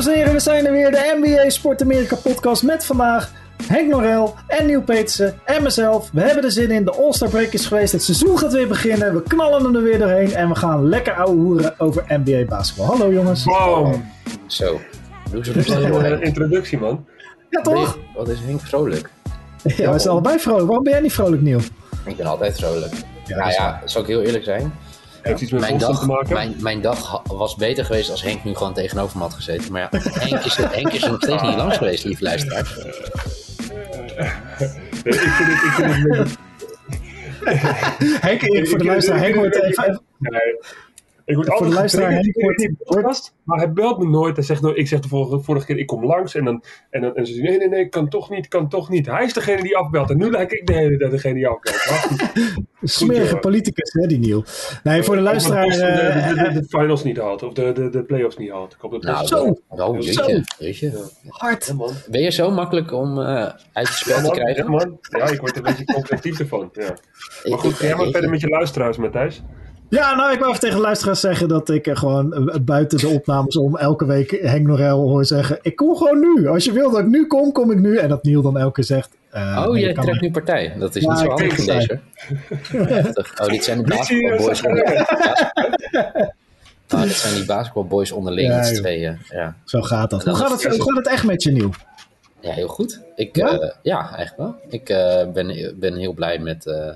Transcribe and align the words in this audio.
Dames 0.00 0.14
en 0.14 0.20
heren, 0.20 0.34
we 0.34 0.40
zijn 0.40 0.66
er 0.66 0.72
weer, 0.72 0.90
de 0.90 1.18
NBA 1.20 1.50
Sport 1.50 1.82
Amerika 1.82 2.16
podcast 2.16 2.62
met 2.62 2.84
vandaag 2.84 3.32
Henk 3.66 3.90
Norel 3.90 4.34
en 4.46 4.66
Nieuw 4.66 4.82
Petersen 4.82 5.40
en 5.44 5.62
mezelf. 5.62 6.10
We 6.12 6.20
hebben 6.20 6.44
er 6.44 6.50
zin 6.50 6.70
in, 6.70 6.84
de 6.84 6.92
All-Star 6.92 7.28
Break 7.28 7.52
is 7.52 7.66
geweest, 7.66 7.92
het 7.92 8.02
seizoen 8.02 8.38
gaat 8.38 8.52
weer 8.52 8.68
beginnen, 8.68 9.14
we 9.14 9.22
knallen 9.22 9.74
er 9.74 9.82
weer 9.82 9.98
doorheen 9.98 10.34
en 10.34 10.48
we 10.48 10.54
gaan 10.54 10.88
lekker 10.88 11.12
ouwe 11.12 11.36
hoeren 11.36 11.74
over 11.78 12.04
NBA 12.08 12.44
basketbal. 12.44 12.86
Hallo 12.86 13.12
jongens. 13.12 13.44
Boom. 13.44 14.10
Zo. 14.46 14.80
Doe 15.30 15.44
ze 15.44 15.52
Dat 15.52 15.66
is 15.66 15.72
een 15.72 16.22
introductie, 16.22 16.78
man. 16.78 17.06
Ja 17.50 17.60
toch? 17.60 17.98
Wat 18.14 18.28
is 18.28 18.40
Henk 18.40 18.60
vrolijk? 18.60 19.10
Ja, 19.62 19.92
we 19.92 19.98
zijn 19.98 20.12
allebei 20.12 20.38
vrolijk. 20.38 20.66
Waarom 20.66 20.84
ben 20.84 20.92
jij 20.92 21.02
niet 21.02 21.12
vrolijk, 21.12 21.42
Nieuw? 21.42 21.60
Ik 22.04 22.16
ben 22.16 22.26
altijd 22.26 22.56
vrolijk. 22.56 22.92
Ja, 23.26 23.36
nou 23.36 23.50
ja, 23.50 23.80
zal 23.84 24.02
ik 24.02 24.08
heel 24.08 24.22
eerlijk 24.22 24.44
zijn? 24.44 24.72
Heeft 25.22 25.40
iets 25.40 25.50
met 25.52 25.60
Mijn 25.60 25.78
dag, 25.78 26.00
te 26.00 26.06
maken? 26.06 26.32
mijn, 26.32 26.54
mijn 26.58 26.80
dag 26.80 27.22
was 27.24 27.54
beter 27.56 27.84
geweest 27.84 28.10
als 28.10 28.22
Henk 28.22 28.44
nu 28.44 28.54
gewoon 28.54 28.74
tegenover 28.74 29.16
me 29.16 29.22
had 29.22 29.34
gezeten. 29.34 29.72
Maar 29.72 29.80
ja, 29.80 29.88
Henk 30.00 30.44
is, 30.44 30.58
er, 30.58 30.72
Henk 30.74 30.92
is 30.92 31.02
er 31.02 31.10
nog 31.10 31.22
steeds 31.22 31.42
niet 31.42 31.56
langs 31.56 31.76
geweest, 31.76 32.04
lieve 32.04 32.22
luisteraar. 32.22 32.66
Nee, 35.02 35.14
ik 35.14 35.20
vind 35.20 35.48
het... 35.48 35.62
Ik 35.64 35.72
vind 35.76 36.16
het 36.16 36.38
Henk, 38.22 38.42
ik- 38.42 38.68
voor 38.68 38.78
de 38.78 38.84
luisteraar, 38.84 39.18
Henk 39.20 39.34
wordt 39.34 39.62
even... 39.62 40.02
Nee. 40.18 40.40
Ik 41.30 41.36
word 41.36 41.46
Voor 41.46 41.56
de 41.56 41.62
altijd 41.62 41.78
luisteraar, 41.80 42.12
Henk 42.12 42.34
wordt- 42.84 43.34
maar 43.44 43.58
hij 43.58 43.72
belt 43.72 43.98
me 43.98 44.06
nooit. 44.08 44.36
Hij 44.36 44.44
zegt, 44.44 44.62
nou, 44.62 44.74
ik 44.74 44.88
zeg 44.88 45.00
de 45.00 45.08
vorige, 45.08 45.40
vorige 45.40 45.66
keer, 45.66 45.78
ik 45.78 45.86
kom 45.86 46.04
langs. 46.04 46.34
En, 46.34 46.44
dan, 46.44 46.62
en, 46.90 47.00
dan, 47.00 47.16
en 47.16 47.26
ze 47.26 47.32
zeggen, 47.32 47.50
nee, 47.50 47.58
nee, 47.58 47.68
nee, 47.68 47.88
kan 47.88 48.08
toch 48.08 48.30
niet, 48.30 48.48
kan 48.48 48.68
toch 48.68 48.88
niet. 48.88 49.06
Hij 49.06 49.24
is 49.24 49.32
degene 49.32 49.62
die 49.62 49.76
afbelt. 49.76 50.10
En 50.10 50.16
nu 50.16 50.30
lijk 50.30 50.52
ik 50.52 50.66
de 50.66 50.72
hele 50.72 50.96
tijd 50.96 51.10
degene 51.10 51.34
die 51.34 51.46
afbelt. 51.48 51.76
Smerige 52.82 53.36
politicus, 53.36 53.92
hè, 53.92 54.06
die 54.06 54.18
Nieuw. 54.18 54.42
Nee, 54.82 55.02
voor 55.02 55.14
de 55.14 55.20
hoop 55.20 55.30
luisteraar... 55.30 55.64
Boston 55.66 55.86
eh, 55.86 56.28
de, 56.28 56.34
de, 56.34 56.52
de, 56.52 56.60
de 56.60 56.66
finals 56.78 57.04
niet 57.04 57.16
haalt. 57.18 57.42
Of 57.42 57.52
de, 57.52 57.72
de, 57.72 57.88
de 57.88 58.02
playoffs 58.04 58.36
niet 58.36 58.50
haalt. 58.50 58.72
Ik 58.72 58.80
hoop 58.80 58.90
dat 58.92 59.02
Nou, 59.02 59.26
Zo. 59.26 59.56
Jeetje, 59.98 60.44
jeetje. 60.58 60.92
hard. 61.28 61.66
Ja, 61.66 61.74
man. 61.74 61.92
Ben 62.10 62.20
je 62.20 62.30
zo 62.30 62.50
makkelijk 62.50 62.92
om 62.92 63.18
eh, 63.20 63.26
uit 63.36 63.58
het 63.72 63.86
spel 63.88 64.16
Ja, 64.16 64.22
te 64.22 64.26
man. 64.28 64.36
Ja, 64.36 64.42
krijgen? 64.42 64.70
man. 64.70 64.98
Ja, 65.00 65.26
ik 65.30 65.40
word 65.40 65.50
er 65.52 65.56
een 65.56 65.62
beetje 65.76 65.94
competitief 65.94 66.38
ervan. 66.38 66.68
Ja. 66.72 66.96
Maar 67.48 67.58
goed, 67.58 67.72
ga 67.74 67.86
jij 67.86 67.96
maar 67.96 68.10
verder 68.10 68.30
met 68.30 68.40
je 68.40 68.48
luisteraars, 68.48 68.96
Matthijs. 68.96 69.42
Ja, 69.90 70.14
nou, 70.14 70.32
ik 70.32 70.38
wou 70.38 70.48
even 70.48 70.60
tegen 70.60 70.76
de 70.76 70.82
luisteraars 70.82 71.20
zeggen 71.20 71.48
dat 71.48 71.68
ik 71.68 71.86
eh, 71.86 71.96
gewoon 71.96 72.48
eh, 72.48 72.60
buiten 72.60 72.98
de 72.98 73.08
opnames 73.08 73.56
om 73.56 73.76
elke 73.76 74.04
week 74.04 74.30
Henk 74.30 74.66
Norel 74.66 75.08
hoor 75.08 75.24
zeggen: 75.24 75.58
Ik 75.62 75.76
kom 75.76 75.96
gewoon 75.96 76.20
nu. 76.20 76.48
Als 76.48 76.64
je 76.64 76.72
wil 76.72 76.90
dat 76.90 77.00
ik 77.00 77.06
nu 77.06 77.26
kom, 77.26 77.52
kom 77.52 77.70
ik 77.70 77.78
nu. 77.78 77.96
En 77.96 78.08
dat 78.08 78.22
Niel 78.22 78.42
dan 78.42 78.58
elke 78.58 78.72
keer 78.72 78.84
zegt: 78.84 79.10
eh, 79.30 79.64
Oh, 79.68 79.78
jij 79.78 79.92
kan 79.92 80.04
trekt 80.04 80.20
nu 80.20 80.30
partij. 80.30 80.74
Dat 80.78 80.96
is 80.96 81.02
Ja, 81.02 81.10
niet 81.10 81.18
zo 81.18 81.26
handig 81.26 81.58
in 81.58 81.66
deze. 81.66 82.00
Heftig. 82.94 83.40
Oh, 83.40 83.46
dit 83.46 83.64
zijn 83.64 83.82
de. 83.82 83.94
Ja. 83.94 83.98
Oh, 86.94 87.02
dit 87.02 87.12
zijn 87.12 87.34
die 87.34 87.44
basketbalboys 87.44 88.12
onderling, 88.12 88.48
Ja, 88.48 88.62
tweeën. 88.62 89.18
Ja. 89.28 89.56
Zo 89.64 89.82
gaat 89.82 90.10
dat. 90.10 90.24
Hoe 90.24 90.34
gaat 90.34 90.50
het, 90.50 90.76
hoe 90.76 90.82
gaat 90.82 90.96
het 90.96 91.08
echt 91.08 91.24
met 91.24 91.42
je, 91.42 91.50
Niel? 91.50 91.70
Ja, 92.40 92.52
heel 92.52 92.68
goed. 92.68 93.00
Ik, 93.14 93.36
Ja? 93.36 93.52
ja, 93.52 93.74
ja 93.82 94.16
eigenlijk 94.16 94.36
wel. 94.36 94.54
Ik 94.68 94.88
eh, 94.88 95.32
ben, 95.32 95.74
ben 95.78 95.94
heel 95.94 96.12
blij 96.12 96.38
met, 96.38 96.66
eh, 96.66 96.88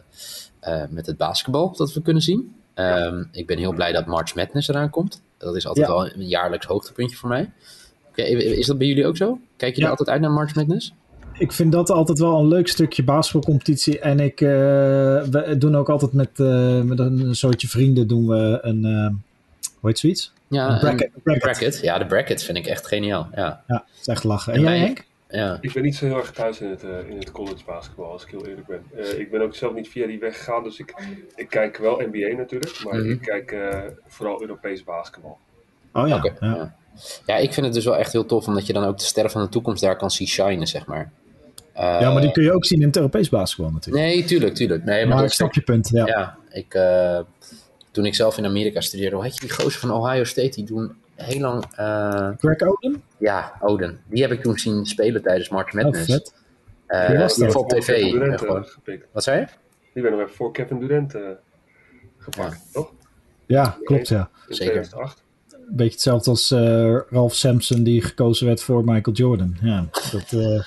eh, 0.60 0.82
met 0.90 1.06
het 1.06 1.16
basketbal 1.16 1.74
dat 1.76 1.92
we 1.92 2.02
kunnen 2.02 2.22
zien. 2.22 2.54
Ehm, 2.74 3.22
ik 3.32 3.46
ben 3.46 3.58
heel 3.58 3.72
blij 3.72 3.92
dat 3.92 4.06
March 4.06 4.34
Madness 4.34 4.68
eraan 4.68 4.90
komt. 4.90 5.22
Dat 5.38 5.56
is 5.56 5.66
altijd 5.66 5.86
Ja. 5.86 5.92
wel 5.92 6.06
een 6.06 6.28
jaarlijks 6.28 6.66
hoogtepuntje 6.66 7.16
voor 7.16 7.28
mij. 7.28 7.50
Is 8.14 8.66
dat 8.66 8.78
bij 8.78 8.86
jullie 8.86 9.06
ook 9.06 9.16
zo? 9.16 9.38
Kijk 9.56 9.74
je 9.74 9.78
Ja. 9.80 9.84
er 9.84 9.90
altijd 9.90 10.08
uit 10.08 10.20
naar 10.20 10.30
March 10.30 10.54
Madness? 10.54 10.92
Ik 11.38 11.52
vind 11.52 11.72
dat 11.72 11.90
altijd 11.90 12.18
wel 12.18 12.38
een 12.38 12.48
leuk 12.48 12.68
stukje 12.68 13.04
basketbalcompetitie. 13.04 13.98
En 13.98 14.20
ik, 14.20 14.40
eh, 14.40 14.48
we 14.48 15.54
doen 15.58 15.76
ook 15.76 15.88
altijd 15.88 16.12
met, 16.12 16.28
eh, 16.40 16.80
met 16.80 16.98
een 16.98 17.34
soortje 17.36 17.68
vrienden 17.68 18.06
doen 18.08 18.26
we 18.26 18.58
een, 18.62 18.84
eh, 18.84 19.06
hoe 19.80 19.88
heet 19.90 19.98
zoiets? 19.98 20.32
Ja, 20.48 20.72
Een 20.72 20.78
bracket, 20.78 21.10
een 21.14 21.22
bracket. 21.22 21.42
bracket. 21.42 21.80
Ja, 21.82 21.98
de 21.98 22.06
bracket 22.06 22.42
vind 22.42 22.58
ik 22.58 22.66
echt 22.66 22.86
geniaal. 22.86 23.28
Ja, 23.34 23.62
Ja, 23.68 23.74
het 23.90 24.00
is 24.00 24.06
echt 24.06 24.24
lachen. 24.24 24.52
En 24.52 24.58
En 24.58 24.64
jij, 24.64 24.78
Henk? 24.78 25.04
Ja. 25.34 25.58
Ik 25.60 25.72
ben 25.72 25.82
niet 25.82 25.96
zo 25.96 26.06
heel 26.06 26.16
erg 26.16 26.30
thuis 26.32 26.60
in 26.60 26.70
het, 26.70 26.82
eh, 26.82 27.08
in 27.08 27.18
het 27.18 27.30
college 27.30 27.64
basketbal, 27.66 28.10
als 28.12 28.24
ik 28.24 28.30
heel 28.30 28.46
eerlijk 28.46 28.66
ben. 28.66 28.82
Eh, 28.96 29.18
ik 29.18 29.30
ben 29.30 29.40
ook 29.42 29.54
zelf 29.54 29.74
niet 29.74 29.88
via 29.88 30.06
die 30.06 30.18
weg 30.18 30.36
gegaan, 30.36 30.62
dus 30.62 30.78
ik, 30.78 30.94
ik 31.36 31.48
kijk 31.48 31.76
wel 31.76 32.02
NBA 32.12 32.36
natuurlijk, 32.36 32.84
maar 32.84 32.94
Mhm. 33.00 33.10
ik 33.10 33.20
kijk 33.20 33.52
eh, 33.52 33.80
vooral 34.06 34.40
Europees 34.40 34.84
basketbal. 34.84 35.38
Oh 35.92 36.08
ja. 36.08 36.34
Ja. 36.40 36.74
ja. 37.26 37.36
ik 37.36 37.52
vind 37.52 37.66
het 37.66 37.74
dus 37.74 37.84
wel 37.84 37.96
echt 37.96 38.12
heel 38.12 38.26
tof, 38.26 38.46
omdat 38.46 38.66
je 38.66 38.72
dan 38.72 38.84
ook 38.84 38.98
de 38.98 39.04
sterren 39.04 39.30
van 39.32 39.42
de 39.42 39.48
toekomst 39.48 39.82
daar 39.82 39.96
kan 39.96 40.10
zien 40.10 40.26
shinen, 40.26 40.66
zeg 40.66 40.86
maar. 40.86 41.10
Eh, 41.72 41.96
Ja, 42.00 42.12
maar 42.12 42.22
die 42.22 42.32
kun 42.32 42.42
je 42.42 42.52
ook 42.52 42.64
zien 42.66 42.80
in 42.80 42.86
het 42.86 42.96
Europees 42.96 43.28
basketbal 43.28 43.72
natuurlijk. 43.72 44.04
Nee, 44.04 44.24
tuurlijk, 44.24 44.54
tuurlijk. 44.54 44.84
Nee, 44.84 44.98
maar, 44.98 45.08
maar 45.08 45.16
dat 45.16 45.26
ik 45.26 45.32
snap 45.32 45.54
je 45.54 45.60
punt. 45.60 45.88
Ja. 45.88 46.06
Ja, 46.06 46.36
ik, 46.50 46.74
eh, 46.74 47.18
toen 47.90 48.06
ik 48.06 48.14
zelf 48.14 48.38
in 48.38 48.44
Amerika 48.44 48.80
studeerde, 48.80 49.14
hoe 49.16 49.24
heet 49.24 49.34
je 49.34 49.40
die 49.40 49.52
gozer 49.52 49.80
van 49.80 49.90
Ohio 49.90 50.24
State? 50.24 50.50
Die 50.50 50.64
doen 50.64 50.96
heel 51.16 51.40
lang, 51.40 51.64
eh, 51.76 52.28
Greg 52.38 52.60
Oden? 52.60 53.02
ja, 53.18 53.52
Oden. 53.60 54.00
Die 54.08 54.22
heb 54.22 54.30
ik 54.32 54.42
toen 54.42 54.58
zien 54.58 54.86
spelen 54.86 55.22
tijdens 55.22 55.48
March 55.48 55.68
Oh, 55.68 55.74
Madness. 55.82 56.04
vet. 56.12 56.34
Eh, 56.86 57.08
Wie 57.08 57.18
was 57.18 57.34
die 57.34 57.44
op 57.46 57.52
Voor 57.52 57.68
tv. 57.68 57.86
Kevin 57.86 58.22
eh, 58.22 58.38
Durant. 58.38 58.76
Wat 59.12 59.22
zei 59.24 59.40
je? 59.40 59.46
Die 59.92 60.02
werd 60.02 60.14
nog 60.14 60.24
even 60.24 60.36
voor 60.36 60.52
Kevin 60.52 60.78
Durant 60.78 61.14
eh, 61.14 61.22
gepakt, 62.18 62.60
toch? 62.72 62.92
Ja, 63.46 63.76
klopt 63.84 64.08
ja. 64.08 64.30
In 64.48 64.54
Zeker. 64.54 64.72
2008. 64.72 65.22
Een 65.52 65.76
beetje 65.76 65.92
hetzelfde 65.92 66.30
als 66.30 66.50
eh, 66.50 66.96
Ralph 67.10 67.34
Sampson 67.34 67.82
die 67.82 68.02
gekozen 68.02 68.46
werd 68.46 68.62
voor 68.62 68.84
Michael 68.84 69.16
Jordan. 69.16 69.56
Ja, 69.62 69.86
dat, 70.12 70.32
eh, 70.32 70.62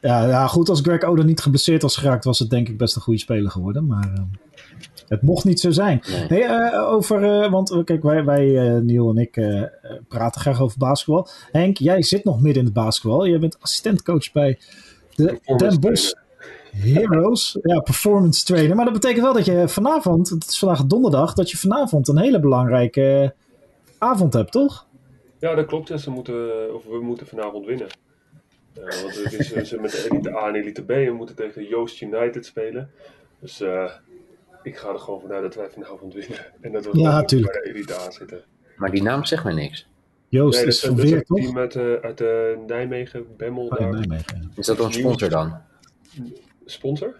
ja, 0.00 0.26
ja, 0.26 0.46
goed, 0.46 0.68
als 0.68 0.80
Greg 0.80 1.02
Oden 1.02 1.26
niet 1.26 1.40
geblesseerd 1.40 1.82
was 1.82 1.96
geraakt, 1.96 2.24
was 2.24 2.38
het 2.38 2.50
denk 2.50 2.68
ik 2.68 2.76
best 2.76 2.96
een 2.96 3.02
goede 3.02 3.20
speler 3.20 3.50
geworden. 3.50 3.86
Maar 3.86 4.12
eh, 4.14 4.22
het 5.10 5.22
mocht 5.22 5.44
niet 5.44 5.60
zo 5.60 5.70
zijn. 5.70 6.02
Nee. 6.28 6.44
Eh, 6.44 6.92
over, 6.92 7.24
eh, 7.24 7.50
want 7.50 7.70
eh, 7.70 7.84
kijk, 7.84 8.02
wij, 8.02 8.24
wij 8.24 8.56
eh, 8.56 8.80
Niel 8.80 9.10
en 9.10 9.16
ik, 9.16 9.32
praten 10.08 10.40
graag 10.40 10.60
over 10.60 10.78
basketbal. 10.78 11.28
Henk, 11.52 11.76
jij 11.76 12.02
zit 12.02 12.24
nog 12.24 12.40
midden 12.40 12.58
in 12.58 12.64
het 12.64 12.74
basketbal. 12.74 13.26
Jij 13.26 13.38
bent 13.38 13.56
assistentcoach 13.60 14.32
bij 14.32 14.58
de 15.14 15.40
Den 15.56 15.80
Bosch 15.80 16.12
Heroes. 16.70 17.58
Ja, 17.62 17.80
performance 17.80 18.44
trainer. 18.44 18.76
Maar 18.76 18.84
dat 18.84 18.94
betekent 18.94 19.24
wel 19.24 19.32
dat 19.32 19.44
je 19.44 19.68
vanavond, 19.68 20.28
het 20.28 20.46
is 20.48 20.58
vandaag 20.58 20.84
donderdag, 20.84 21.34
dat 21.34 21.50
je 21.50 21.56
vanavond 21.56 22.08
een 22.08 22.18
hele 22.18 22.40
belangrijke 22.40 23.34
avond 23.98 24.32
hebt, 24.32 24.52
toch? 24.52 24.86
Ja, 25.38 25.54
dat 25.54 25.66
klopt. 25.66 25.88
Ja, 25.88 25.96
ze 25.96 26.10
moeten, 26.10 26.74
of 26.74 26.84
we 26.84 27.00
moeten 27.00 27.26
vanavond 27.26 27.66
winnen. 27.66 27.88
Eh, 28.74 29.02
want 29.02 29.24
het 29.24 29.32
is 29.32 29.68
ze 29.68 29.80
met 29.80 29.90
de 29.90 30.08
Elite 30.10 30.36
A 30.36 30.48
en 30.48 30.54
Elite 30.54 30.84
B. 30.84 30.90
En 30.90 31.04
we 31.04 31.12
moeten 31.12 31.36
tegen 31.36 31.66
Joost 31.66 32.00
United 32.00 32.46
spelen. 32.46 32.90
Dus 33.40 33.60
eh, 33.60 33.90
ik 34.62 34.76
ga 34.76 34.88
er 34.88 34.98
gewoon 34.98 35.20
vanuit 35.20 35.42
dat 35.42 35.54
wij 35.54 35.70
vanavond 35.70 36.14
winnen. 36.14 36.38
En 36.60 36.72
dat 36.72 36.84
we 36.84 36.98
Ja, 36.98 37.10
gewoon 37.10 37.26
tuurlijk. 37.26 37.52
bij 37.52 37.62
de 37.62 37.68
Elite 37.78 37.94
A 37.94 38.10
zitten. 38.10 38.40
Maar 38.76 38.90
die 38.90 39.02
naam 39.02 39.24
zegt 39.24 39.44
mij 39.44 39.52
niks. 39.54 39.88
Joost 40.28 40.56
Nee, 40.56 40.64
dat 40.64 40.74
is 40.74 40.80
dat 40.80 40.98
is 40.98 41.04
weer, 41.04 41.16
een 41.16 41.22
toch? 41.24 41.38
team 41.38 41.58
uit, 41.58 41.74
eh, 41.76 41.92
uit 41.94 42.20
eh, 42.20 42.28
Nijmegen, 42.66 43.26
Bemmel. 43.36 43.64
Oh, 43.66 43.78
daar. 43.78 43.90
Nijmegen, 43.90 44.38
ja. 44.42 44.48
Is 44.56 44.66
dat 44.66 44.78
een 44.78 44.92
sponsor 44.92 45.28
dan? 45.28 45.56
Sponsor? 46.64 47.14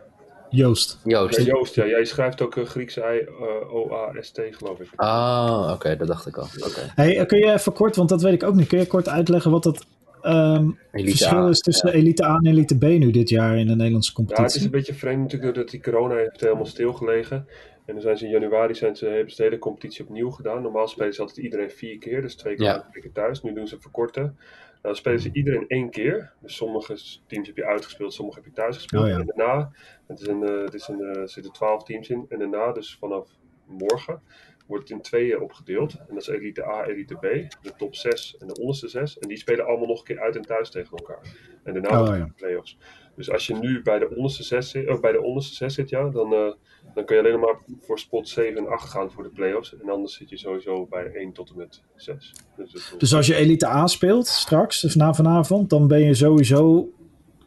Joost. 0.51 0.99
Joost. 1.05 1.37
Ja, 1.37 1.43
Joost, 1.45 1.75
ja. 1.75 1.87
Jij 1.87 2.05
schrijft 2.05 2.43
ook 2.43 2.57
eh, 2.57 2.65
Griekse 2.65 3.01
I, 3.01 3.19
eh, 3.19 3.75
O-A-S-T, 3.75 4.41
geloof 4.51 4.81
ik. 4.81 4.89
Ah, 4.97 5.71
oké, 5.75 5.97
dat 5.97 6.07
dacht 6.07 6.27
ik 6.27 6.37
al. 6.37 6.47
Oké. 6.67 6.93
Hey, 6.95 7.27
kun 7.27 7.39
je 7.39 7.53
even 7.53 7.73
kort, 7.73 7.97
want 7.97 8.09
dat 8.09 8.23
weet 8.23 8.33
ik 8.33 8.43
ook 8.43 8.55
niet, 8.55 8.69
kun 8.69 8.79
je 8.79 8.87
kort 8.87 9.09
uitleggen 9.09 9.51
wat 9.51 9.65
het 9.65 9.85
ehm, 10.23 10.71
Elite 10.93 11.17
verschil 11.17 11.49
is 11.49 11.59
tussen 11.61 11.89
ja. 11.89 11.95
Elite 11.95 12.25
A 12.25 12.35
en 12.37 12.47
Elite 12.47 12.79
B 12.79 12.83
nu 12.83 13.11
dit 13.11 13.29
jaar 13.29 13.59
in 13.59 13.67
de 13.67 13.77
Nederlandse 13.77 14.13
Ja, 14.15 14.23
het 14.23 14.29
is 14.29 14.35
competitie? 14.35 14.65
een 14.65 14.71
beetje 14.71 14.95
vreemd 14.95 15.23
natuurlijk 15.23 15.55
doordat 15.55 15.71
die 15.73 15.81
corona 15.83 16.15
heeft 16.15 16.41
helemaal 16.41 16.67
stilgelegen. 16.67 17.47
En 17.87 17.97
dan 17.97 18.01
zijn 18.05 18.17
ze 18.17 18.25
in 18.25 18.31
januari 18.31 18.75
zijn 18.75 18.97
ze, 18.97 19.07
hebben 19.07 19.31
ze 19.31 19.37
de 19.37 19.43
hele 19.43 19.59
competitie 19.59 20.05
opnieuw 20.05 20.31
gedaan. 20.31 20.63
Normaal 20.63 20.89
spelen 20.89 21.15
ze 21.15 21.21
altijd 21.21 21.39
iedereen 21.39 21.71
vier 21.71 21.99
keer, 21.99 22.23
dus 22.23 22.35
twee 22.35 22.55
keer 22.57 22.65
Ja. 22.67 23.11
thuis. 23.13 23.43
Nu 23.43 23.53
doen 23.53 23.67
ze 23.67 23.81
verkorten. 23.81 24.23
Nou, 24.23 24.35
dan 24.83 24.97
spelen 24.97 25.21
ze 25.21 25.31
iedereen 25.33 25.65
één 25.69 25.91
keer. 25.91 26.33
Dus 26.43 26.57
sommige 26.57 26.97
teams 27.27 27.47
heb 27.47 27.57
je 27.57 27.67
uitgespeeld, 27.67 28.13
sommige 28.15 28.39
heb 28.39 28.47
je 28.47 28.53
thuis 28.55 28.77
gespeeld. 28.77 29.05
Oh 29.05 29.11
ja. 29.11 29.19
En 29.19 29.33
daarna, 29.35 29.73
het 30.07 30.21
is 30.21 30.27
een, 30.27 30.43
eh, 30.43 30.65
het 30.65 30.75
is 30.75 30.89
een, 30.89 31.01
eh, 31.01 31.17
er 31.21 31.29
zitten 31.29 31.53
twaalf 31.53 31.83
teams 31.85 32.09
in. 32.09 32.25
En 32.29 32.39
daarna, 32.39 32.73
dus 32.73 32.97
vanaf 33.01 33.29
morgen, 33.67 34.23
wordt 34.71 34.89
het 34.89 34.97
in 34.99 35.03
tweeën 35.03 35.41
opgedeeld. 35.41 35.93
En 35.93 36.15
dat 36.15 36.23
is 36.23 36.29
Elite 36.29 36.65
A, 36.67 36.87
Elite 36.87 37.15
B, 37.15 37.21
de 37.63 37.73
top 37.77 37.95
6 37.95 38.37
en 38.39 38.47
de 38.47 38.61
onderste 38.61 38.89
6. 38.89 39.19
En 39.19 39.29
die 39.29 39.37
spelen 39.39 39.67
allemaal 39.67 39.87
nog 39.87 39.99
een 39.99 40.05
keer 40.05 40.21
uit 40.21 40.37
en 40.37 40.43
thuis 40.43 40.71
tegen 40.71 40.97
elkaar. 40.97 41.21
En 41.65 41.73
daarna 41.73 42.01
Oh, 42.03 42.07
ja. 42.07 42.25
de 42.25 42.33
playoffs. 42.37 42.79
Dus 43.17 43.31
als 43.31 43.47
je 43.47 43.55
nu 43.55 43.83
bij 43.83 43.99
de 43.99 44.15
onderste 44.17 44.43
6 44.43 44.71
zit, 44.71 44.89
of 44.89 45.01
bij 45.01 45.13
de 45.13 45.23
onderste 45.23 45.55
6 45.55 45.75
zit, 45.75 45.89
ja, 45.89 46.09
dan, 46.09 46.33
eh, 46.33 46.53
dan 46.95 47.05
kun 47.05 47.17
je 47.17 47.23
alleen 47.23 47.41
maar 47.41 47.59
voor 47.81 47.99
spot 47.99 48.29
7 48.29 48.57
en 48.57 48.69
8 48.69 48.89
gaan 48.91 49.11
voor 49.11 49.23
de 49.23 49.29
playoffs. 49.29 49.75
En 49.81 49.89
anders 49.91 50.15
zit 50.15 50.29
je 50.31 50.37
sowieso 50.39 50.87
bij 50.87 51.11
1 51.15 51.33
tot 51.33 51.51
en 51.51 51.57
met 51.57 51.83
6. 51.97 52.33
Dus, 52.57 52.95
Dus 52.99 53.15
als 53.15 53.27
je 53.27 53.35
Elite 53.35 53.67
A 53.67 53.87
speelt 53.87 54.27
straks, 54.27 54.81
dus 54.81 54.95
na 54.95 55.15
vanavond, 55.15 55.71
dan 55.71 55.89
ben 55.89 56.01
je 56.01 56.15
sowieso 56.15 56.89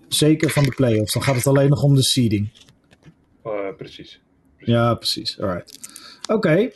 zeker 0.07 0.49
van 0.49 0.63
de 0.63 0.71
play-offs. 0.75 1.13
Dan 1.13 1.23
gaat 1.23 1.35
het 1.35 1.47
alleen 1.47 1.69
nog 1.69 1.83
om 1.83 1.95
de 1.95 2.03
seeding. 2.03 2.49
eh, 3.43 3.51
precies. 3.77 4.21
Ja, 4.57 4.95
precies. 4.95 5.39
Alright. 5.41 5.79
Oké. 6.29 6.69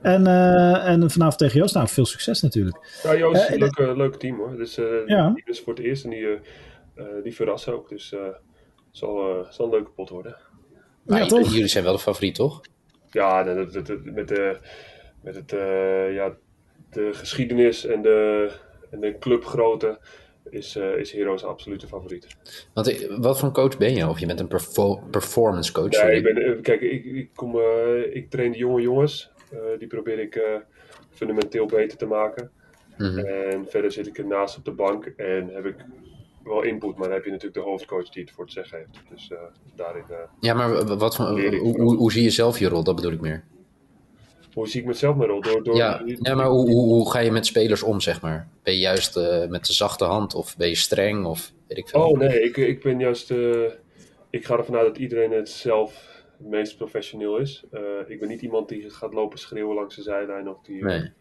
En, 0.00 0.26
eh, 0.26 0.88
en 0.88 1.10
vanavond 1.10 1.38
tegen 1.38 1.58
Joost. 1.58 1.74
Nou, 1.74 1.88
veel 1.88 2.06
succes 2.06 2.40
natuurlijk. 2.42 3.00
Ja, 3.02 3.16
Joost 3.16 3.40
is 3.42 3.46
Eh, 3.46 3.52
een 3.52 3.58
leuk, 3.58 3.76
eh, 3.78 3.96
leuk 3.96 4.14
team 4.14 4.36
hoor. 4.38 4.56
Dus, 4.56 4.78
eh 4.78 5.06
Ja. 5.06 5.30
Die 5.34 5.42
is 5.46 5.60
voor 5.60 5.74
het 5.74 5.82
eerst 5.82 6.04
en 6.04 6.10
die, 6.10 6.26
die 7.22 7.34
verrassen 7.34 7.72
ook. 7.74 7.88
Dus 7.88 8.12
eh, 8.12 8.20
het 8.24 8.36
zal, 8.90 9.28
eh, 9.40 9.50
zal 9.50 9.64
een 9.64 9.70
leuke 9.72 9.90
pot 9.90 10.08
worden. 10.08 10.36
Maar 11.02 11.18
Ja, 11.20 11.26
toch? 11.26 11.52
Jullie 11.52 11.66
zijn 11.66 11.84
wel 11.84 11.92
de 11.92 11.98
favoriet, 11.98 12.34
toch? 12.34 12.60
Ja, 13.10 13.42
dat, 13.42 13.72
dat, 13.72 13.86
dat- 13.86 14.04
met, 14.04 14.28
de, 14.28 14.56
met 15.22 15.34
het, 15.34 15.52
eh, 15.52 16.14
ja, 16.14 16.32
de 16.90 17.10
geschiedenis 17.12 17.86
en 17.86 18.02
de, 18.02 18.50
En 18.90 19.00
de 19.00 19.18
clubgrootte 19.18 19.98
is, 20.50 20.76
uh, 20.76 20.96
is 20.98 21.12
Heroes 21.12 21.44
absolute 21.44 21.86
favoriet. 21.86 22.26
Want, 22.74 23.06
wat 23.18 23.38
voor 23.38 23.48
een 23.48 23.54
coach 23.54 23.78
ben 23.78 23.94
je? 23.94 24.08
Of 24.08 24.18
je 24.18 24.26
bent 24.26 24.40
een 24.40 24.48
perfor 24.48 25.02
performance 25.10 25.72
coach? 25.72 25.92
Ja, 25.92 26.02
ik 26.02 26.22
ben, 26.22 26.62
kijk, 26.62 26.80
ik, 26.80 27.04
ik, 27.04 27.30
kom, 27.34 27.56
ik 28.12 28.30
train 28.30 28.52
de 28.52 28.58
jonge 28.58 28.80
jongens. 28.80 29.30
die 29.78 29.88
probeer 29.88 30.18
ik 30.18 30.60
fundamenteel 31.10 31.66
beter 31.66 31.98
te 31.98 32.06
maken. 32.06 32.50
Mhm. 32.98 33.18
En 33.18 33.66
verder 33.68 33.92
zit 33.92 34.06
ik 34.06 34.18
ernaast 34.18 34.56
op 34.56 34.64
de 34.64 34.72
bank 34.72 35.04
en 35.04 35.48
heb 35.48 35.64
ik 35.64 35.76
wel 36.44 36.62
input, 36.62 36.96
maar 36.96 37.06
dan 37.06 37.16
heb 37.16 37.24
je 37.24 37.30
natuurlijk 37.30 37.64
de 37.64 37.70
hoofdcoach 37.70 38.08
die 38.08 38.22
het 38.22 38.32
voor 38.32 38.44
het 38.44 38.52
zeggen 38.52 38.78
heeft. 38.78 39.10
Dus 39.10 39.32
daarin. 39.76 40.04
Ja, 40.40 40.54
maar 40.54 40.96
wat 40.96 41.16
van, 41.16 41.26
hoe, 41.26 41.56
hoe, 41.56 41.96
hoe, 41.96 42.12
zie 42.12 42.22
je 42.22 42.30
zelf 42.30 42.58
je 42.58 42.68
rol? 42.68 42.84
Dat 42.84 42.94
bedoel 42.94 43.12
ik 43.12 43.20
meer. 43.20 43.44
Hoe 44.52 44.68
zie 44.68 44.80
ik 44.80 44.86
mezelf 44.86 45.16
mijn 45.16 45.28
rol? 45.28 45.40
Door, 45.40 45.62
door, 45.62 45.76
ja, 45.76 46.02
ja, 46.04 46.34
maar 46.34 46.46
hoe, 46.46 46.70
hoe, 46.70 46.88
hoe 46.88 47.10
ga 47.10 47.18
je 47.18 47.30
met 47.30 47.46
spelers 47.46 47.82
om, 47.82 48.00
zeg 48.00 48.20
maar? 48.20 48.48
Ben 48.62 48.74
je 48.74 48.80
juist 48.80 49.16
uh, 49.16 49.46
met 49.46 49.66
de 49.66 49.72
zachte 49.72 50.04
hand 50.04 50.34
of 50.34 50.56
ben 50.56 50.68
je 50.68 50.74
streng 50.74 51.24
of 51.24 51.52
weet 51.68 51.78
ik 51.78 51.88
veel? 51.88 52.00
Oh 52.00 52.18
nee, 52.18 52.42
ik, 52.42 52.56
ik 52.56 52.82
ben 52.82 52.98
juist. 52.98 53.30
ik 54.30 54.44
ga 54.44 54.56
ervan 54.56 54.76
uit 54.76 54.86
dat 54.86 54.98
iedereen 54.98 55.32
het 55.32 55.48
zelf 55.48 56.22
het 56.38 56.46
meest 56.46 56.76
professioneel 56.76 57.36
is. 57.38 57.64
ik 58.06 58.20
ben 58.20 58.28
niet 58.28 58.42
iemand 58.42 58.68
die 58.68 58.90
gaat 58.90 59.14
lopen 59.14 59.38
schreeuwen 59.38 59.74
langs 59.74 59.96
de 59.96 60.02
zijlijn 60.02 60.48
of 60.48 60.62
die, 60.62 60.84
nee. 60.84 61.12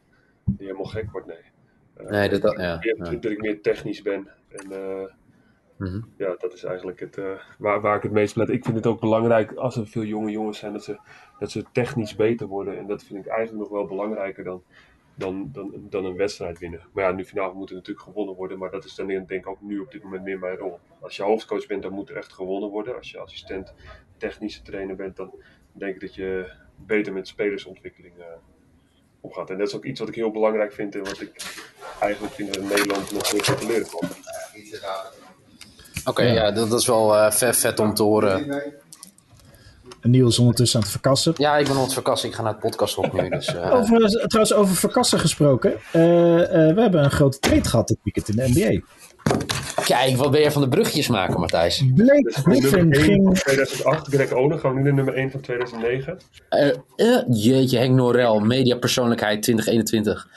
die 0.46 0.66
helemaal 0.68 0.86
gek 0.86 1.12
wordt. 1.12 1.28
Nee. 1.28 2.10
nee, 2.10 2.30
dat, 2.30 2.42
dat, 2.42 2.58
ja, 2.58 2.78
ja. 2.82 3.10
dat 3.10 3.26
ik 3.26 3.42
meer 3.42 3.62
technisch 3.62 4.02
ben. 4.02 4.28
En 4.50 4.72
mm 5.82 6.06
ja, 6.18 6.36
dat 6.38 6.54
is 6.54 6.64
eigenlijk 6.64 7.00
het, 7.00 7.18
uh, 7.18 7.32
waar, 7.58 7.82
waar 7.82 7.96
ik 7.96 8.04
het 8.04 8.12
meest 8.12 8.36
let. 8.36 8.50
Ik 8.50 8.64
vind 8.64 8.76
het 8.76 8.86
ook 8.86 9.00
belangrijk 9.00 9.54
als 9.54 9.76
er 9.76 9.88
veel 9.88 10.04
jonge 10.04 10.32
jongens 10.32 10.58
zijn, 10.58 10.74
dat 10.74 10.84
ze, 10.84 11.00
dat 11.40 11.52
ze 11.52 11.66
technisch 11.72 12.16
beter 12.16 12.48
worden. 12.48 12.78
En 12.78 12.88
dat 12.88 13.04
vind 13.04 13.26
ik 13.26 13.32
eigenlijk 13.32 13.60
nog 13.60 13.78
wel 13.78 13.88
belangrijker 13.88 14.44
dan, 14.44 14.64
dan, 15.16 15.50
dan, 15.52 15.88
dan 15.90 16.06
een 16.06 16.16
wedstrijd 16.16 16.60
winnen. 16.60 16.82
Maar 16.94 17.04
ja, 17.04 17.12
nu 17.12 17.26
vanavond 17.26 17.56
moet 17.56 17.70
er 17.70 17.76
natuurlijk 17.76 18.06
gewonnen 18.06 18.36
worden. 18.36 18.58
Maar 18.58 18.72
dat 18.72 18.86
is 18.86 18.96
dan 18.96 19.08
denk 19.08 19.30
ik 19.30 19.48
ook 19.48 19.62
nu 19.62 19.80
op 19.80 19.92
dit 19.92 20.04
moment 20.04 20.24
meer 20.24 20.40
mijn 20.40 20.58
rol. 20.58 20.80
Als 21.00 21.16
je 21.16 21.24
hoofdcoach 21.24 21.68
bent, 21.68 21.82
dan 21.82 21.94
moet 21.94 22.10
er 22.10 22.16
echt 22.16 22.34
gewonnen 22.34 22.70
worden. 22.70 22.96
Als 22.96 23.12
je 23.12 23.20
assistent 23.20 23.74
technische 24.18 24.62
trainer 24.62 24.96
bent, 24.96 25.16
dan 25.16 25.34
denk 25.72 25.96
ik 25.96 26.02
dat 26.02 26.16
je 26.16 26.52
beter 26.76 27.14
met 27.14 27.28
spelersontwikkeling 27.28 28.18
uh, 28.18 28.26
omgaat. 29.22 29.50
En 29.50 29.58
dat 29.58 29.68
is 29.68 29.76
ook 29.76 29.86
iets 29.86 30.00
wat 30.00 30.10
ik 30.10 30.16
heel 30.16 30.32
belangrijk 30.32 30.72
vind 30.72 30.96
en 30.96 31.04
wat 31.04 31.22
ik 31.22 31.32
eigenlijk 32.00 32.34
vind 32.34 32.54
dat 32.54 32.64
in 32.64 32.68
Nederland 32.68 33.12
nog 33.12 33.32
heel 33.32 33.44
veel 33.44 33.56
te 33.56 33.66
leren 33.66 33.88
valt. 33.88 34.20
Oké, 36.06 36.24
ja. 36.24 36.52
dat, 36.52 36.74
is 36.74 36.86
wel 36.86 37.16
uh, 37.16 37.32
vet, 37.32 37.58
vet, 37.58 37.80
om 37.80 37.94
te 37.94 38.04
horen. 38.04 38.64
En 40.02 40.10
Niels 40.10 40.40
ondertussen 40.40 40.78
aan 40.78 40.84
het 40.84 40.92
verkassen. 40.92 41.34
Ja, 41.38 41.58
ik 41.58 41.68
ben 41.68 41.76
aan 41.76 41.82
het 41.82 41.94
verkassen. 41.94 42.30
Ik 42.30 42.36
ga 42.36 42.42
naar 42.42 42.52
het 42.52 42.62
podcast 42.62 42.98
op 42.98 43.14
nu. 43.14 43.30
Dus, 43.30 43.54
uh... 43.54 43.74
over, 43.74 44.28
trouwens, 44.28 44.54
over 44.54 44.76
verkassen 44.76 45.20
gesproken. 45.20 45.72
Uh, 45.72 45.80
we 45.94 46.74
hebben 46.76 47.04
een 47.04 47.12
grote 47.12 47.40
trade 47.40 47.70
gehad 47.70 47.88
dit 47.88 47.98
weekend 48.04 48.30
in 48.30 48.36
de 48.36 48.50
NBA. 48.50 48.82
Kijk, 49.84 50.18
wat 50.18 50.32
ben 50.32 50.42
je 50.42 50.52
van 50.52 50.62
de 50.62 50.68
brugjes 50.68 51.08
maken, 51.08 51.40
Matthijs? 51.40 51.84
Blake 51.96 52.32
Griffin 52.32 52.96
ging... 52.96 53.40
2008, 53.40 54.08
Greg 54.08 54.32
Oden, 54.32 54.62
we 54.62 54.74
nu 54.74 54.84
de 54.84 54.94
nummer 54.94 55.14
1 55.14 55.32
van 55.32 55.40
2009. 55.40 56.20
Uh, 56.50 56.68
uh, 56.98 57.22
jeetje, 57.30 57.78
Henk 57.78 57.96
Norel, 57.96 58.40
mediapersoonlijkheid 58.40 59.42
2021. 59.42 60.28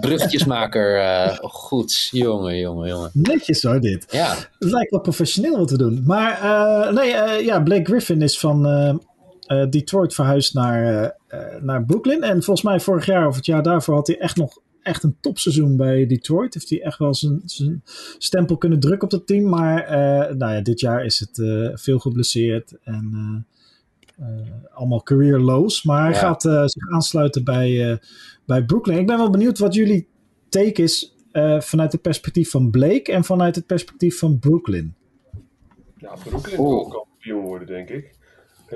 brugjesmaker, 0.00 0.96
uh, 0.96 1.36
goed. 1.40 2.08
Jongen, 2.10 2.58
jongen, 2.58 2.88
jongen. 2.88 3.10
Netjes 3.12 3.62
hoor, 3.62 3.80
dit. 3.80 4.06
Ja. 4.10 4.34
Het 4.58 4.70
lijkt 4.70 4.90
wel 4.90 5.00
professioneel 5.00 5.58
wat 5.58 5.68
te 5.68 5.78
doen. 5.78 6.02
Maar 6.06 6.40
uh, 6.42 6.92
nee, 6.92 7.12
uh, 7.12 7.40
ja, 7.40 7.60
Blake 7.60 7.84
Griffin 7.84 8.22
is 8.22 8.38
van 8.38 8.66
uh, 8.66 9.64
Detroit 9.70 10.14
verhuisd 10.14 10.54
naar, 10.54 11.12
naar 11.60 11.84
Brooklyn. 11.84 12.22
En 12.22 12.42
volgens 12.42 12.62
mij 12.62 12.80
vorig 12.80 13.06
jaar 13.06 13.26
of 13.26 13.36
het 13.36 13.46
jaar 13.46 13.62
daarvoor 13.62 13.94
had 13.94 14.06
hij 14.06 14.18
echt 14.18 14.36
nog 14.36 14.58
echt 14.84 15.02
een 15.02 15.16
topseizoen 15.20 15.76
bij 15.76 16.06
Detroit. 16.06 16.54
Heeft 16.54 16.70
hij 16.70 16.82
echt 16.82 16.98
wel 16.98 17.14
zijn, 17.14 17.40
zijn 17.44 17.82
stempel 18.18 18.56
kunnen 18.56 18.80
drukken 18.80 19.02
op 19.02 19.10
dat 19.10 19.26
team. 19.26 19.48
Maar 19.48 19.84
uh, 19.84 20.34
nou 20.36 20.54
ja, 20.54 20.60
dit 20.60 20.80
jaar 20.80 21.04
is 21.04 21.18
het 21.18 21.38
uh, 21.38 21.70
veel 21.74 21.98
geblesseerd 21.98 22.74
en 22.82 23.10
uh, 24.20 24.26
allemaal 24.70 25.02
career 25.02 25.38
lows. 25.38 25.82
Maar 25.82 26.04
hij 26.04 26.14
gaat 26.14 26.42
zich 26.42 26.90
aansluiten 26.92 27.44
bij, 27.44 28.00
bij 28.46 28.64
Brooklyn. 28.64 28.98
Ik 28.98 29.06
ben 29.06 29.18
wel 29.18 29.30
benieuwd 29.30 29.58
wat 29.58 29.74
jullie 29.74 30.08
take 30.48 30.82
is 30.82 31.14
vanuit 31.58 31.92
het 31.92 32.02
perspectief 32.02 32.50
van 32.50 32.70
Blake 32.70 33.12
en 33.12 33.24
vanuit 33.24 33.54
het 33.54 33.66
perspectief 33.66 34.18
van 34.18 34.38
Brooklyn. 34.38 34.94
Ja, 35.96 36.16
Brooklyn 36.24 36.56
wil 36.56 36.80
ook 36.80 36.90
kampioen 36.90 37.42
worden, 37.44 37.66
denk 37.66 37.88
ik. 37.88 38.14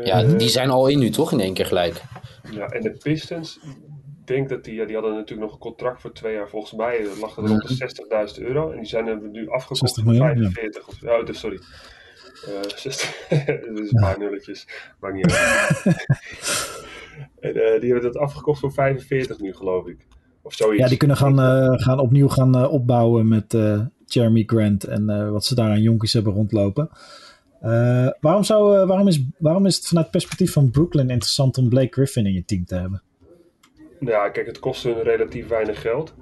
Ja, 0.05 0.23
die 0.23 0.49
zijn 0.49 0.71
al 0.71 0.89
in 0.89 0.99
nu 0.99 1.11
toch 1.11 1.33
in 1.33 1.41
één 1.41 1.55
keer 1.55 1.67
gelijk. 1.67 2.03
Ja, 2.51 2.67
en 2.67 2.83
de 2.83 2.91
Pistons, 2.91 3.59
denk 4.29 4.49
dat 4.49 4.65
die, 4.65 4.75
ja, 4.75 4.85
die 4.85 4.95
hadden 4.95 5.15
natuurlijk 5.15 5.41
nog 5.41 5.53
een 5.53 5.59
contract 5.59 6.01
voor 6.01 6.13
twee 6.13 6.35
jaar. 6.35 6.49
Volgens 6.49 6.73
mij 6.73 7.07
lag 7.21 7.37
het 7.37 7.47
rond 7.47 7.79
de 7.79 8.35
60.000 8.39 8.45
euro. 8.45 8.71
En 8.71 8.77
die 8.77 8.87
zijn 8.87 9.07
er 9.07 9.29
nu 9.29 9.49
afgekocht 9.51 10.01
voor 10.03 10.15
45. 10.15 10.89
Of, 10.89 11.03
oh, 11.03 11.27
dus, 11.27 11.39
sorry. 11.39 11.61
Uh, 12.49 12.77
60, 12.77 13.27
dat 13.67 13.79
is 13.79 13.93
een 13.93 14.01
paar 14.01 14.19
nulletjes. 14.19 14.69
Maakt 15.01 15.15
niet 15.15 15.33
uit. 15.33 15.83
en 17.41 17.57
uh, 17.57 17.81
die 17.81 17.93
hebben 17.93 18.13
dat 18.13 18.17
afgekocht 18.17 18.61
voor 18.61 18.73
45 18.73 19.39
nu, 19.39 19.55
geloof 19.55 19.87
ik. 19.87 20.07
Of 20.43 20.55
zoiets. 20.55 20.83
Ja, 20.83 20.89
die 20.89 20.97
kunnen 20.97 21.17
gaan, 21.17 21.41
uh, 21.41 21.79
gaan 21.79 22.01
opnieuw 22.01 22.29
gaan 22.29 22.69
opbouwen 22.69 23.29
met 23.29 23.57
Jeremy 24.07 24.43
Grant 24.47 24.85
en 24.85 25.33
wat 25.33 25.45
ze 25.45 25.55
daar 25.55 25.71
aan 25.71 25.83
jonkies 25.83 26.13
hebben 26.13 26.33
rondlopen. 26.33 26.91
waarom, 28.21 28.43
zou, 28.43 28.87
waarom, 28.87 29.09
is, 29.09 29.25
waarom 29.39 29.67
is 29.67 29.77
het 29.77 29.87
vanuit 29.87 30.07
het 30.07 30.15
perspectief 30.15 30.53
van 30.53 30.71
Brooklyn 30.71 31.11
interessant 31.11 31.59
om 31.59 31.69
Blake 31.69 31.93
Griffin 31.93 32.27
in 32.27 32.33
je 32.33 32.45
team 32.45 32.65
te 32.65 32.75
hebben? 32.75 33.03
Ja, 34.01 34.29
kijk, 34.29 34.47
het 34.47 34.59
kost 34.59 34.83
hun 34.85 35.03
relatief 35.03 35.49
weinig 35.49 35.81
geld. 35.81 36.15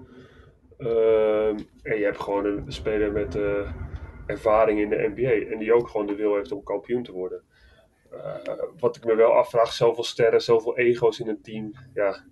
Uh, 0.79 1.49
en 1.83 1.99
je 1.99 2.05
hebt 2.05 2.21
gewoon 2.21 2.45
een 2.45 2.73
speler 2.73 3.13
met 3.13 3.35
uh, 3.35 3.73
ervaring 4.27 4.81
in 4.81 4.89
de 4.89 5.13
NBA. 5.15 5.53
En 5.53 5.59
die 5.59 5.75
ook 5.75 5.89
gewoon 5.89 6.07
de 6.07 6.15
wil 6.15 6.35
heeft 6.35 6.53
om 6.53 6.63
kampioen 6.63 7.03
te 7.03 7.13
worden. 7.13 7.43
Uh, 8.13 8.63
wat 8.79 8.97
ik 8.97 9.05
me 9.05 9.15
wel 9.15 9.33
afvraag, 9.33 9.73
zoveel 9.73 10.05
sterren, 10.05 10.43
zoveel 10.43 10.77
ego's 10.77 11.21
in 11.21 11.29
een 11.29 11.43
team. 11.43 11.73
Ja, 11.95 12.25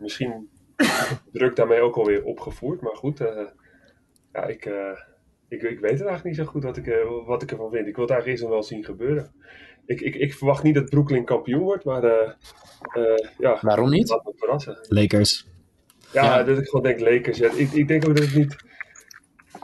misschien 0.00 0.50
druk 1.32 1.56
daarmee 1.56 1.80
ook 1.80 1.96
alweer 1.96 2.24
opgevoerd. 2.24 2.80
Maar 2.80 2.96
goed, 2.96 3.20
eh, 3.20 3.46
ja, 4.32 4.44
ik, 4.44 4.64
ik, 5.48 5.62
ik 5.62 5.80
weet 5.80 5.98
het 5.98 6.08
eigenlijk 6.08 6.24
niet 6.24 6.36
zo 6.36 6.44
goed 6.44 6.62
wat 6.62 6.76
ik, 6.76 7.04
wat 7.26 7.42
ik 7.42 7.50
ervan 7.50 7.70
vind. 7.70 7.86
Ik 7.86 7.96
wil 7.96 8.04
het 8.04 8.12
eigenlijk 8.12 8.40
eerst 8.40 8.52
wel 8.52 8.62
zien 8.62 8.84
gebeuren 8.84 9.32
ik, 9.86 10.00
ik, 10.00 10.14
ik 10.14 10.34
verwacht 10.34 10.62
niet 10.62 10.74
dat 10.74 10.90
Brooklyn 10.90 11.24
kampioen 11.24 11.62
wordt, 11.62 11.84
maar 11.84 12.04
uh, 12.04 12.10
uh, 12.96 13.28
ja. 13.38 13.58
Waarom 13.60 13.90
niet? 13.90 14.08
Laat 14.08 14.24
me 14.24 14.32
verrassen. 14.36 14.78
Lakers. 14.88 15.46
Ja, 16.12 16.24
ja, 16.24 16.42
dat 16.42 16.58
ik 16.58 16.68
gewoon 16.68 16.82
denk 16.84 17.00
Lakers. 17.00 17.38
Ja. 17.38 17.50
Ik, 17.54 17.72
ik 17.72 17.88
denk 17.88 18.08
ook 18.08 18.16
dat 18.16 18.24
het 18.24 18.34
niet 18.34 18.56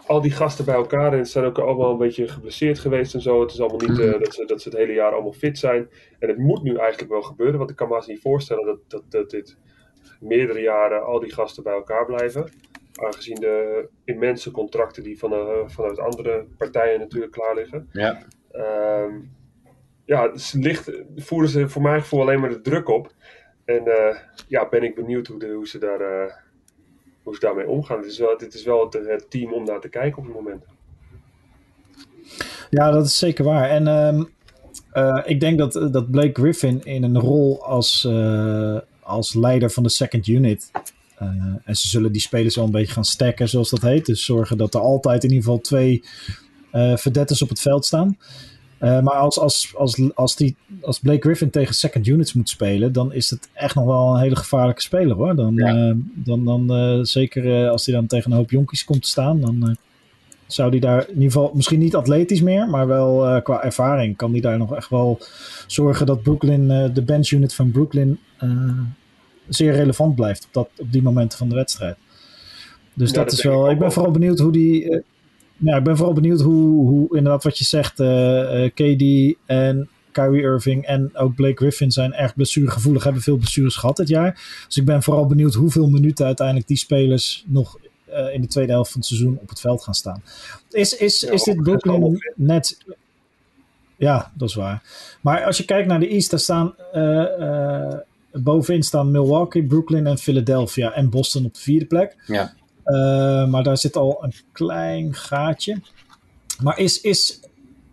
al 0.07 0.21
die 0.21 0.31
gasten 0.31 0.65
bij 0.65 0.75
elkaar 0.75 1.13
en 1.13 1.27
ze 1.27 1.33
zijn 1.33 1.45
ook 1.45 1.59
allemaal 1.59 1.91
een 1.91 1.99
beetje 1.99 2.29
geblesseerd 2.29 2.79
geweest 2.79 3.15
en 3.15 3.21
zo. 3.21 3.41
Het 3.41 3.53
is 3.53 3.61
allemaal 3.61 3.89
niet 3.89 3.99
uh, 3.99 4.19
dat, 4.19 4.35
ze, 4.35 4.45
dat 4.45 4.63
ze 4.63 4.69
het 4.69 4.79
hele 4.79 4.93
jaar 4.93 5.13
allemaal 5.13 5.33
fit 5.33 5.59
zijn. 5.59 5.89
En 6.19 6.29
het 6.29 6.39
moet 6.39 6.63
nu 6.63 6.77
eigenlijk 6.77 7.11
wel 7.11 7.23
gebeuren, 7.23 7.59
want 7.59 7.71
ik 7.71 7.77
kan 7.77 7.89
me 7.89 8.03
niet 8.07 8.21
voorstellen 8.21 8.67
dat, 8.67 8.79
dat, 8.89 9.03
dat 9.09 9.31
dit 9.31 9.57
meerdere 10.21 10.61
jaren 10.61 11.05
al 11.05 11.21
die 11.21 11.33
gasten 11.33 11.63
bij 11.63 11.73
elkaar 11.73 12.07
blijven. 12.07 12.51
Aangezien 12.95 13.41
de 13.41 13.89
immense 14.05 14.51
contracten 14.51 15.03
die 15.03 15.19
van, 15.19 15.33
uh, 15.33 15.49
vanuit 15.67 15.99
andere 15.99 16.47
partijen 16.57 16.99
natuurlijk 16.99 17.33
klaar 17.33 17.55
liggen. 17.55 17.89
Ja. 17.93 18.23
Um, 19.03 19.37
ja, 20.09 20.33
ligt, 20.53 20.91
voeren 21.17 21.49
ze 21.49 21.69
voor 21.69 21.83
mijn 21.83 22.01
gevoel 22.01 22.21
alleen 22.21 22.41
maar 22.41 22.51
de 22.51 22.61
druk 22.61 22.89
op. 22.89 23.13
En 23.65 23.83
uh, 23.87 24.17
ja, 24.47 24.69
ben 24.69 24.83
ik 24.83 24.95
benieuwd 24.95 25.27
hoe, 25.27 25.39
de, 25.39 25.53
hoe, 25.53 25.69
ze 25.69 25.79
daar, 25.79 26.01
uh, 26.01 26.33
hoe 27.23 27.35
ze 27.35 27.41
daarmee 27.41 27.69
omgaan. 27.69 28.01
Dit 28.01 28.11
is 28.11 28.19
wel, 28.19 28.39
dit 28.39 28.55
is 28.55 28.65
wel 28.65 28.85
het, 28.85 29.07
het, 29.07 29.31
team 29.31 29.53
om 29.53 29.65
naar 29.65 29.81
te 29.81 29.89
kijken 29.89 30.19
op 30.19 30.25
het 30.25 30.35
moment. 30.35 30.65
Ja, 32.71 32.91
dat 32.91 33.07
is 33.07 33.19
zeker 33.19 33.45
waar. 33.45 33.71
En 33.71 33.87
uh, 33.87 34.25
uh, 35.05 35.23
ik 35.25 35.41
denk 35.41 35.59
dat, 35.59 35.73
dat 35.73 36.11
Blake 36.11 36.41
Griffin 36.41 36.85
in 36.85 37.03
een 37.03 37.19
rol 37.19 37.65
als, 37.65 38.09
als 39.01 39.35
leider 39.35 39.71
van 39.71 39.83
de 39.83 39.89
second 39.89 40.27
unit. 40.27 40.71
en 41.65 41.77
ze 41.77 41.89
zullen 41.89 42.13
die 42.13 42.21
spelers 42.21 42.57
wel 42.57 42.65
een 42.65 42.71
beetje 42.71 42.93
gaan 42.93 43.05
stacken, 43.05 43.49
zoals 43.49 43.71
dat 43.71 43.83
heet. 43.83 44.07
Dus 44.07 44.25
zorgen 44.25 44.57
dat 44.57 44.75
er 44.75 44.81
altijd 44.81 45.25
in 45.25 45.31
ieder 45.31 45.45
geval 45.45 45.61
twee 45.61 46.05
verdetters 46.97 47.43
op 47.43 47.49
het 47.49 47.61
veld 47.61 47.85
staan. 47.85 48.17
Uh, 48.81 49.01
maar 49.01 49.15
als, 49.15 49.39
als, 49.39 49.73
als, 49.77 50.01
als, 50.15 50.37
die, 50.37 50.57
als 50.81 50.99
Blake 50.99 51.21
Griffin 51.21 51.51
tegen 51.51 51.75
second 51.75 52.07
units 52.07 52.33
moet 52.33 52.49
spelen, 52.49 52.93
dan 52.93 53.13
is 53.13 53.31
het 53.31 53.49
echt 53.53 53.75
nog 53.75 53.85
wel 53.85 54.15
een 54.15 54.21
hele 54.21 54.37
gevaarlijke 54.37 54.83
speler 54.83 55.17
hoor. 55.17 55.35
Dan, 55.37 55.55
ja. 55.55 55.75
uh, 55.75 55.95
dan, 56.15 56.45
dan 56.45 56.77
uh, 56.77 57.05
zeker 57.05 57.69
als 57.69 57.87
hij 57.87 57.95
dan 57.95 58.07
tegen 58.07 58.31
een 58.31 58.37
hoop 58.37 58.51
jonkies 58.51 58.85
komt 58.85 59.03
te 59.03 59.09
staan, 59.09 59.41
dan 59.41 59.77
zou 60.47 60.71
hij 60.71 60.79
daar 60.79 61.01
in 61.09 61.15
ieder 61.15 61.33
geval 61.33 61.51
misschien 61.55 61.79
niet 61.79 61.95
atletisch 61.95 62.41
meer, 62.41 62.69
maar 62.69 62.87
wel 62.87 63.43
qua 63.43 63.63
ervaring 63.63 64.17
kan 64.17 64.31
hij 64.31 64.41
daar 64.41 64.59
nog 64.59 64.77
echt 64.77 64.91
wel 64.91 65.19
zorgen 65.67 66.07
dat 66.07 66.23
Brooklyn, 66.23 66.93
de 66.95 67.03
bench 67.03 67.31
unit 67.31 67.55
van 67.55 67.71
Brooklyn, 67.71 68.19
zeer 69.49 69.73
relevant 69.73 70.15
blijft 70.15 70.45
op, 70.45 70.53
dat, 70.53 70.69
op 70.77 70.93
die 70.93 71.03
momenten 71.03 71.39
van 71.39 71.49
de 71.49 71.55
wedstrijd. 71.55 71.97
Dus 72.95 73.11
ja, 73.11 73.15
dat, 73.15 73.25
dat 73.25 73.33
is 73.33 73.45
wel. 73.45 73.67
Ik, 73.67 73.73
ik 73.73 73.79
ben 73.79 73.93
vooral 73.93 74.13
benieuwd 74.13 74.39
hoe 74.39 74.53
die 74.53 75.03
ja, 75.59 75.77
ik 75.77 75.85
ben 75.85 75.97
vooral 75.97 76.15
benieuwd 76.15 76.41
hoe, 76.41 76.89
hoe 76.89 77.17
inderdaad 77.17 77.45
wat 77.45 77.59
je 77.59 77.65
zegt, 77.65 78.01
uh, 78.01 78.09
uh, 78.09 78.71
KD 78.75 79.37
en 79.47 79.89
Kyrie 80.13 80.43
Irving 80.43 80.85
en 80.85 81.17
ook 81.17 81.35
Blake 81.35 81.57
Griffin 81.57 81.91
zijn 81.91 82.15
erg 82.15 82.35
blessuregevoelig, 82.35 83.05
hebben 83.05 83.23
veel 83.23 83.37
blessures 83.37 83.77
gehad 83.77 83.97
dit 83.97 84.09
jaar. 84.09 84.63
Dus 84.67 84.77
ik 84.77 84.85
ben 84.85 85.03
vooral 85.03 85.27
benieuwd 85.27 85.55
hoeveel 85.55 85.89
minuten 85.89 86.27
uiteindelijk 86.27 86.67
die 86.67 86.77
spelers 86.77 87.45
nog 87.47 87.79
eh, 88.05 88.35
in 88.35 88.41
de 88.41 88.47
tweede 88.47 88.73
helft 88.73 88.91
van 88.91 89.01
het 89.01 89.09
seizoen 89.09 89.39
op 89.41 89.49
het 89.49 89.61
veld 89.61 89.83
gaan 89.83 89.95
staan. 89.95 90.23
Is, 90.71 90.97
is, 90.97 91.23
is 91.23 91.43
dit 91.43 91.63
Brooklyn 91.63 92.19
net... 92.37 92.79
Ja, 93.97 94.33
dat 94.35 94.49
is 94.49 94.55
waar. 94.55 94.83
Maar 95.21 95.45
als 95.45 95.57
je 95.57 95.65
kijkt 95.65 95.89
naar 95.89 96.01
de 96.01 96.09
East, 96.09 96.31
daar 96.31 96.41
staan... 96.41 96.75
eh, 96.93 97.89
eh, 97.89 97.99
bovenin 98.33 98.83
staan 98.83 99.11
Milwaukee, 99.11 99.67
Brooklyn 99.67 100.07
en 100.07 100.19
Philadelphia. 100.19 100.93
En 100.93 101.11
Boston 101.11 101.45
op 101.45 101.55
de 101.55 101.61
vierde 101.61 101.87
plek. 101.87 102.17
Ja. 102.27 102.53
Eh, 102.89 103.47
maar 103.47 103.63
daar 103.63 103.79
zit 103.79 103.97
al 103.97 104.19
een 104.25 104.33
klein 104.53 105.15
gaatje. 105.15 105.81
Maar 106.63 106.79
is, 106.79 107.01
is, 107.01 107.41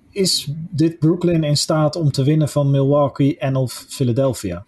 is 0.09 0.47
dit 0.69 0.99
Brooklyn 0.99 1.43
in 1.43 1.57
staat 1.57 1.95
om 1.95 2.11
te 2.11 2.23
winnen 2.23 2.49
van 2.49 2.71
Milwaukee 2.71 3.37
en 3.37 3.55
of 3.55 3.85
Philadelphia? 3.89 4.65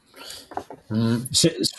Hmm. 0.87 1.27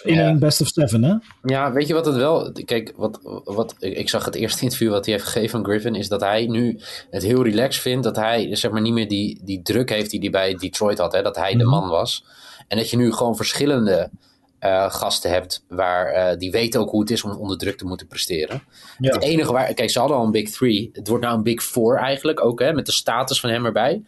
In 0.02 0.14
Ja. 0.14 0.26
één 0.26 0.38
best 0.38 0.60
of 0.60 0.68
seven, 0.68 1.02
hè? 1.04 1.14
Ja, 1.42 1.72
weet 1.72 1.86
je 1.86 1.94
wat 1.94 2.06
het 2.06 2.14
wel... 2.16 2.52
Kijk, 2.64 2.92
wat, 2.96 3.20
wat, 3.44 3.74
ik 3.78 3.96
ik 3.96 4.08
zag 4.08 4.24
het 4.24 4.34
eerste 4.34 4.62
interview 4.64 4.90
wat 4.90 5.04
hij 5.04 5.14
heeft 5.14 5.26
gegeven 5.26 5.50
van 5.50 5.64
Griffin... 5.64 5.94
is 5.94 6.08
dat 6.08 6.20
hij 6.20 6.46
nu 6.46 6.80
het 7.10 7.22
heel 7.22 7.42
relaxed 7.44 7.82
vindt... 7.82 8.04
dat 8.04 8.16
hij 8.16 8.56
zeg 8.56 8.70
maar 8.70 8.80
niet 8.80 8.92
meer 8.92 9.08
die, 9.08 9.40
die 9.44 9.62
druk 9.62 9.90
heeft 9.90 10.10
die 10.10 10.20
hij 10.20 10.30
bij 10.30 10.54
Detroit 10.54 10.98
had. 10.98 11.12
Hè, 11.12 11.22
dat 11.22 11.36
hij 11.36 11.52
de 11.52 11.56
Mhm. 11.64 11.68
man 11.70 11.88
was. 11.88 12.24
En 12.68 12.76
dat 12.76 12.90
je 12.90 12.96
nu 12.96 13.12
gewoon 13.12 13.36
verschillende 13.36 14.10
eh, 14.58 14.90
gasten 14.90 15.30
hebt... 15.30 15.64
Waar, 15.68 16.06
eh, 16.06 16.38
die 16.38 16.50
weten 16.50 16.80
ook 16.80 16.90
hoe 16.90 17.00
het 17.00 17.10
is 17.10 17.22
om 17.22 17.30
onder 17.30 17.58
druk 17.58 17.78
te 17.78 17.84
moeten 17.84 18.06
presteren. 18.06 18.62
Ja. 18.98 19.12
Het 19.12 19.22
enige 19.22 19.52
waar... 19.52 19.74
Kijk, 19.74 19.90
ze 19.90 19.98
hadden 19.98 20.16
al 20.16 20.24
een 20.24 20.30
Big 20.30 20.50
Three. 20.50 20.90
Het 20.92 21.08
wordt 21.08 21.24
nou 21.24 21.36
een 21.36 21.42
Big 21.42 21.62
Four 21.62 21.96
eigenlijk 21.96 22.44
ook, 22.44 22.60
hè, 22.60 22.72
met 22.72 22.86
de 22.86 22.92
status 22.92 23.40
van 23.40 23.50
hem 23.50 23.66
erbij. 23.66 24.02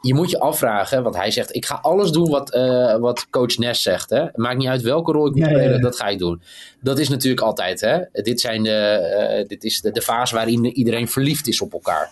Je 0.00 0.14
moet 0.14 0.30
je 0.30 0.40
afvragen, 0.40 1.02
want 1.02 1.16
hij 1.16 1.30
zegt: 1.30 1.54
Ik 1.54 1.66
ga 1.66 1.78
alles 1.82 2.10
doen 2.10 2.30
wat, 2.30 2.52
eh, 2.52 2.96
wat 2.96 3.26
coach 3.30 3.56
Ness 3.56 3.82
zegt. 3.82 4.10
Hè. 4.10 4.26
Maakt 4.34 4.58
niet 4.58 4.68
uit 4.68 4.82
welke 4.82 5.12
rol 5.12 5.26
ik 5.26 5.34
moet 5.34 5.44
spelen, 5.44 5.80
dat 5.80 5.96
ga 5.96 6.06
ik 6.06 6.18
doen. 6.18 6.42
Dat 6.80 6.98
is 6.98 7.08
natuurlijk 7.08 7.42
altijd. 7.42 7.80
Hè. 7.80 7.98
Dit, 8.12 8.40
zijn 8.40 8.62
de, 8.62 9.44
dit 9.48 9.64
is 9.64 9.80
de, 9.80 9.90
de 9.90 10.02
fase 10.02 10.34
waarin 10.34 10.64
iedereen 10.64 11.08
verliefd 11.08 11.48
is 11.48 11.60
op 11.60 11.72
elkaar. 11.72 12.10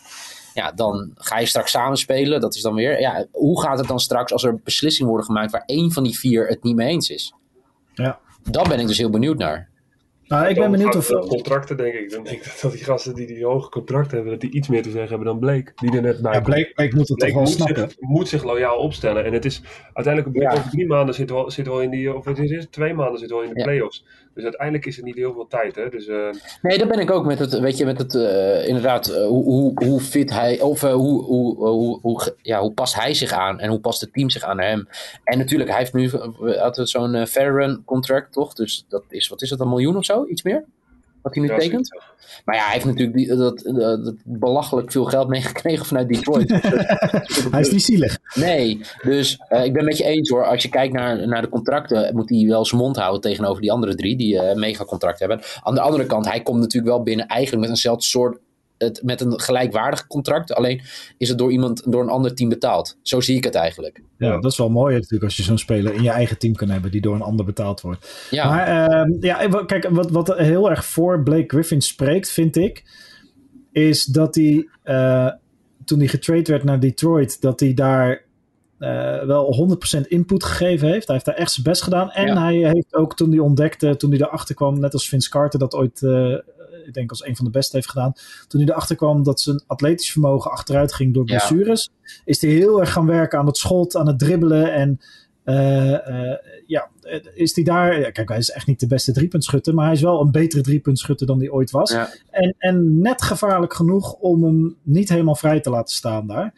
Ja, 0.55 0.73
dan 0.73 1.11
ga 1.15 1.39
je 1.39 1.47
straks 1.47 1.71
samenspelen. 1.71 2.41
Dat 2.41 2.55
is 2.55 2.63
dan 2.63 2.75
weer. 2.75 3.01
Ja, 3.01 3.27
hoe 3.33 3.63
gaat 3.63 3.79
het 3.79 3.89
dan 3.89 4.01
straks 4.01 4.33
als 4.33 4.45
er 4.45 4.61
beslissingen 4.65 5.09
worden 5.09 5.27
gemaakt 5.27 5.53
waar 5.53 5.63
één 5.67 5.93
van 5.93 6.03
die 6.03 6.19
vier 6.19 6.47
het 6.47 6.63
niet 6.63 6.77
mee 6.77 6.89
eens 6.89 7.11
is? 7.11 7.33
Ja. 8.03 8.19
Dan 8.51 8.69
ben 8.69 8.79
ik 8.81 8.87
dus 8.87 8.99
heel 8.99 9.11
benieuwd 9.11 9.39
naar. 9.39 9.69
Nou, 10.25 10.47
ik 10.49 10.55
ben 10.55 10.71
benieuwd 10.71 10.97
of... 10.97 11.09
contracten, 11.09 11.77
denk 11.77 11.95
ik. 11.95 12.11
Dan 12.11 12.25
denk 12.25 12.37
ik 12.45 12.59
dat 12.63 12.73
die 12.73 12.85
gasten 12.85 13.15
die 13.15 13.27
die 13.27 13.45
hoge 13.45 13.69
contracten 13.69 14.15
hebben, 14.15 14.33
dat 14.33 14.41
die 14.41 14.51
iets 14.51 14.69
meer 14.69 14.83
te 14.83 14.91
zeggen 14.91 15.09
hebben 15.09 15.27
dan 15.27 15.39
Blake. 15.39 15.73
Die 15.75 15.97
er 15.97 16.03
net 16.03 16.23
bij 16.23 16.33
Ja. 16.33 16.41
Blake, 16.41 16.73
Blake 16.75 16.97
moet 16.97 17.09
het 17.09 17.19
toch 17.19 17.29
wel 17.33 17.39
moet 17.41 17.49
snappen. 17.51 17.77
zich, 17.91 18.01
moet 18.01 18.29
zich 18.29 18.45
loyaal 18.45 18.77
opstellen. 18.79 19.25
En 19.25 19.33
het 19.33 19.45
is 19.45 19.63
uiteindelijk 19.93 20.37
Ja. 20.43 20.53
over 20.53 20.71
drie 20.71 20.87
maanden 20.87 21.15
zitten 21.15 21.37
we, 21.37 21.43
al- 21.43 21.51
zitten 21.51 21.73
we 21.73 21.79
al 21.79 21.85
in 21.85 21.91
die, 21.91 22.15
of 22.15 22.25
het 22.25 22.39
is, 22.39 22.67
twee 22.71 22.95
maanden 22.95 23.19
zitten 23.19 23.37
we 23.37 23.43
al 23.43 23.49
in 23.49 23.55
de 23.55 23.61
Ja. 23.61 23.67
Dus 24.37 24.45
uiteindelijk 24.45 24.87
is 24.87 24.99
er 24.99 25.05
niet 25.05 25.17
heel 25.17 25.33
veel 25.33 25.47
tijd. 25.47 25.75
Hè? 25.75 25.89
Dus 25.89 26.07
eh, 26.07 26.31
Nee, 26.63 26.79
daar 26.79 26.87
ben 26.89 26.99
ik 26.99 27.11
ook 27.11 27.25
met 27.25 27.39
het, 27.39 27.59
weet 27.59 27.77
je, 27.77 27.85
met 27.85 27.99
het, 27.99 28.15
eh, 28.15 28.69
inderdaad, 28.69 29.09
eh, 29.09 29.27
hoe, 29.27 29.45
hoe, 29.45 29.85
hoe 29.85 30.01
fit 30.01 30.31
hij, 30.31 30.61
of 30.61 30.81
hoe, 30.81 31.23
hoe, 31.23 31.57
hoe, 31.57 32.01
hoe, 32.01 32.37
ja, 32.43 32.61
hoe 32.61 32.73
past 32.73 32.95
hij 32.95 33.15
zich 33.15 33.33
aan 33.33 33.61
en 33.61 33.69
hoe 33.69 33.81
past 33.81 34.01
het 34.01 34.13
team 34.13 34.31
zich 34.31 34.43
aan 34.43 34.61
hem. 34.61 34.89
En 35.25 35.39
natuurlijk, 35.39 35.71
hij 35.71 35.79
heeft 35.79 35.93
nu 35.93 36.11
het 36.41 36.89
zo'n 36.89 37.15
uh, 37.15 37.25
run 37.33 37.83
contract, 37.85 38.33
toch? 38.33 38.55
Dus 38.55 38.85
dat 38.89 39.05
is, 39.09 39.29
wat 39.29 39.43
is 39.43 39.51
het, 39.51 39.61
een 39.61 39.69
miljoen 39.69 39.97
of 39.97 40.05
zo? 40.05 40.27
Iets 40.27 40.43
meer? 40.43 40.65
Wat 41.27 41.35
hij 41.35 41.45
nu 41.45 41.59
tekent? 41.59 41.89
Maar 42.45 42.57
ja, 42.57 42.63
hij 42.63 42.73
heeft 42.73 42.85
natuurlijk 42.85 43.17
die, 43.17 43.37
dat, 43.37 43.63
eh, 43.63 43.75
dat 43.75 44.15
belachelijk 44.25 44.93
veel 44.93 45.05
geld 45.05 45.29
meegekregen 45.29 45.87
vanuit 45.87 46.09
Detroit. 46.09 46.49
Hij 47.51 47.61
is 47.61 47.71
niet 47.71 47.83
zielig. 47.83 48.19
Nee, 48.35 48.81
dus 49.03 49.39
eh, 49.49 49.65
ik 49.65 49.73
ben 49.73 49.85
met 49.85 49.99
je 49.99 50.05
eens 50.05 50.31
hoor. 50.31 50.45
Als 50.45 50.63
je 50.63 50.69
kijkt 50.69 50.93
naar, 50.95 51.29
naar 51.29 51.43
de 51.43 51.49
contracten, 51.49 52.15
moet 52.15 52.29
hij 52.31 52.47
wel 52.47 52.65
zijn 52.65 52.81
mond 52.81 52.97
houden 52.97 53.21
tegenover 53.21 53.63
die 53.63 53.73
andere 53.73 53.95
drie 53.95 54.17
die 54.17 54.39
eh 54.39 54.57
megacontract 54.57 55.19
hebben. 55.19 55.41
Aan 55.63 55.75
de 55.75 55.81
andere 55.81 56.07
kant, 56.07 56.29
hij 56.29 56.43
komt 56.43 56.61
natuurlijk 56.61 56.95
wel 56.95 57.03
binnen 57.03 57.27
eigenlijk 57.27 57.61
met 57.61 57.71
eenzelfde 57.71 58.05
soort, 58.05 58.39
het, 58.79 59.01
met 59.05 59.21
een 59.21 59.41
gelijkwaardig 59.41 60.07
contract. 60.07 60.55
Alleen 60.55 60.81
is 61.19 61.29
het 61.29 61.39
door 61.39 61.53
iemand, 61.53 61.93
door 61.93 62.03
een 62.03 62.09
ander 62.09 62.35
team 62.35 62.49
betaald. 62.49 62.99
Zo 63.03 63.21
zie 63.21 63.37
ik 63.37 63.45
het 63.45 63.55
eigenlijk. 63.55 64.03
Ja, 64.19 64.41
dat 64.41 64.53
is 64.53 64.59
wel 64.59 64.71
mooi 64.71 64.95
natuurlijk 64.95 65.25
als 65.25 65.37
je 65.37 65.43
zo'n 65.43 65.59
speler 65.59 65.95
in 65.95 66.03
je 66.03 66.11
eigen 66.11 66.39
team 66.39 66.55
kan 66.55 66.69
hebben 66.69 66.91
die 66.91 67.01
door 67.01 67.15
een 67.15 67.23
ander 67.23 67.45
betaald 67.45 67.81
wordt. 67.81 68.27
Ja, 68.31 68.49
Maar 68.49 68.67
ehm, 68.67 69.11
ja, 69.21 69.65
kijk, 69.65 69.89
wat, 69.89 70.11
wat 70.11 70.37
heel 70.37 70.71
erg 70.71 70.85
voor 70.85 71.23
Blake 71.23 71.45
Griffin 71.47 71.81
spreekt, 71.83 72.31
vind 72.31 72.57
ik, 72.57 72.85
is 73.73 74.05
dat 74.05 74.35
hij 74.35 74.69
eh, 74.83 75.31
toen 75.85 75.99
hij 75.99 76.09
getrade 76.09 76.51
werd 76.51 76.65
naar 76.65 76.81
Detroit, 76.81 77.41
dat 77.41 77.61
hij 77.61 77.75
daar 77.75 78.25
eh, 78.79 79.25
wel 79.25 79.79
100% 79.97 80.01
input 80.09 80.45
gegeven 80.45 80.89
heeft. 80.89 81.07
Hij 81.07 81.15
heeft 81.15 81.27
daar 81.27 81.35
echt 81.35 81.53
zijn 81.53 81.67
best 81.67 81.83
gedaan. 81.83 82.11
En 82.11 82.27
Ja. 82.27 82.43
hij 82.43 82.55
heeft 82.57 82.95
ook 82.95 83.17
toen 83.17 83.31
hij 83.31 83.39
ontdekte, 83.39 83.97
toen 83.97 84.11
hij 84.11 84.21
erachter 84.21 84.55
kwam, 84.55 84.81
net 84.81 84.93
als 84.93 85.09
Vince 85.09 85.31
Carter 85.31 85.59
dat 85.59 85.75
ooit, 85.75 86.03
eh, 86.03 86.35
ik 86.87 86.95
denk 86.95 87.11
als 87.11 87.25
een 87.25 87.37
van 87.37 87.45
de 87.45 87.51
beste 87.51 87.77
heeft 87.77 87.91
gedaan, 87.91 88.13
toen 88.49 88.61
hij 88.61 88.71
erachter 88.71 88.97
kwam 88.97 89.23
dat 89.23 89.41
zijn 89.41 89.63
atletisch 89.67 90.13
vermogen 90.13 90.51
achteruit 90.51 90.93
ging 90.95 91.15
door 91.15 91.29
Ja. 91.29 91.37
blessures, 91.37 91.91
is 92.25 92.41
hij 92.41 92.51
heel 92.51 92.81
erg 92.81 92.93
gaan 92.93 93.07
werken 93.07 93.39
aan 93.39 93.47
het 93.47 93.57
schot, 93.57 93.97
aan 93.97 94.07
het 94.07 94.19
dribbelen 94.19 94.73
en 94.73 95.01
eh, 95.45 96.09
eh, 96.09 96.39
ja, 96.67 96.89
is 97.35 97.55
hij 97.55 97.65
daar. 97.65 98.13
Kijk, 98.13 98.29
hij 98.29 98.39
is 98.39 98.51
echt 98.51 98.67
niet 98.67 98.81
de 98.81 98.87
beste 98.87 99.13
driepuntschutter, 99.13 99.75
maar 99.75 99.85
hij 99.85 99.95
is 99.95 100.01
wel 100.01 100.21
een 100.21 100.31
betere 100.31 100.63
driepuntschutter 100.63 101.27
dan 101.27 101.39
hij 101.39 101.51
ooit 101.51 101.71
was. 101.71 101.91
Ja. 101.91 102.13
En, 102.31 102.55
en 102.59 103.01
net 103.01 103.23
gevaarlijk 103.23 103.75
genoeg 103.75 104.13
om 104.13 104.45
hem 104.45 104.77
niet 104.83 105.09
helemaal 105.09 105.35
vrij 105.35 105.61
te 105.61 105.71
laten 105.71 105.95
staan 105.95 106.27
daar. 106.27 106.55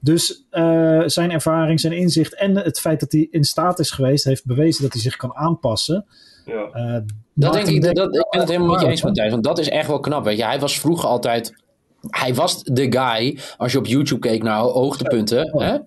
Dus 0.00 0.46
eh, 0.50 1.02
zijn 1.06 1.30
ervaring, 1.30 1.80
zijn 1.80 1.92
inzicht 1.92 2.34
en 2.34 2.56
het 2.56 2.80
feit 2.80 3.00
dat 3.00 3.12
hij 3.12 3.28
in 3.30 3.44
staat 3.44 3.78
is 3.78 3.90
geweest, 3.90 4.24
heeft 4.24 4.46
bewezen 4.46 4.82
dat 4.82 4.92
hij 4.92 5.02
zich 5.02 5.16
kan 5.16 5.34
aanpassen. 5.34 6.04
Ja. 6.50 6.70
Eh, 6.72 7.02
dat 7.34 7.52
denk 7.52 7.66
ik, 7.66 7.94
dat, 7.94 8.14
ik 8.14 8.26
ben 8.30 8.40
het 8.40 8.48
helemaal 8.48 8.72
met 8.72 8.80
je 8.80 8.86
eens. 8.86 9.02
Matthijs. 9.02 9.30
Want 9.30 9.44
dat 9.44 9.58
is 9.58 9.68
echt 9.68 9.86
wel 9.86 10.00
knap. 10.00 10.24
Weet 10.24 10.36
je. 10.36 10.44
Hij 10.44 10.60
was 10.60 10.80
vroeger 10.80 11.08
altijd. 11.08 11.62
Hij 12.00 12.34
was 12.34 12.62
de 12.62 12.92
guy, 12.92 13.38
als 13.56 13.72
je 13.72 13.78
op 13.78 13.86
YouTube 13.86 14.28
keek 14.28 14.42
naar 14.42 14.60
hoogtepunten. 14.60 15.58
Ja. 15.58 15.64
Hè? 15.64 15.78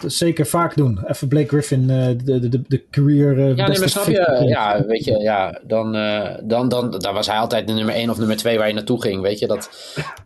Dus 0.00 0.18
zeker 0.18 0.46
vaak 0.46 0.76
doen. 0.76 0.98
Even 1.06 1.28
Blake 1.28 1.48
Griffin, 1.48 1.90
eh, 1.90 2.06
de, 2.24 2.48
de, 2.48 2.62
de, 2.68 2.84
career. 2.90 3.38
eh, 3.38 3.56
Ja, 3.56 3.68
nee, 3.68 3.78
maar 3.78 3.88
snap 3.88 4.06
je? 4.06 4.42
Ja, 4.46 4.84
weet 4.86 5.04
je, 5.04 5.18
ja, 5.18 5.60
dan, 5.66 5.94
eh, 5.94 6.38
dan, 6.44 6.68
dan, 6.68 6.90
dan 6.90 7.14
was 7.14 7.26
hij 7.26 7.36
altijd 7.38 7.66
de 7.66 7.72
nummer 7.72 7.94
1 7.94 8.10
of 8.10 8.18
nummer 8.18 8.36
2 8.36 8.58
waar 8.58 8.68
je 8.68 8.74
naartoe 8.74 9.00
ging, 9.02 9.20
weet 9.22 9.38
je. 9.38 9.46
Dat, 9.46 9.70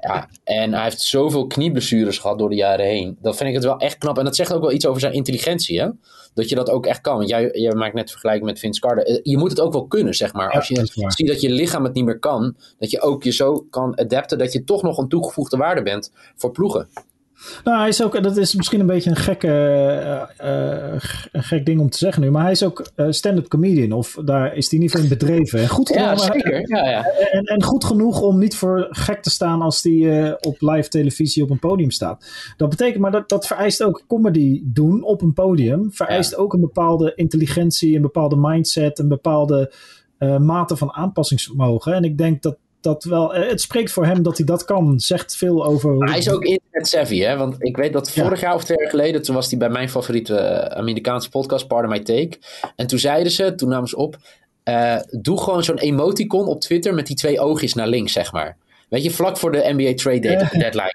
ja. 0.00 0.28
En 0.44 0.72
hij 0.74 0.82
heeft 0.82 1.00
zoveel 1.00 1.46
knieblessures 1.46 2.18
gehad 2.18 2.38
door 2.38 2.48
de 2.48 2.54
jaren 2.56 2.86
heen. 2.86 3.16
Dat 3.22 3.36
vind 3.36 3.48
ik 3.48 3.54
het 3.54 3.64
wel 3.64 3.78
echt 3.78 3.98
knap. 3.98 4.18
En 4.18 4.24
dat 4.24 4.36
zegt 4.36 4.52
ook 4.54 4.60
wel 4.60 4.72
iets 4.72 4.86
over 4.86 5.00
zijn 5.00 5.12
intelligentie, 5.12 5.80
hè. 5.80 5.88
Dat 6.34 6.48
je 6.48 6.54
dat 6.54 6.70
ook 6.70 6.86
echt 6.86 7.00
kan. 7.00 7.16
Want 7.16 7.28
jij, 7.28 7.48
jij 7.52 7.74
maakt 7.74 7.94
net 7.94 8.10
vergelijking 8.10 8.46
met 8.46 8.58
Vince 8.58 8.80
Carter. 8.80 9.20
Je 9.22 9.36
moet 9.38 9.50
het 9.50 9.60
ook 9.60 9.72
wel 9.72 9.86
kunnen, 9.86 10.14
zeg 10.14 10.32
maar. 10.32 10.50
Als 10.50 10.68
dat 10.68 10.94
je 10.94 11.10
ziet 11.10 11.26
dat 11.28 11.40
je 11.40 11.50
lichaam 11.50 11.84
het 11.84 11.94
niet 11.94 12.04
meer 12.04 12.18
kan, 12.18 12.54
dat 12.78 12.90
je 12.90 13.00
ook 13.00 13.22
je 13.22 13.30
zo 13.32 13.66
kan 13.70 13.98
adapten, 13.98 14.38
dat 14.38 14.52
je 14.52 14.64
toch 14.64 14.82
nog 14.82 14.98
een 14.98 15.08
toegevoegde 15.08 15.56
waarde 15.56 15.82
bent 15.82 16.12
voor 16.36 16.50
ploegen. 16.50 16.88
Nou, 17.64 17.78
hij 17.78 17.88
is 17.88 18.02
ook, 18.02 18.22
dat 18.22 18.36
is 18.36 18.54
misschien 18.54 18.80
een 18.80 18.86
beetje 18.86 19.10
een 19.10 19.16
gekke, 19.16 19.48
eh, 19.48 20.72
eh, 20.82 21.00
een 21.32 21.42
gek 21.42 21.66
ding 21.66 21.80
om 21.80 21.90
te 21.90 21.98
zeggen 21.98 22.22
nu, 22.22 22.30
maar 22.30 22.42
hij 22.42 22.52
is 22.52 22.64
ook 22.64 22.86
eh, 22.94 23.06
stand-up 23.10 23.48
comedian, 23.48 23.92
of 23.92 24.18
daar 24.24 24.56
is 24.56 24.70
hij 24.70 24.78
niet 24.78 24.90
van 24.90 25.08
bedreven. 25.08 25.60
En 25.60 25.68
goed, 25.68 25.88
Ja, 25.88 26.16
zeker. 26.16 26.68
Ja, 26.68 26.88
ja. 26.88 27.04
en, 27.30 27.44
en 27.44 27.62
goed 27.62 27.84
genoeg 27.84 28.20
om 28.20 28.38
niet 28.38 28.56
voor 28.56 28.86
gek 28.90 29.22
te 29.22 29.30
staan 29.30 29.62
als 29.62 29.82
hij 29.82 30.36
op 30.40 30.56
live 30.60 30.88
televisie 30.88 31.42
op 31.42 31.50
een 31.50 31.58
podium 31.58 31.90
staat. 31.90 32.26
Dat 32.56 32.68
betekent, 32.68 32.98
maar 32.98 33.10
dat, 33.10 33.28
dat 33.28 33.46
vereist 33.46 33.82
ook 33.82 34.04
comedy 34.06 34.62
doen 34.64 35.02
op 35.02 35.22
een 35.22 35.32
podium, 35.32 35.92
vereist 35.92 36.36
ook 36.36 36.52
een 36.52 36.60
bepaalde 36.60 37.12
intelligentie, 37.14 37.96
een 37.96 38.02
bepaalde 38.02 38.36
mindset, 38.36 38.98
een 38.98 39.08
bepaalde 39.08 39.72
mate 40.38 40.76
van 40.76 40.92
aanpassingsvermogen. 40.92 41.94
En 41.94 42.04
ik 42.04 42.18
denk 42.18 42.42
dat 42.42 42.56
dat 42.80 43.04
wel, 43.04 43.34
eh, 43.34 43.48
het 43.48 43.60
spreekt 43.60 43.90
voor 43.92 44.06
hem 44.06 44.22
dat 44.22 44.36
hij 44.36 44.46
dat 44.46 44.64
kan, 44.64 45.00
zegt 45.00 45.36
veel 45.36 45.64
over. 45.64 45.94
Maar 45.94 46.08
hij 46.08 46.18
is 46.18 46.30
ook 46.30 46.44
internet 46.44 46.88
savvy, 46.88 47.18
hè? 47.20 47.36
Want 47.36 47.56
ik 47.58 47.76
weet 47.76 47.92
dat 47.92 48.14
Ja. 48.14 48.22
vorig 48.22 48.40
jaar 48.40 48.54
of 48.54 48.64
twee 48.64 48.78
jaar 48.78 48.90
geleden, 48.90 49.22
toen 49.22 49.34
was 49.34 49.48
hij 49.50 49.58
bij 49.58 49.68
mijn 49.68 49.88
favoriete 49.88 50.36
eh, 50.36 50.78
Amerikaanse 50.78 51.28
podcast, 51.28 51.66
Pardon 51.66 51.90
My 51.90 52.00
Take. 52.00 52.38
En 52.76 52.86
toen 52.86 52.98
zeiden 52.98 53.32
ze, 53.32 53.54
toen 53.54 53.68
namen 53.68 53.88
ze 53.88 53.96
op, 53.96 54.16
eh, 54.62 54.96
doe 55.10 55.40
gewoon 55.40 55.64
zo'n 55.64 55.78
emoticon 55.78 56.46
op 56.46 56.60
Twitter 56.60 56.94
met 56.94 57.06
die 57.06 57.16
twee 57.16 57.40
oogjes 57.40 57.74
naar 57.74 57.88
links, 57.88 58.12
zeg 58.12 58.32
maar. 58.32 58.56
Weet 58.88 59.02
je, 59.04 59.10
vlak 59.10 59.36
voor 59.36 59.52
de 59.52 59.74
NBA 59.76 59.94
trade 59.94 60.48
deadline. 60.52 60.94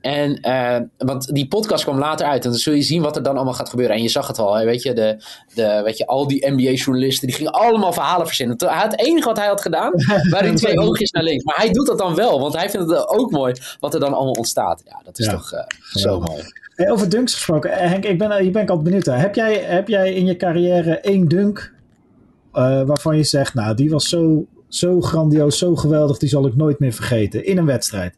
En, 0.00 0.40
eh, 0.40 0.80
want 0.98 1.34
die 1.34 1.48
podcast 1.48 1.84
kwam 1.84 1.98
later 1.98 2.26
uit 2.26 2.44
en 2.44 2.50
dan 2.50 2.58
zul 2.58 2.72
je 2.74 2.82
zien 2.82 3.02
wat 3.02 3.16
er 3.16 3.22
dan 3.22 3.34
allemaal 3.34 3.54
gaat 3.54 3.68
gebeuren. 3.68 3.96
En 3.96 4.02
je 4.02 4.08
zag 4.08 4.26
het 4.26 4.38
al, 4.38 4.54
hè, 4.54 4.64
weet 4.64 4.82
je, 4.82 4.92
de, 4.92 5.24
de, 5.54 5.80
weet 5.84 5.96
je 5.98 6.06
al 6.06 6.26
die 6.26 6.50
NBA-journalisten, 6.50 7.26
die 7.28 7.36
gingen 7.36 7.52
allemaal 7.52 7.92
verhalen 7.92 8.26
verzinnen. 8.26 8.56
Het 8.66 9.00
enige 9.00 9.26
wat 9.26 9.36
hij 9.36 9.46
had 9.46 9.60
gedaan, 9.60 9.92
waren 10.30 10.48
die 10.50 10.58
twee 10.58 10.78
oogjes 10.78 11.10
naar 11.10 11.22
links. 11.22 11.44
Maar 11.44 11.56
hij 11.56 11.70
doet 11.70 11.86
dat 11.86 11.98
dan 11.98 12.14
wel, 12.14 12.40
want 12.40 12.54
hij 12.56 12.70
vindt 12.70 12.90
het 12.90 13.08
ook 13.08 13.30
mooi 13.30 13.54
wat 13.80 13.94
er 13.94 14.00
dan 14.00 14.14
allemaal 14.14 14.32
ontstaat. 14.32 14.82
Ja, 14.84 15.00
dat 15.04 15.18
is 15.18 15.26
Ja. 15.26 15.32
toch 15.32 15.52
eh, 15.52 15.64
zo 15.90 16.20
mooi. 16.20 16.42
Hey, 16.74 16.90
over 16.90 17.08
dunks 17.08 17.34
gesproken, 17.34 17.70
Eh, 17.70 17.88
Henk, 17.90 18.04
ik 18.04 18.18
ben, 18.18 18.38
hier 18.42 18.52
ben 18.52 18.62
ik 18.62 18.68
altijd 18.68 18.86
benieuwd 18.88 19.04
naar. 19.06 19.20
Heb 19.20 19.34
jij, 19.34 19.54
heb 19.54 19.88
jij 19.88 20.12
in 20.12 20.26
je 20.26 20.36
carrière 20.36 20.98
één 21.00 21.28
dunk 21.28 21.72
eh, 22.52 22.82
waarvan 22.82 23.16
je 23.16 23.24
zegt, 23.24 23.54
nou, 23.54 23.74
die 23.74 23.90
was 23.90 24.08
zo, 24.08 24.46
zo 24.68 25.00
grandioos, 25.00 25.58
zo 25.58 25.76
geweldig, 25.76 26.18
die 26.18 26.28
zal 26.28 26.46
ik 26.46 26.56
nooit 26.56 26.78
meer 26.78 26.92
vergeten 26.92 27.44
in 27.46 27.58
een 27.58 27.66
wedstrijd? 27.66 28.14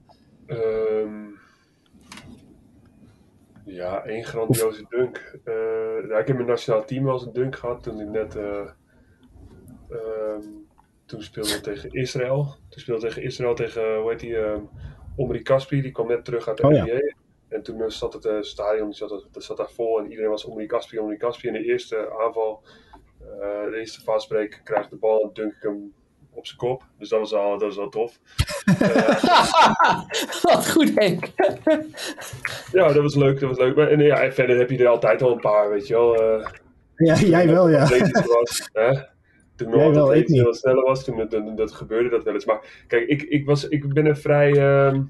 Ja, 3.79 4.05
één 4.05 4.25
grandioze 4.25 4.85
dunk. 4.89 5.39
Eh, 5.45 6.09
ja, 6.09 6.19
ik 6.19 6.27
heb 6.27 6.37
mijn 6.37 6.49
nationaal 6.49 6.85
team 6.85 7.05
wel 7.05 7.13
eens 7.13 7.27
een 7.27 7.33
dunk 7.33 7.57
gehad 7.57 7.83
toen 7.83 8.01
ik 8.01 8.09
net. 8.09 8.37
eh, 8.37 8.71
ehm, 9.91 10.43
toen 11.07 11.23
speelden 11.23 11.53
we 11.53 11.61
tegen 11.61 11.91
Israël. 11.93 12.45
Toen 12.69 12.81
speelden 12.81 13.05
we 13.05 13.09
tegen 13.15 13.29
Israël 13.29 13.55
tegen, 13.55 13.97
hoe 14.01 14.11
heet 14.11 14.21
die, 14.21 14.31
uh, 14.31 14.57
Omri 15.17 15.43
Kaspi. 15.43 15.81
Die 15.83 15.93
kwam 15.93 16.07
net 16.09 16.25
terug 16.25 16.49
uit 16.49 16.57
de 16.57 16.63
Oh, 16.63 16.71
NBA. 16.71 16.85
ja. 16.85 17.15
En 17.49 17.63
toen 17.63 17.81
eh, 17.83 17.89
zat 17.89 18.13
het 18.13 18.25
eh, 18.25 18.41
stadion 18.41 18.87
die 18.87 18.97
zat, 18.97 19.27
dat 19.33 19.45
zat 19.45 19.57
daar 19.57 19.71
vol 19.71 19.99
en 19.99 20.11
iedereen 20.11 20.31
was 20.31 20.45
Omri 20.45 20.67
Kaspi, 20.67 20.99
Omri 20.99 21.17
Kaspi. 21.17 21.47
En 21.49 21.53
de 21.53 21.65
eerste 21.65 22.11
aanval, 22.19 22.63
eh, 23.21 23.71
de 23.71 23.77
eerste 23.79 24.01
fastbreak, 24.01 24.61
krijgt 24.65 24.91
de 24.91 24.97
bal 24.97 25.23
en 25.23 25.31
dunk 25.33 25.53
ik 25.53 25.63
hem 25.63 25.95
op 26.39 26.47
zijn 26.47 26.59
kop. 26.59 26.83
Dus 26.99 27.09
dat 27.09 27.19
was 27.19 27.35
al, 27.35 27.51
dat 27.51 27.61
was 27.61 27.77
wel 27.77 27.89
tof. 27.89 28.19
Wat 30.43 30.71
goed, 30.71 30.93
Henk. 30.95 31.25
ja, 32.79 32.93
dat 32.93 33.03
was 33.03 33.15
leuk, 33.15 33.41
dat 33.41 33.49
was 33.49 33.59
leuk. 33.59 33.77
Maar, 33.77 33.89
en, 33.89 34.01
ja, 34.01 34.21
en 34.23 34.35
verder 34.35 34.59
heb 34.59 34.71
je 34.71 34.79
er 34.79 34.87
altijd 34.87 35.21
wel 35.21 35.33
een 35.33 35.41
paar, 35.41 35.71
weet 35.71 35.87
je 35.87 35.95
wel. 35.95 36.15
eh, 36.23 36.47
Ja, 36.97 37.15
jij 37.17 37.47
wel, 37.49 37.69
ja. 37.69 37.89
was. 38.27 38.69
Hè? 38.73 38.93
Toen 39.57 39.71
nog 39.71 40.15
niet. 40.15 40.41
wat 40.41 40.57
sneller 40.57 40.85
was, 40.85 41.05
toen 41.05 41.17
dat, 41.17 41.31
dat, 41.31 41.57
dat 41.57 41.73
gebeurde 41.73 42.09
dat 42.09 42.25
wel 42.25 42.35
eens. 42.35 42.45
Maar 42.45 42.85
kijk, 42.87 43.09
ik, 43.09 43.23
ik, 43.23 43.47
was, 43.47 43.69
ik 43.69 43.93
ben 43.95 44.07
een 44.07 44.17
vrij... 44.17 44.53
ehm, 44.53 45.03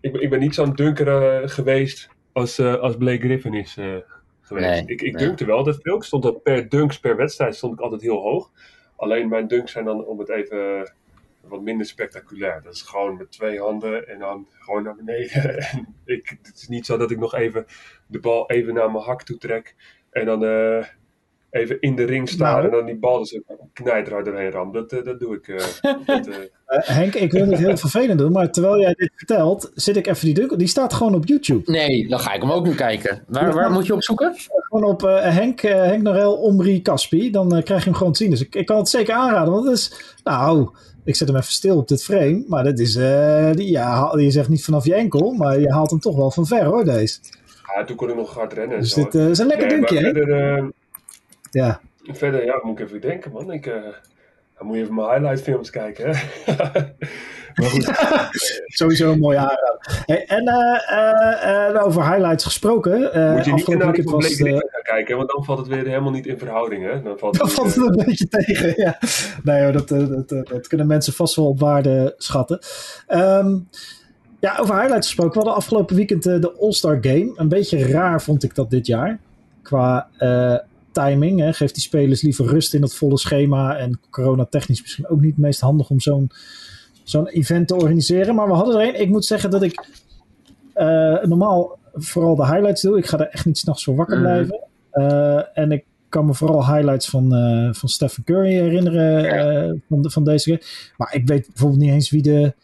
ik, 0.00 0.12
ben- 0.12 0.22
ik 0.22 0.30
ben 0.30 0.40
niet 0.40 0.54
zo'n 0.54 0.74
dunker 0.74 1.08
eh, 1.08 1.48
geweest 1.48 2.08
als, 2.32 2.58
eh, 2.58 2.74
als 2.74 2.96
Blake 2.96 3.20
Griffin 3.20 3.54
is 3.54 3.76
eh, 3.76 3.94
geweest. 4.40 4.68
Nee, 4.68 4.82
ik 4.86 5.02
ik 5.02 5.12
nee. 5.12 5.24
dunkte 5.26 5.44
wel 5.44 5.56
altijd 5.56 5.78
veel. 5.82 5.96
Ik 5.96 6.02
stond 6.02 6.24
er 6.24 6.34
per 6.34 6.68
dunks 6.68 6.98
per 7.00 7.16
wedstrijd 7.16 7.56
stond 7.56 7.72
ik 7.72 7.80
altijd 7.80 8.02
heel 8.02 8.16
hoog. 8.20 8.50
Alleen 8.98 9.28
mijn 9.28 9.48
dunks 9.48 9.72
zijn 9.72 9.84
dan, 9.84 10.04
om 10.04 10.18
het 10.18 10.28
even 10.28 10.92
wat 11.40 11.62
minder 11.62 11.86
spectaculair. 11.86 12.62
Dat 12.62 12.74
is 12.74 12.82
gewoon 12.82 13.16
met 13.16 13.32
twee 13.32 13.60
handen 13.60 14.08
en 14.08 14.18
dan 14.18 14.46
gewoon 14.58 14.82
naar 14.82 14.96
beneden. 14.96 15.56
En 15.58 15.94
ik, 16.04 16.36
het 16.42 16.56
is 16.56 16.68
niet 16.68 16.86
zo 16.86 16.96
dat 16.96 17.10
ik 17.10 17.18
nog 17.18 17.34
even 17.34 17.66
de 18.06 18.20
bal 18.20 18.50
even 18.50 18.74
naar 18.74 18.90
mijn 18.90 19.04
hak 19.04 19.22
toe 19.22 19.38
trek. 19.38 19.74
En 20.10 20.24
dan 20.24 20.44
eh, 20.44 20.86
even 21.50 21.80
in 21.80 21.96
de 21.96 22.04
ring 22.04 22.28
sta 22.28 22.52
Nou. 22.52 22.64
en 22.64 22.70
dan 22.70 22.86
die 22.86 22.96
bal 22.98 23.18
dus 23.18 23.40
knijter 23.72 24.24
doorheen 24.24 24.50
ram. 24.50 24.72
Dat, 24.72 24.92
eh, 24.92 25.04
dat 25.04 25.20
doe 25.20 25.34
ik. 25.36 25.48
eh, 25.48 25.56
dat, 26.06 26.26
eh, 26.26 26.34
Henk, 26.66 27.14
ik 27.14 27.32
wil 27.32 27.44
niet 27.46 27.58
heel 27.58 27.76
vervelend 27.76 28.18
doen, 28.18 28.32
maar 28.32 28.50
terwijl 28.52 28.80
jij 28.80 28.94
dit 28.94 29.10
vertelt, 29.16 29.70
zit 29.74 29.96
ik 29.96 30.06
even 30.06 30.24
die 30.24 30.34
dunk. 30.34 30.58
Die 30.58 30.68
staat 30.68 30.92
gewoon 30.94 31.14
op 31.14 31.26
YouTube. 31.26 31.70
Nee, 31.72 32.08
dan 32.08 32.18
ga 32.20 32.32
ik 32.32 32.40
hem 32.42 32.50
ook 32.52 32.66
nu 32.66 32.74
kijken. 32.74 33.24
Waar, 33.28 33.52
waar 33.54 33.70
moet 33.70 33.86
je 33.86 33.92
op 33.94 34.02
zoeken? 34.02 34.34
Gewoon 34.36 34.84
op 34.90 35.02
eh, 35.04 35.34
Henk, 35.34 35.60
Henk 35.60 36.02
Norel, 36.02 36.34
Omri 36.36 36.82
Caspi. 36.82 37.30
Dan 37.30 37.48
krijg 37.62 37.80
je 37.84 37.88
hem 37.88 37.94
gewoon 37.98 38.12
te 38.12 38.18
zien. 38.22 38.30
Dus 38.30 38.40
ik, 38.40 38.54
ik 38.54 38.66
kan 38.66 38.76
het 38.76 38.88
zeker 38.88 39.14
aanraden. 39.14 39.52
Want 39.52 39.64
het 39.66 39.74
is, 39.76 40.14
nou, 40.24 40.68
ik 41.04 41.16
zet 41.16 41.28
hem 41.28 41.36
even 41.36 41.52
stil 41.52 41.76
op 41.76 41.88
dit 41.88 42.04
frame. 42.04 42.44
Maar 42.46 42.64
dat 42.64 42.78
is, 42.78 42.96
eh, 42.96 43.50
die, 43.52 43.70
ja, 43.70 44.12
je 44.16 44.30
zegt 44.30 44.48
niet 44.48 44.64
vanaf 44.64 44.84
je 44.84 44.94
enkel, 44.94 45.32
maar 45.32 45.60
je 45.60 45.72
haalt 45.72 45.90
hem 45.90 46.00
toch 46.00 46.16
wel 46.16 46.30
van 46.30 46.46
ver 46.46 46.64
hoor, 46.64 46.84
deze. 46.84 47.18
ja, 47.76 47.84
toen 47.84 47.96
kon 47.96 48.08
ik 48.08 48.16
nog 48.16 48.34
hard 48.34 48.52
rennen. 48.52 48.76
en 48.76 48.82
Dus 48.82 48.92
zo. 48.92 49.02
dit 49.02 49.14
eh, 49.14 49.28
is 49.28 49.38
een 49.38 49.46
lekker 49.46 49.66
Nee, 49.66 49.76
dunkje, 49.76 50.72
verder, 51.50 51.80
Ja. 52.02 52.14
verder, 52.14 52.44
ja, 52.44 52.60
moet 52.62 52.78
ik 52.78 52.86
even 52.86 53.00
denken, 53.00 53.32
man. 53.32 53.52
Ik, 53.52 53.66
eh, 53.66 53.82
dan 54.58 54.66
moet 54.66 54.76
je 54.76 54.82
even 54.82 54.94
mijn 54.94 55.08
highlight 55.10 55.42
films 55.42 55.70
kijken, 55.70 56.06
hè. 56.10 56.12
maar 57.54 57.68
goed, 57.70 57.90
Sowieso 58.78 59.12
een 59.12 59.18
mooie 59.18 59.36
aanrader. 59.36 60.02
Hey, 60.06 60.26
en 60.26 60.46
eh, 60.46 60.92
eh, 60.98 61.74
eh, 61.76 61.86
over 61.86 62.10
highlights 62.10 62.44
gesproken. 62.44 63.00
moet 63.00 63.44
je 63.44 63.52
niet 63.52 63.68
naar 63.78 63.92
die 63.92 64.04
was 64.04 64.36
gaan 64.36 64.82
kijken, 64.82 65.16
want 65.16 65.30
dan 65.30 65.44
valt 65.44 65.58
het 65.58 65.66
weer 65.68 65.86
helemaal 65.86 66.10
niet 66.10 66.26
in 66.26 66.38
verhouding, 66.38 66.84
hè. 66.84 67.02
Dan 67.02 67.18
valt 67.18 67.38
Dan 67.38 67.46
het, 67.46 67.56
valt 67.56 67.74
het 67.74 67.86
een 67.86 68.04
beetje 68.04 68.28
tegen, 68.28 68.72
ja. 68.76 68.98
Nee 69.42 69.62
hoor, 69.62 69.72
dat, 69.72 69.88
dat, 69.88 70.28
dat 70.48 70.66
kunnen 70.66 70.86
mensen 70.86 71.12
vast 71.12 71.36
wel 71.36 71.46
op 71.48 71.60
waarde 71.60 72.14
schatten. 72.16 72.58
Ehm, 73.06 73.56
ja, 74.40 74.56
over 74.58 74.74
highlights 74.74 75.06
gesproken. 75.06 75.32
We 75.32 75.38
hadden 75.38 75.56
afgelopen 75.56 75.96
weekend 75.96 76.22
de 76.22 76.56
All-Star 76.60 76.98
Game. 77.00 77.32
Een 77.34 77.48
beetje 77.48 77.86
raar 77.90 78.22
vond 78.22 78.42
ik 78.42 78.54
dat 78.54 78.70
dit 78.70 78.86
jaar. 78.86 79.18
Qua 79.62 80.08
timing. 81.02 81.40
Hè. 81.40 81.52
Geeft 81.52 81.74
die 81.74 81.82
spelers 81.82 82.22
liever 82.22 82.46
rust 82.46 82.74
in 82.74 82.82
het 82.82 82.94
volle 82.94 83.18
schema. 83.18 83.76
En 83.76 84.00
coronatechnisch 84.10 84.82
misschien 84.82 85.08
ook 85.08 85.20
niet 85.20 85.30
het 85.30 85.38
meest 85.38 85.60
handig 85.60 85.90
om 85.90 86.00
zo'n 86.00 86.30
zo'n 87.02 87.28
event 87.28 87.68
te 87.68 87.74
organiseren. 87.74 88.34
Maar 88.34 88.46
we 88.46 88.52
hadden 88.54 88.80
er 88.80 88.88
een. 88.88 89.00
Ik 89.00 89.08
moet 89.08 89.24
zeggen 89.24 89.50
dat 89.50 89.62
ik 89.62 89.86
eh, 90.72 91.22
normaal 91.22 91.78
vooral 91.94 92.36
de 92.36 92.46
highlights 92.46 92.82
doe. 92.82 92.98
Ik 92.98 93.06
ga 93.06 93.18
er 93.18 93.28
echt 93.28 93.46
niet 93.46 93.58
s'nachts 93.58 93.84
voor 93.84 93.94
wakker 93.96 94.18
Mhm. 94.18 94.26
blijven. 94.26 94.60
Eh, 94.90 95.58
en 95.58 95.72
ik 95.72 95.84
kan 96.08 96.26
me 96.26 96.34
vooral 96.34 96.66
highlights 96.74 97.08
van, 97.08 97.34
eh, 97.34 97.72
van 97.72 97.88
Stephen 97.88 98.24
Curry 98.24 98.50
herinneren 98.52 99.82
van, 99.88 100.02
de, 100.02 100.10
van 100.10 100.24
deze 100.24 100.44
keer. 100.50 100.92
Maar 100.96 101.14
ik 101.14 101.26
weet 101.26 101.46
bijvoorbeeld 101.46 101.80
niet 101.80 101.92
eens 101.92 102.10
wie 102.10 102.22
de, 102.22 102.54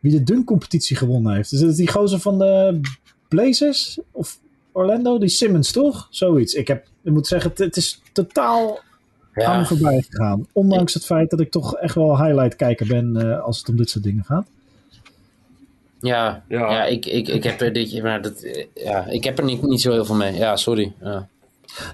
wie 0.00 0.12
de 0.12 0.22
dunk-competitie 0.22 0.96
gewonnen 0.96 1.34
heeft. 1.34 1.52
Is 1.52 1.60
het 1.60 1.76
die 1.76 1.90
gozer 1.90 2.18
van 2.18 2.38
de 2.38 2.80
Blazers? 3.28 3.98
Of 4.10 4.38
Orlando? 4.74 5.18
Die 5.18 5.28
Simmons, 5.28 5.72
toch? 5.72 6.06
Zoiets. 6.10 6.54
Ik, 6.54 6.68
heb, 6.68 6.86
ik 7.02 7.12
moet 7.12 7.26
zeggen, 7.26 7.50
het, 7.50 7.58
het 7.58 7.76
is 7.76 8.00
totaal 8.12 8.78
aan 9.34 9.52
me 9.52 9.58
Ja, 9.58 9.64
voorbij 9.64 10.04
gegaan. 10.10 10.46
Ondanks 10.52 10.94
het 10.94 11.04
feit 11.04 11.30
dat 11.30 11.40
ik 11.40 11.50
toch 11.50 11.76
echt 11.76 11.94
wel 11.94 12.24
highlight-kijker 12.24 12.86
ben 12.86 13.16
eh, 13.16 13.40
als 13.40 13.58
het 13.58 13.68
om 13.68 13.76
dit 13.76 13.90
soort 13.90 14.04
dingen 14.04 14.24
gaat. 14.24 14.46
ja, 16.00 16.44
Ja. 16.48 16.70
ja. 16.70 16.84
ik, 16.84 17.06
ik, 17.06 17.28
ik 17.28 17.42
heb 17.44 17.60
er 17.60 17.72
dit 17.72 18.02
maar 18.02 18.22
dat, 18.22 18.42
eh, 18.42 18.66
ja, 18.74 19.06
ik 19.06 19.24
heb 19.24 19.38
er 19.38 19.44
niet, 19.44 19.62
niet 19.62 19.80
zo 19.80 19.92
heel 19.92 20.04
veel 20.04 20.14
mee. 20.14 20.32
Ja, 20.32 20.56
sorry. 20.56 20.92
Ja. 21.00 21.28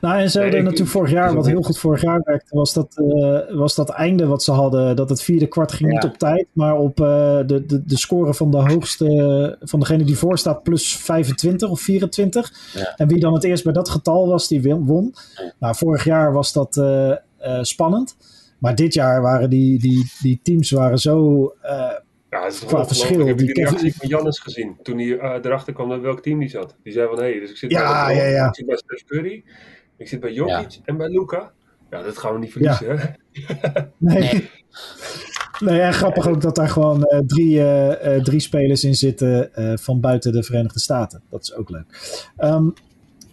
Nou, 0.01 0.21
en 0.21 0.31
ze 0.31 0.37
Nee, 0.38 0.47
hadden 0.47 0.61
ik- 0.61 0.64
natuurlijk 0.64 0.90
vorig 0.97 1.11
jaar, 1.11 1.35
wat 1.35 1.47
heel 1.47 1.62
goed 1.62 1.79
vorig 1.79 2.03
jaar 2.03 2.21
werkte, 2.25 2.57
was 2.57 2.73
dat, 2.73 2.97
eh, 2.97 3.57
was 3.57 3.75
dat 3.75 3.88
einde 3.88 4.27
wat 4.27 4.43
ze 4.43 4.53
hadden. 4.53 4.97
Dat 4.97 5.09
het 5.09 5.23
vierde 5.23 5.47
kwart 5.47 5.73
ging 5.73 5.88
Ja. 5.93 5.95
niet 5.95 6.05
op 6.11 6.19
tijd, 6.19 6.47
maar 6.53 6.77
op 6.77 7.01
eh, 7.01 7.38
de, 7.47 7.64
de, 7.66 7.83
de 7.85 7.99
score 7.99 8.35
van 8.35 8.51
de 8.51 8.57
hoogste, 8.57 9.57
van 9.61 9.81
degene 9.81 10.05
die 10.05 10.19
voor 10.19 10.38
staat, 10.38 10.62
plus 10.62 10.97
25 10.97 11.69
of 11.71 11.81
24. 11.81 12.53
Ja. 12.75 12.95
En 12.97 13.09
wie 13.09 13.21
dan 13.21 13.35
het 13.35 13.45
eerst 13.45 13.64
bij 13.64 13.73
dat 13.73 13.88
getal 13.88 14.27
was, 14.29 14.49
die 14.49 14.75
won. 14.75 15.14
Nou, 15.59 15.75
vorig 15.77 16.05
jaar 16.05 16.33
was 16.33 16.53
dat 16.53 16.77
eh, 16.77 17.12
spannend. 17.62 18.16
Maar 18.59 18.75
dit 18.75 18.95
jaar 18.95 19.23
waren 19.23 19.51
die, 19.51 19.79
die, 19.79 20.12
die 20.23 20.40
teams 20.43 20.71
waren 20.71 20.99
zo. 20.99 21.53
Ja, 22.31 22.45
het 22.45 22.53
is 22.53 22.64
Qua 22.64 22.87
verschil, 22.87 23.27
Heb 23.27 23.38
je 23.38 23.45
die 23.45 23.64
reactie 23.64 23.95
van 23.95 24.09
Jannes 24.09 24.38
gezien? 24.38 24.77
Toen 24.83 24.99
hij 24.99 25.19
eh, 25.19 25.45
erachter 25.45 25.73
kwam 25.73 25.88
naar 25.88 26.01
welk 26.01 26.23
team 26.23 26.38
die 26.38 26.49
zat. 26.49 26.77
Die 26.83 26.93
zei 26.93 27.09
van, 27.09 27.16
hé, 27.19 27.31
hey, 27.31 27.40
dus 27.40 27.51
ik 27.51 27.57
zit 27.57 27.71
Ja, 27.71 28.07
bij, 28.07 28.16
ja, 28.16 28.25
ja. 28.25 28.47
ik 28.49 28.55
zit 28.55 28.66
bij 28.66 28.77
Steph 28.77 29.05
Curry, 29.05 29.45
ik 29.97 30.09
zit 30.09 30.21
bij 30.21 30.33
Jokic 30.33 30.81
en 30.85 30.97
bij 30.97 31.09
Luca. 31.09 31.53
Ja, 31.90 32.03
dat 32.03 32.19
gaan 32.19 32.33
we 32.33 32.38
niet 32.38 32.53
verliezen, 32.53 32.99
hè? 32.99 33.05
nee. 33.99 34.49
Nee. 35.59 35.81
En 35.87 35.93
grappig 35.93 36.29
ook 36.29 36.40
dat 36.40 36.55
daar 36.55 36.69
gewoon 36.69 37.05
eh, 37.05 37.19
drie, 37.27 37.59
eh, 37.59 38.16
eh, 38.16 38.23
drie 38.23 38.40
spelers 38.40 38.85
in 38.85 38.95
zitten 38.95 39.55
eh, 39.55 39.73
van 39.77 40.01
buiten 40.01 40.33
de 40.33 40.43
Verenigde 40.43 40.81
Staten. 40.81 41.23
Dat 41.31 41.43
is 41.43 41.55
ook 41.55 41.71
leuk. 41.71 41.85
Ehm, 42.37 42.69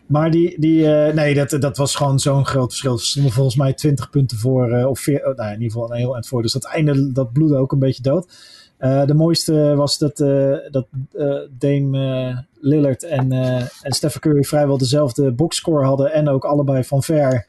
maar 0.07 0.31
die, 0.31 0.59
die 0.59 0.93
eh, 0.93 1.13
nee, 1.13 1.33
dat, 1.33 1.61
dat 1.61 1.77
was 1.77 1.95
gewoon 1.95 2.19
zo'n 2.19 2.45
groot 2.45 2.69
verschil. 2.69 2.97
Ze 2.97 3.05
stonden 3.05 3.31
volgens 3.31 3.55
mij 3.55 3.73
20 3.73 4.09
punten 4.09 4.37
voor, 4.37 4.71
eh, 4.71 4.87
of 4.89 4.99
veer, 4.99 5.27
oh, 5.27 5.35
nou, 5.35 5.47
in 5.47 5.61
ieder 5.61 5.71
geval 5.71 5.91
een 5.91 5.97
heel 5.97 6.13
eind 6.13 6.27
voor. 6.27 6.41
Dus 6.41 6.53
dat 6.53 6.65
einde, 6.65 7.11
dat 7.11 7.33
bloedde 7.33 7.57
ook 7.57 7.71
een 7.71 7.79
beetje 7.79 8.01
dood. 8.01 8.33
Eh, 8.77 9.05
de 9.05 9.13
mooiste 9.13 9.73
was 9.75 9.97
dat, 9.97 10.19
eh, 10.19 10.53
dat 10.71 10.87
eh, 11.13 11.35
Dame 11.49 12.45
Lillard 12.59 13.03
en, 13.03 13.31
eh, 13.31 13.55
en 13.81 13.91
Stephen 13.93 14.21
Curry 14.21 14.43
vrijwel 14.43 14.77
dezelfde 14.77 15.31
boxscore 15.31 15.85
hadden. 15.85 16.13
En 16.13 16.29
ook 16.29 16.45
allebei 16.45 16.83
van 16.83 17.03
ver 17.03 17.45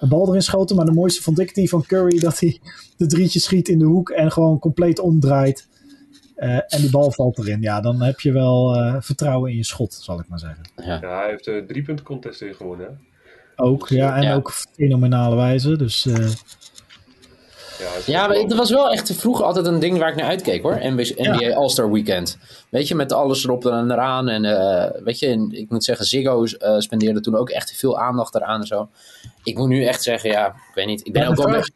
een 0.00 0.08
bal 0.08 0.28
erin 0.28 0.42
schoten. 0.42 0.76
Maar 0.76 0.84
de 0.84 0.92
mooiste 0.92 1.22
vond 1.22 1.38
ik 1.38 1.54
die 1.54 1.68
van 1.68 1.82
Curry, 1.86 2.18
dat 2.18 2.40
hij 2.40 2.60
de 2.96 3.06
drietje 3.06 3.40
schiet 3.40 3.68
in 3.68 3.78
de 3.78 3.84
hoek 3.84 4.10
en 4.10 4.32
gewoon 4.32 4.58
compleet 4.58 4.98
omdraait. 5.00 5.68
Eh, 6.36 6.54
en 6.54 6.80
die 6.80 6.90
bal 6.90 7.10
valt 7.12 7.38
erin. 7.38 7.60
Ja, 7.60 7.80
dan 7.80 8.02
heb 8.02 8.20
je 8.20 8.32
wel 8.32 8.74
eh, 8.74 8.96
vertrouwen 8.98 9.50
in 9.50 9.56
je 9.56 9.64
schot, 9.64 9.94
zal 9.94 10.20
ik 10.20 10.28
maar 10.28 10.38
zeggen. 10.38 10.62
Ja, 10.84 10.98
hij 11.00 11.28
heeft 11.28 11.44
de 11.44 11.64
drie 11.66 11.82
punten 11.82 12.04
contest 12.04 12.42
in 12.42 12.54
gewonnen, 12.54 12.86
hè? 12.86 12.92
Ook, 13.64 13.88
ja, 13.88 14.16
en 14.16 14.22
Ja. 14.22 14.34
ook 14.34 14.46
op 14.46 14.52
fenomenale 14.74 15.36
wijze. 15.36 15.76
Dus 15.76 16.06
eh, 16.06 16.28
Ja, 18.06 18.26
maar 18.26 18.36
het 18.36 18.54
was 18.54 18.70
wel 18.70 18.90
echt 18.90 19.14
vroeger 19.14 19.44
altijd 19.44 19.66
een 19.66 19.78
ding 19.78 19.98
waar 19.98 20.08
ik 20.08 20.16
naar 20.16 20.26
uitkeek 20.28 20.62
hoor. 20.62 20.74
NBA, 20.82 21.02
NBA 21.16 21.54
All-Star 21.54 21.92
Weekend. 21.92 22.38
Weet 22.68 22.88
je, 22.88 22.94
met 22.94 23.12
alles 23.12 23.44
erop 23.44 23.66
en 23.66 23.90
eraan. 23.90 24.28
En 24.28 24.44
eh, 24.44 25.02
weet 25.04 25.18
je, 25.18 25.26
en 25.26 25.48
ik 25.52 25.70
moet 25.70 25.84
zeggen, 25.84 26.06
Ziggo 26.06 26.44
eh, 26.44 26.78
spendeerde 26.78 27.20
toen 27.20 27.36
ook 27.36 27.50
echt 27.50 27.72
veel 27.76 27.98
aandacht 27.98 28.34
eraan 28.34 28.60
en 28.60 28.66
zo. 28.66 28.88
Ik 29.44 29.56
moet 29.58 29.68
nu 29.68 29.84
echt 29.84 30.02
zeggen, 30.02 30.30
ja, 30.30 30.46
ik 30.46 30.74
weet 30.74 30.86
niet. 30.86 31.06
Ik 31.06 31.12
ben 31.12 31.22
Ja, 31.22 31.28
ook 31.28 31.36
wel... 31.36 31.48
vraag- 31.48 31.68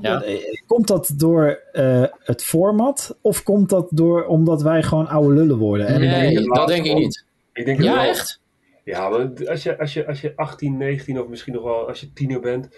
Ja. 0.00 0.22
eh, 0.22 0.34
komt 0.66 0.86
dat 0.86 1.12
door 1.16 1.60
eh, 1.72 2.04
het 2.18 2.42
format? 2.44 3.16
Of 3.20 3.42
komt 3.42 3.68
dat 3.68 3.86
door 3.90 4.24
omdat 4.24 4.62
wij 4.62 4.82
gewoon 4.82 5.08
oude 5.08 5.34
lullen 5.34 5.56
worden? 5.58 5.86
En 5.86 6.00
Nee, 6.00 6.48
dat 6.48 6.68
denk 6.68 6.84
ik 6.84 6.94
niet. 6.94 7.24
Ik 7.52 7.64
denk 7.64 7.76
het 7.76 7.86
Ja, 7.86 7.94
wel. 7.94 8.02
echt? 8.04 8.40
Ja, 8.84 9.08
maar 9.08 9.48
als 9.48 9.62
je, 9.62 9.78
als, 9.78 9.92
je, 9.92 10.06
als 10.06 10.20
je 10.20 10.32
18, 10.36 10.76
19 10.76 11.20
of 11.20 11.28
misschien 11.28 11.52
nog 11.54 11.62
wel 11.62 11.88
als 11.88 12.00
je 12.00 12.12
tiener 12.12 12.40
bent 12.40 12.68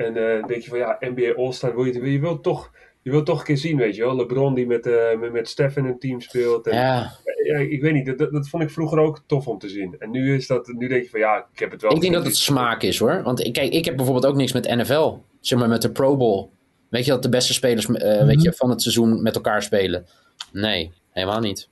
en 0.00 0.16
eh 0.16 0.46
denk 0.46 0.62
je 0.62 0.68
van 0.68 0.78
ja, 0.78 0.96
NBA 1.00 1.34
All-Star, 1.36 1.74
wil 1.74 1.84
je, 1.84 2.10
je 2.12 2.20
wilt 2.20 2.42
toch, 2.42 2.70
je 3.02 3.10
wilt 3.10 3.26
toch 3.26 3.38
een 3.38 3.44
keer 3.44 3.58
zien, 3.58 3.76
weet 3.76 3.96
je 3.96 4.02
wel. 4.02 4.16
LeBron 4.16 4.54
die 4.54 4.66
met, 4.66 4.86
eh 4.86 5.18
met, 5.18 5.32
met 5.32 5.48
Steph 5.48 5.76
in 5.76 5.84
een 5.84 5.98
team 5.98 6.20
speelt. 6.20 6.66
En, 6.66 6.76
Ja. 6.76 7.12
ja, 7.44 7.58
ik 7.58 7.82
weet 7.82 7.92
niet, 7.92 8.06
dat, 8.06 8.18
dat, 8.18 8.32
dat 8.32 8.48
vond 8.48 8.62
ik 8.62 8.70
vroeger 8.70 8.98
ook 8.98 9.22
tof 9.26 9.46
om 9.46 9.58
te 9.58 9.68
zien. 9.68 9.96
En 9.98 10.10
nu 10.10 10.34
is 10.34 10.46
dat, 10.46 10.66
nu 10.66 10.88
denk 10.88 11.02
je 11.02 11.10
van 11.10 11.20
ja, 11.20 11.46
ik 11.52 11.58
heb 11.58 11.70
het 11.70 11.82
wel 11.82 11.94
Ik 11.94 12.00
denk 12.00 12.14
dat 12.14 12.24
het 12.24 12.36
smaak 12.36 12.82
is 12.82 12.98
hoor. 12.98 13.22
Want 13.22 13.50
kijk, 13.50 13.72
ik 13.72 13.84
heb 13.84 13.96
bijvoorbeeld 13.96 14.26
ook 14.26 14.36
niks 14.36 14.52
met 14.52 14.74
NFL. 14.76 15.16
Zeg 15.40 15.58
maar 15.58 15.68
met 15.68 15.82
de 15.82 15.90
Pro 15.92 16.16
Bowl. 16.16 16.48
Weet 16.88 17.04
je 17.04 17.10
dat 17.10 17.22
de 17.22 17.28
beste 17.28 17.52
spelers 17.52 17.86
eh, 17.86 18.26
weet 18.26 18.42
je, 18.42 18.52
van 18.52 18.70
het 18.70 18.82
seizoen 18.82 19.22
met 19.22 19.34
elkaar 19.34 19.62
spelen? 19.62 20.06
Nee, 20.52 20.92
helemaal 21.10 21.40
niet. 21.40 21.68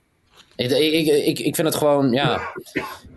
Ik, 0.59 0.71
ik, 0.71 1.07
ik, 1.07 1.39
ik 1.39 1.55
vind 1.55 1.67
het 1.67 1.75
gewoon, 1.75 2.11
ja. 2.11 2.41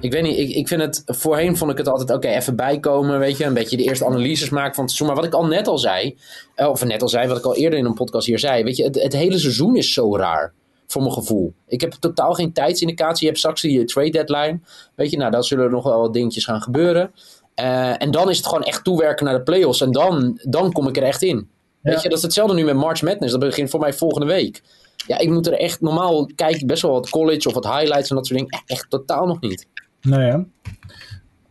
Ik 0.00 0.12
weet 0.12 0.22
niet, 0.22 0.38
ik, 0.38 0.50
ik 0.50 0.68
vind 0.68 0.81
het. 0.81 1.02
Voorheen 1.07 1.57
vond 1.57 1.70
ik 1.70 1.78
het 1.78 1.88
altijd, 1.88 2.11
oké, 2.11 2.28
even 2.28 2.57
bijkomen, 2.57 3.18
weet 3.18 3.37
je. 3.37 3.44
Een 3.44 3.55
beetje 3.55 3.76
de 3.76 3.83
eerste 3.83 4.07
analyses 4.07 4.50
maken 4.50 4.74
van 4.74 4.85
het 4.85 4.92
seizoen. 4.92 5.07
Maar 5.07 5.24
wat 5.24 5.35
ik 5.35 5.40
al 5.40 5.46
net 5.46 5.66
al 5.66 5.78
zei, 5.78 6.18
eh, 6.55 6.68
of 6.68 6.85
net 6.85 7.02
al 7.02 7.09
zei, 7.09 7.28
wat 7.28 7.38
ik 7.38 7.44
al 7.44 7.57
eerder 7.57 7.78
in 7.78 7.85
een 7.85 7.94
podcast 7.94 8.26
hier 8.26 8.38
zei. 8.38 8.64
Weet 8.64 8.76
je, 8.76 8.85
het, 8.85 9.02
het 9.02 9.12
hele 9.12 9.38
seizoen 9.38 9.76
is 9.76 9.92
zo 9.92 10.16
raar. 10.16 10.52
Voor 10.87 11.02
mijn 11.02 11.14
gevoel. 11.14 11.52
Ik 11.66 11.81
heb 11.81 11.92
totaal 11.92 12.33
geen 12.33 12.52
tijdsindicatie. 12.52 13.20
Je 13.20 13.26
hebt 13.26 13.38
straks 13.38 13.61
die 13.61 13.85
trade 13.85 14.11
deadline. 14.11 14.61
Weet 14.94 15.11
je, 15.11 15.16
nou, 15.16 15.31
dan 15.31 15.44
zullen 15.44 15.70
nog 15.70 15.85
wel 15.85 16.00
wat 16.00 16.12
dingetjes 16.12 16.44
gaan 16.44 16.62
gebeuren. 16.62 17.12
Uh, 17.61 18.02
en 18.02 18.11
dan 18.11 18.31
is 18.31 18.37
het 18.37 18.46
gewoon 18.46 18.62
echt 18.62 18.85
toewerken 18.85 19.24
naar 19.24 19.35
de 19.35 19.42
playoffs. 19.42 19.81
En 19.81 19.92
dan, 19.92 20.40
dan 20.42 20.72
kom 20.72 20.88
ik 20.88 20.96
er 20.96 21.02
echt 21.02 21.22
in. 21.22 21.48
Weet 21.83 22.03
je, 22.03 22.09
dat 22.09 22.18
is 22.18 22.25
hetzelfde 22.25 22.55
nu 22.55 22.64
met 22.64 22.77
March 22.77 23.03
Madness. 23.03 23.33
Dat 23.33 23.40
begint 23.40 23.71
voor 23.71 23.81
mij 23.81 23.92
volgende 23.92 24.27
week. 24.27 24.62
Ja, 25.07 25.18
ik 25.18 25.31
moet 25.31 25.47
er 25.47 25.53
echt... 25.53 25.81
Normaal 25.81 26.31
kijk 26.35 26.57
ik 26.57 26.66
best 26.66 26.83
wel 26.83 26.92
wat 26.92 27.09
college 27.09 27.49
of 27.49 27.55
wat 27.55 27.64
highlights 27.64 28.11
en 28.11 28.16
dat 28.16 28.27
soort 28.27 28.38
dingen. 28.38 28.62
Echt 28.66 28.87
totaal 28.90 29.27
nog 29.27 29.40
niet. 29.40 29.66
Nou 30.01 30.23
ja. 30.23 30.45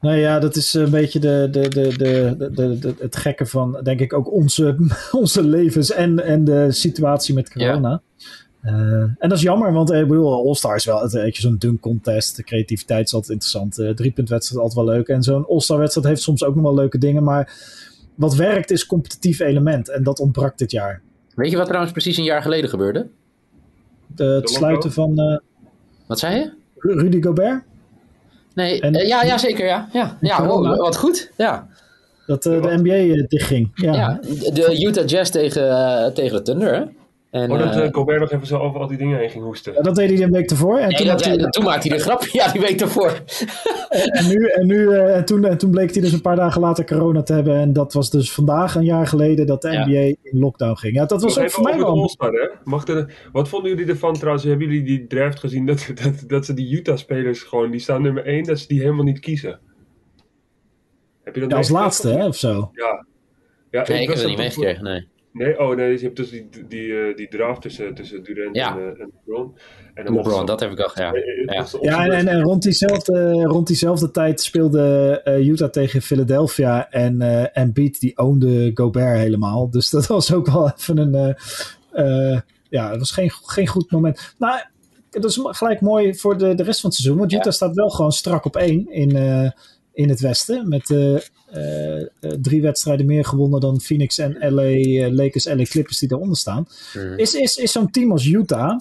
Nou 0.01 0.17
ja, 0.17 0.39
dat 0.39 0.55
is 0.55 0.73
een 0.73 0.89
beetje 0.89 1.19
de, 1.19 1.47
de, 1.51 1.67
de, 1.67 1.97
de, 1.97 2.35
de, 2.53 2.79
de 2.79 2.95
het 2.99 3.15
gekke 3.15 3.45
van, 3.45 3.79
denk 3.83 3.99
ik, 3.99 4.13
ook 4.13 4.31
onze, 4.31 4.75
onze 5.11 5.43
levens 5.43 5.91
en, 5.91 6.25
en 6.25 6.43
de 6.43 6.71
situatie 6.71 7.33
met 7.33 7.51
corona. 7.51 8.01
Uh, 8.63 8.73
en 8.73 9.29
dat 9.29 9.31
is 9.31 9.41
jammer, 9.41 9.73
want 9.73 9.91
ik 9.91 10.07
bedoel, 10.07 10.47
All-Star 10.47 10.75
is 10.75 10.85
wel 10.85 11.09
zo'n 11.31 11.57
dunk 11.57 11.79
contest. 11.81 12.35
De 12.35 12.43
creativiteit 12.43 13.05
is 13.05 13.13
altijd 13.13 13.31
interessant. 13.31 13.79
Uh, 13.79 13.89
driepuntwedstrijd 13.89 14.61
altijd 14.61 14.85
wel 14.85 14.95
leuk. 14.95 15.07
En 15.07 15.23
zo'n 15.23 15.47
All-Star 15.47 15.77
wedstrijd 15.77 16.07
heeft 16.07 16.21
soms 16.21 16.43
ook 16.43 16.55
nog 16.55 16.63
wel 16.63 16.73
leuke 16.73 16.97
dingen. 16.97 17.23
Maar 17.23 17.53
wat 18.15 18.35
werkt 18.35 18.71
is 18.71 18.85
competitief 18.85 19.39
element. 19.39 19.89
En 19.89 20.03
dat 20.03 20.19
ontbrak 20.19 20.57
dit 20.57 20.71
jaar. 20.71 21.01
Weet 21.35 21.51
je 21.51 21.57
wat 21.57 21.65
trouwens 21.65 21.91
precies 21.93 22.17
een 22.17 22.23
jaar 22.23 22.41
geleden 22.41 22.69
gebeurde? 22.69 23.07
De, 24.07 24.23
het 24.23 24.49
sluiten 24.49 24.91
van... 24.91 25.19
Uh, 25.19 25.37
wat 26.07 26.19
zei 26.19 26.35
je? 26.35 26.51
Rudy 26.77 27.21
Gobert. 27.21 27.63
Nee, 28.53 28.81
en, 28.81 29.07
ja, 29.07 29.23
ja, 29.23 29.37
zeker. 29.37 29.65
Ja, 29.65 29.89
ja. 29.93 30.17
ja 30.21 30.49
oh, 30.49 30.77
wat 30.77 30.97
goed. 30.97 31.31
Ja. 31.37 31.67
Dat 32.25 32.43
de 32.43 32.79
NBA 32.81 33.25
dichtging. 33.27 33.71
Ja. 33.73 33.93
ja, 33.93 34.19
de 34.53 34.85
Utah 34.85 35.07
Jazz 35.07 35.31
tegen, 35.31 36.13
tegen 36.13 36.37
de 36.37 36.41
Thunder, 36.41 36.75
hè? 36.75 36.83
En, 37.31 37.51
oh, 37.51 37.59
dat 37.59 37.75
uh, 37.75 37.89
Colbert 37.89 38.19
nog 38.19 38.31
even 38.31 38.47
zo 38.47 38.57
over 38.57 38.79
al 38.79 38.87
die 38.87 38.97
dingen 38.97 39.17
heen 39.17 39.29
ging 39.29 39.43
hoesten. 39.43 39.73
Ja, 39.73 39.81
dat 39.81 39.95
deed 39.95 40.09
hij 40.09 40.17
de 40.17 40.31
week 40.31 40.49
ervoor. 40.49 40.77
En 40.77 40.89
toen, 40.89 41.05
dat, 41.05 41.25
hij... 41.25 41.37
toen 41.37 41.63
maakte 41.63 41.87
hij 41.87 41.97
de 41.97 42.03
grap. 42.03 42.23
Ja, 42.23 42.51
die 42.51 42.61
week 42.61 42.81
ervoor. 42.81 43.11
en, 43.89 44.27
nu, 44.27 44.45
en, 44.45 44.67
nu, 44.67 44.75
uh, 44.75 45.15
en, 45.15 45.25
toen, 45.25 45.45
en 45.45 45.57
toen 45.57 45.71
bleek 45.71 45.93
hij 45.93 46.01
dus 46.01 46.11
een 46.11 46.21
paar 46.21 46.35
dagen 46.35 46.61
later 46.61 46.85
corona 46.85 47.23
te 47.23 47.33
hebben. 47.33 47.55
En 47.55 47.73
dat 47.73 47.93
was 47.93 48.09
dus 48.09 48.31
vandaag 48.31 48.75
een 48.75 48.83
jaar 48.83 49.07
geleden 49.07 49.45
dat 49.45 49.61
de 49.61 49.71
ja. 49.71 49.85
NBA 49.85 49.99
in 49.99 50.39
lockdown 50.39 50.75
ging. 50.75 50.95
Ja, 50.95 51.05
dat 51.05 51.21
was 51.21 51.39
ook 51.39 51.51
voor 51.51 51.63
mij 51.63 51.77
wel... 51.77 52.09
Mag 52.63 52.87
er, 52.87 53.29
wat 53.31 53.49
vonden 53.49 53.69
jullie 53.69 53.87
ervan 53.87 54.13
trouwens? 54.13 54.43
Hebben 54.43 54.67
jullie 54.67 54.83
die 54.83 55.07
draft 55.07 55.39
gezien 55.39 55.65
dat, 55.65 55.91
dat, 56.03 56.23
dat 56.27 56.45
ze 56.45 56.53
die 56.53 56.77
Utah-spelers 56.77 57.41
gewoon, 57.43 57.71
die 57.71 57.79
staan 57.79 58.01
nummer 58.01 58.25
1, 58.25 58.43
dat 58.43 58.59
ze 58.59 58.67
die 58.67 58.81
helemaal 58.81 59.05
niet 59.05 59.19
kiezen? 59.19 59.59
Heb 61.23 61.35
je 61.35 61.41
dat 61.41 61.51
ja, 61.51 61.57
als 61.57 61.69
laatste, 61.69 62.09
hè, 62.09 62.27
of 62.27 62.35
zo? 62.35 62.69
Ja. 62.73 63.05
ja 63.69 63.87
nee, 63.87 64.01
ik, 64.01 64.07
heb 64.07 64.17
het 64.17 64.27
niet 64.27 64.37
meegekregen, 64.37 64.83
nee. 64.83 65.07
Nee, 65.33 65.59
oh 65.59 65.75
nee, 65.75 65.91
je 65.91 66.03
hebt 66.03 66.15
dus 66.15 66.29
die, 66.29 66.49
die, 66.67 66.87
uh, 66.87 67.15
die 67.15 67.27
draft 67.27 67.61
tussen, 67.61 67.93
tussen 67.93 68.23
Durant 68.23 68.55
ja. 68.55 68.77
en, 68.77 68.81
uh, 68.81 68.87
en 68.87 69.11
LeBron. 69.25 69.55
En 69.93 70.13
LeBron, 70.13 70.45
dat 70.45 70.59
heb 70.59 70.71
ik 70.71 70.79
al, 70.79 70.91
ja. 70.93 71.13
Ja, 71.45 71.65
ja 71.81 72.07
en, 72.07 72.27
en, 72.27 72.41
rond, 72.41 72.63
diezelfde, 72.63 73.43
rond 73.43 73.67
diezelfde 73.67 74.11
tijd 74.11 74.41
speelde 74.41 75.21
uh, 75.25 75.47
Utah 75.47 75.69
tegen 75.69 76.01
Philadelphia 76.01 76.89
en 76.89 77.21
uh, 77.21 77.57
Embiid 77.57 77.99
die 77.99 78.17
ownde 78.17 78.71
Gobert 78.73 79.17
helemaal. 79.17 79.69
Dus 79.69 79.89
dat 79.89 80.07
was 80.07 80.33
ook 80.33 80.45
wel 80.45 80.71
even 80.77 80.97
een... 80.97 81.35
ja, 82.69 82.89
het 82.89 82.99
was 82.99 83.11
geen, 83.11 83.31
geen 83.31 83.67
goed 83.67 83.91
moment. 83.91 84.35
Nou, 84.37 84.59
dat 85.09 85.25
is 85.25 85.39
gelijk 85.41 85.81
mooi 85.81 86.15
voor 86.15 86.37
de, 86.37 86.55
de 86.55 86.63
rest 86.63 86.81
van 86.81 86.89
het 86.89 86.99
seizoen. 86.99 87.19
Want 87.19 87.33
Utah 87.33 87.51
staat 87.51 87.75
wel 87.75 87.89
gewoon 87.89 88.11
strak 88.11 88.45
op 88.45 88.55
één 88.55 88.91
in, 88.91 89.15
in 89.93 90.09
het 90.09 90.19
westen. 90.19 90.69
Met 90.69 90.89
uh, 90.89 91.19
uh, 91.53 92.03
drie 92.41 92.61
wedstrijden 92.61 93.05
meer 93.05 93.25
gewonnen 93.25 93.59
dan 93.59 93.81
Phoenix 93.81 94.17
en 94.17 94.53
LA 94.53 95.09
Lakers, 95.11 95.45
LA 95.45 95.63
Clippers 95.63 95.99
die 95.99 96.09
daaronder 96.09 96.37
staan. 96.37 96.67
Mm. 96.93 97.17
Is, 97.17 97.35
is, 97.35 97.57
is 97.57 97.71
zo'n 97.71 97.91
team 97.91 98.11
als 98.11 98.25
Utah, 98.25 98.79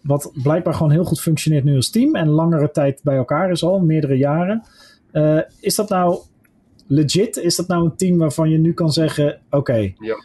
wat 0.00 0.32
blijkbaar 0.42 0.74
gewoon 0.74 0.92
heel 0.92 1.04
goed 1.04 1.20
functioneert 1.20 1.64
nu 1.64 1.76
als 1.76 1.90
team 1.90 2.16
en 2.16 2.28
langere 2.28 2.70
tijd 2.70 3.00
bij 3.02 3.16
elkaar 3.16 3.50
is 3.50 3.62
al, 3.62 3.80
meerdere 3.80 4.16
jaren. 4.16 4.62
is 5.60 5.74
dat 5.74 5.88
nou 5.88 6.18
legit? 6.86 7.36
Is 7.36 7.56
dat 7.56 7.66
nou 7.66 7.84
een 7.84 7.96
team 7.96 8.18
waarvan 8.18 8.50
je 8.50 8.58
nu 8.58 8.72
kan 8.72 8.92
zeggen: 8.92 9.40
oké, 9.46 9.56
okay, 9.56 9.94
ja. 9.98 10.24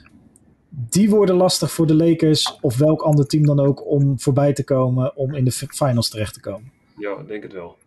die 0.69 1.09
worden 1.09 1.35
lastig 1.35 1.71
voor 1.71 1.87
de 1.87 1.95
Lakers 1.95 2.57
of 2.61 2.77
welk 2.77 3.01
ander 3.01 3.27
team 3.27 3.45
dan 3.45 3.59
ook 3.59 3.89
om 3.89 4.19
voorbij 4.19 4.53
te 4.53 4.63
komen, 4.63 5.15
om 5.15 5.35
in 5.35 5.45
de 5.45 5.51
finals 5.51 6.09
terecht 6.09 6.33
te 6.33 6.39
komen? 6.39 6.71
Ja, 6.97 7.11
ik 7.19 7.27
denk 7.27 7.43
het 7.43 7.53
wel. 7.53 7.77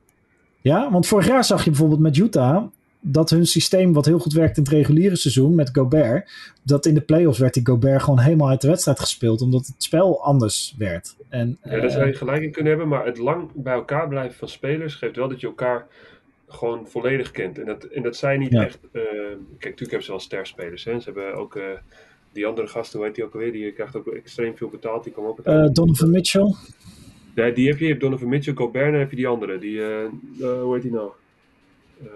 Ja, 0.61 0.91
want 0.91 1.07
vorig 1.07 1.27
jaar 1.27 1.45
zag 1.45 1.65
je 1.65 1.71
bijvoorbeeld 1.71 2.01
met 2.01 2.17
Utah 2.17 2.65
dat 3.01 3.31
hun 3.31 3.47
systeem, 3.47 3.93
wat 3.93 4.07
heel 4.07 4.19
goed 4.19 4.33
werkt 4.33 4.57
in 4.57 4.63
het 4.63 4.73
reguliere 4.73 5.17
seizoen 5.17 5.55
met 5.55 5.71
Gobert, 5.73 6.31
dat 6.63 6.87
in 6.87 6.95
de 6.95 7.01
playoffs 7.01 7.39
werd 7.39 7.55
die 7.55 7.67
Gobert 7.67 8.03
gewoon 8.03 8.19
helemaal 8.19 8.49
uit 8.49 8.61
de 8.61 8.69
wedstrijd 8.69 9.01
gespeeld, 9.01 9.41
omdat 9.41 9.67
het 9.67 9.83
spel 9.83 10.23
anders 10.23 10.75
werd. 10.79 11.17
En, 11.29 11.59
ja, 11.65 11.81
daar 11.81 11.91
zou 11.91 12.07
je 12.07 12.13
gelijk 12.13 12.43
in 12.43 12.53
kunnen 12.53 12.73
hebben, 12.73 12.89
maar 12.89 13.07
het 13.07 13.19
lang 13.19 13.51
bij 13.55 13.75
elkaar 13.75 14.09
blijven 14.09 14.39
van 14.39 14.49
spelers 14.49 14.95
geeft 14.95 15.17
wel 15.17 15.29
dat 15.29 15.41
je 15.41 15.47
elkaar 15.47 15.87
gewoon 16.49 16.87
volledig 16.89 17.31
kent. 17.31 17.59
En 17.59 17.67
dat, 17.67 17.85
en 17.85 18.03
dat 18.03 18.17
zijn 18.17 18.41
niet 18.41 18.55
echt. 18.55 18.79
Uh, 18.93 19.03
kijk, 19.03 19.37
natuurlijk 19.49 19.79
hebben 19.79 20.03
ze 20.03 20.11
wel 20.11 20.21
sterspelers. 20.21 20.85
Hè? 20.85 21.01
Ze 21.01 21.05
hebben 21.05 21.35
ook 21.35 21.55
uh, 21.55 21.65
die 22.33 22.47
andere 22.47 22.67
gasten, 22.67 22.99
hoe 22.99 23.07
heet 23.07 23.17
die 23.17 23.25
ook 23.25 23.33
alweer? 23.33 23.53
Die 23.53 23.73
krijgt 23.73 23.97
ook 23.97 24.07
extreem 24.07 24.57
veel 24.57 24.69
betaald. 24.69 25.05
Die 25.05 25.13
komen 25.13 25.31
ook 25.31 25.75
Donovan 25.75 26.11
Mitchell. 26.11 26.55
Nee, 27.35 27.53
die 27.53 27.69
heb 27.69 27.79
je. 27.79 27.85
Je 27.85 27.91
hebt 27.91 28.03
Donovan 28.03 28.29
Mitchell, 28.29 28.55
Gobert, 28.55 28.91
dan 28.91 29.01
heb 29.01 29.11
je 29.11 29.17
die 29.17 29.29
andere. 29.29 29.59
Die, 29.59 29.77
uh, 29.77 30.03
uh, 30.39 30.63
hoe 30.63 30.75
heet 30.75 30.83
die 30.83 30.93
nou? 30.93 31.11
Uh, 32.03 32.09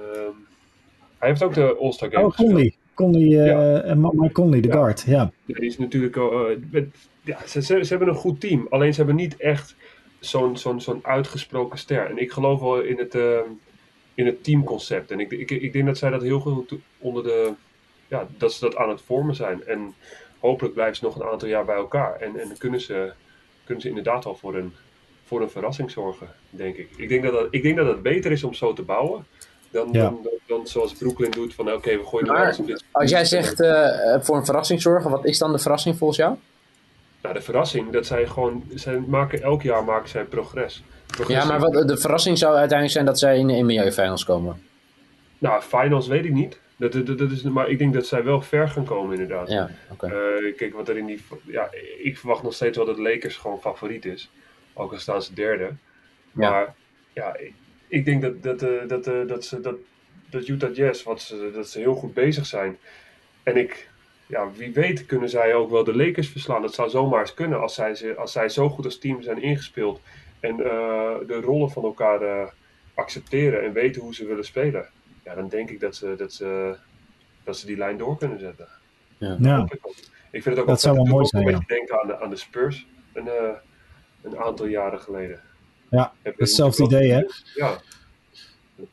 hij 1.18 1.28
heeft 1.28 1.42
ook 1.42 1.54
de 1.54 1.76
All-Star 1.76 2.10
Game 2.10 2.24
Oh, 2.24 2.36
Conley. 2.36 2.74
Conley, 2.94 3.20
ja. 3.20 3.94
Mike 3.94 4.32
Conley, 4.32 4.60
de 4.60 4.68
ja. 4.68 4.74
guard, 4.74 5.04
ja. 5.06 5.32
Die 5.46 5.56
is 5.56 5.78
natuurlijk... 5.78 6.14
ja, 7.20 7.46
ze, 7.46 7.62
ze, 7.62 7.84
ze, 7.84 7.88
hebben 7.88 8.08
een 8.08 8.14
goed 8.14 8.40
team. 8.40 8.66
Alleen 8.70 8.92
ze 8.92 8.96
hebben 8.96 9.16
niet 9.16 9.36
echt 9.36 9.76
zo'n 10.18 10.56
zo'n 10.56 10.80
zo'n 10.80 11.00
uitgesproken 11.02 11.78
ster. 11.78 12.10
En 12.10 12.18
ik 12.18 12.32
geloof 12.32 12.60
wel 12.60 12.80
in 12.80 12.98
het, 12.98 13.14
in 14.14 14.26
het 14.26 14.44
teamconcept. 14.44 15.10
En 15.10 15.20
ik, 15.20 15.32
ik, 15.32 15.50
ik 15.50 15.72
denk 15.72 15.86
dat 15.86 15.98
zij 15.98 16.10
dat 16.10 16.22
heel 16.22 16.40
goed 16.40 16.74
onder 16.98 17.22
de... 17.22 17.52
Ja, 18.08 18.26
dat 18.38 18.52
ze 18.52 18.60
dat 18.64 18.76
aan 18.76 18.88
het 18.88 19.00
vormen 19.00 19.34
zijn. 19.34 19.64
En 19.66 19.94
hopelijk 20.38 20.74
blijven 20.74 20.96
ze 20.96 21.04
nog 21.04 21.16
een 21.16 21.28
aantal 21.28 21.48
jaar 21.48 21.64
bij 21.64 21.76
elkaar. 21.76 22.16
En, 22.20 22.40
en 22.40 22.48
dan 22.48 22.58
kunnen 22.58 22.80
ze, 22.80 23.12
kunnen 23.64 23.82
ze 23.82 23.88
inderdaad 23.88 24.26
al 24.26 24.34
voor 24.34 24.54
een 24.54 24.72
voor 25.24 25.42
een 25.42 25.50
verrassing 25.50 25.90
zorgen, 25.90 26.28
denk 26.50 26.76
ik. 26.76 26.88
Ik 26.96 27.08
denk 27.08 27.22
dat, 27.22 27.32
dat, 27.32 27.46
ik 27.50 27.62
denk 27.62 27.76
dat 27.76 27.86
het 27.86 28.02
beter 28.02 28.32
is 28.32 28.44
om 28.44 28.54
zo 28.54 28.72
te 28.72 28.82
bouwen. 28.82 29.24
Dan, 29.70 29.88
ja. 29.92 30.02
dan, 30.02 30.20
dan, 30.22 30.32
dan, 30.46 30.66
zoals 30.66 30.92
Brooklyn 30.92 31.30
doet, 31.30 31.54
van 31.54 31.66
oké, 31.66 31.76
okay, 31.76 31.98
we 31.98 32.04
gooien 32.04 32.26
maar, 32.26 32.56
op 32.58 32.66
dit. 32.66 32.84
Als 32.90 33.10
jij 33.10 33.24
zegt 33.24 33.60
uh, 33.60 33.88
voor 34.20 34.36
een 34.36 34.44
verrassing 34.44 34.82
zorgen, 34.82 35.10
wat 35.10 35.24
is 35.24 35.38
dan 35.38 35.52
de 35.52 35.58
verrassing 35.58 35.96
volgens 35.96 36.18
jou? 36.18 36.36
Nou, 37.22 37.34
de 37.34 37.42
verrassing, 37.42 37.90
dat 37.92 38.06
zij 38.06 38.26
gewoon, 38.26 38.64
zij 38.74 38.98
maken, 39.06 39.42
elk 39.42 39.62
jaar 39.62 39.84
maken 39.84 40.08
zij 40.08 40.24
progress. 40.24 40.82
progress 41.06 41.44
ja, 41.44 41.50
maar 41.50 41.60
wat, 41.60 41.88
de 41.88 41.96
verrassing 41.96 42.38
zou 42.38 42.52
uiteindelijk 42.52 42.92
zijn 42.92 43.04
dat 43.04 43.18
zij 43.18 43.38
in 43.38 43.46
de 43.46 43.62
NBA-finals 43.62 44.24
komen. 44.24 44.62
Nou, 45.38 45.62
finals 45.62 46.06
weet 46.06 46.24
ik 46.24 46.32
niet. 46.32 46.60
Dat, 46.76 46.92
dat, 46.92 47.18
dat 47.18 47.30
is, 47.30 47.42
maar 47.42 47.68
ik 47.68 47.78
denk 47.78 47.94
dat 47.94 48.06
zij 48.06 48.24
wel 48.24 48.40
ver 48.40 48.68
gaan 48.68 48.84
komen, 48.84 49.12
inderdaad. 49.12 49.50
Ja, 49.50 49.70
okay. 49.90 50.10
uh, 50.10 50.56
kijk, 50.56 50.74
wat 50.74 50.88
er 50.88 50.96
in 50.96 51.06
die. 51.06 51.24
Ja, 51.42 51.68
ik 52.02 52.18
verwacht 52.18 52.42
nog 52.42 52.54
steeds 52.54 52.76
wel 52.76 52.86
dat 52.86 52.98
Lakers 52.98 53.36
gewoon 53.36 53.60
favoriet 53.60 54.04
is. 54.04 54.30
Ook 54.74 54.92
al 54.92 54.98
staan 54.98 55.22
ze 55.22 55.34
derde. 55.34 55.70
Maar 56.32 56.74
ja, 57.12 57.36
ik, 57.36 57.52
ik 57.88 58.04
denk 58.04 58.22
dat, 58.22 58.42
dat, 58.42 58.62
uh, 58.62 58.88
dat, 58.88 59.06
uh, 59.06 59.26
dat, 59.26 59.44
ze, 59.44 59.60
dat, 59.60 59.76
dat 60.30 60.48
Utah 60.48 60.74
Jazz, 60.74 61.02
wat 61.02 61.20
ze, 61.20 61.50
dat 61.54 61.68
ze 61.68 61.78
heel 61.78 61.94
goed 61.94 62.14
bezig 62.14 62.46
zijn. 62.46 62.78
En 63.42 63.56
ik, 63.56 63.88
ja, 64.26 64.50
wie 64.52 64.72
weet 64.72 65.06
kunnen 65.06 65.28
zij 65.28 65.54
ook 65.54 65.70
wel 65.70 65.84
de 65.84 65.96
Lakers 65.96 66.28
verslaan. 66.28 66.62
Dat 66.62 66.74
zou 66.74 66.90
zomaar 66.90 67.20
eens 67.20 67.34
kunnen 67.34 67.60
als 67.60 67.74
zij, 67.74 68.16
als 68.16 68.32
zij 68.32 68.48
zo 68.48 68.68
goed 68.68 68.84
als 68.84 68.98
team 68.98 69.22
zijn 69.22 69.42
ingespeeld. 69.42 70.00
En 70.40 70.58
uh, 70.58 70.66
de 71.26 71.40
rollen 71.42 71.70
van 71.70 71.84
elkaar 71.84 72.52
accepteren 72.94 73.62
en 73.62 73.72
weten 73.72 74.02
hoe 74.02 74.14
ze 74.14 74.26
willen 74.26 74.44
spelen. 74.44 74.88
Ja, 75.24 75.34
dan 75.34 75.48
denk 75.48 75.70
ik 75.70 75.80
dat 75.80 75.96
ze, 75.96 76.14
dat 76.16 76.32
ze, 76.32 76.76
dat 77.44 77.56
ze 77.56 77.66
die 77.66 77.76
lijn 77.76 77.96
door 77.96 78.18
kunnen 78.18 78.38
zetten. 78.38 78.68
Ja. 79.18 79.36
ja. 79.40 79.68
Ik, 79.70 79.80
ik 80.30 80.42
vind 80.42 80.44
het 80.44 80.58
ook 80.58 80.66
dat 80.66 80.80
zou 80.80 80.96
wel 80.96 81.04
mooi 81.04 81.26
zijn. 81.26 81.46
Een 81.46 81.52
beetje 81.52 81.66
denken 81.66 82.00
aan 82.00 82.06
de, 82.06 82.20
aan 82.20 82.30
de 82.30 82.36
Spurs. 82.36 82.86
En, 83.12 83.28
een 84.24 84.38
aantal 84.38 84.66
jaren 84.66 85.00
geleden. 85.00 85.40
Ja, 85.90 86.12
hetzelfde 86.22 86.84
idee 86.84 87.10
hè? 87.10 87.22
Ja. 87.54 87.80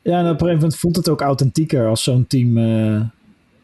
Ja, 0.02 0.18
en 0.18 0.24
op 0.24 0.30
een 0.30 0.38
gegeven 0.38 0.54
moment 0.54 0.76
voelt 0.76 0.96
het 0.96 1.08
ook 1.08 1.20
authentieker 1.20 1.86
als 1.86 2.02
zo'n 2.02 2.26
team, 2.26 2.58
uh, 2.58 3.02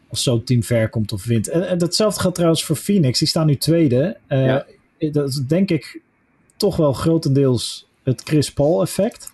als 0.09 0.23
zo'n 0.23 0.43
team 0.43 0.63
ver 0.63 0.89
komt 0.89 1.11
of 1.11 1.25
wint. 1.25 1.49
En, 1.49 1.67
en 1.67 1.77
datzelfde 1.77 2.19
geldt 2.19 2.35
trouwens 2.35 2.65
voor 2.65 2.75
Phoenix. 2.75 3.19
Die 3.19 3.27
staan 3.27 3.45
nu 3.45 3.55
tweede. 3.55 4.17
Uh, 4.29 4.45
ja. 4.45 4.65
Dat 5.11 5.29
is 5.29 5.35
denk 5.35 5.69
ik 5.69 6.01
toch 6.57 6.75
wel 6.75 6.93
grotendeels 6.93 7.87
het 8.03 8.21
Chris 8.21 8.53
Paul 8.53 8.81
effect. 8.81 9.31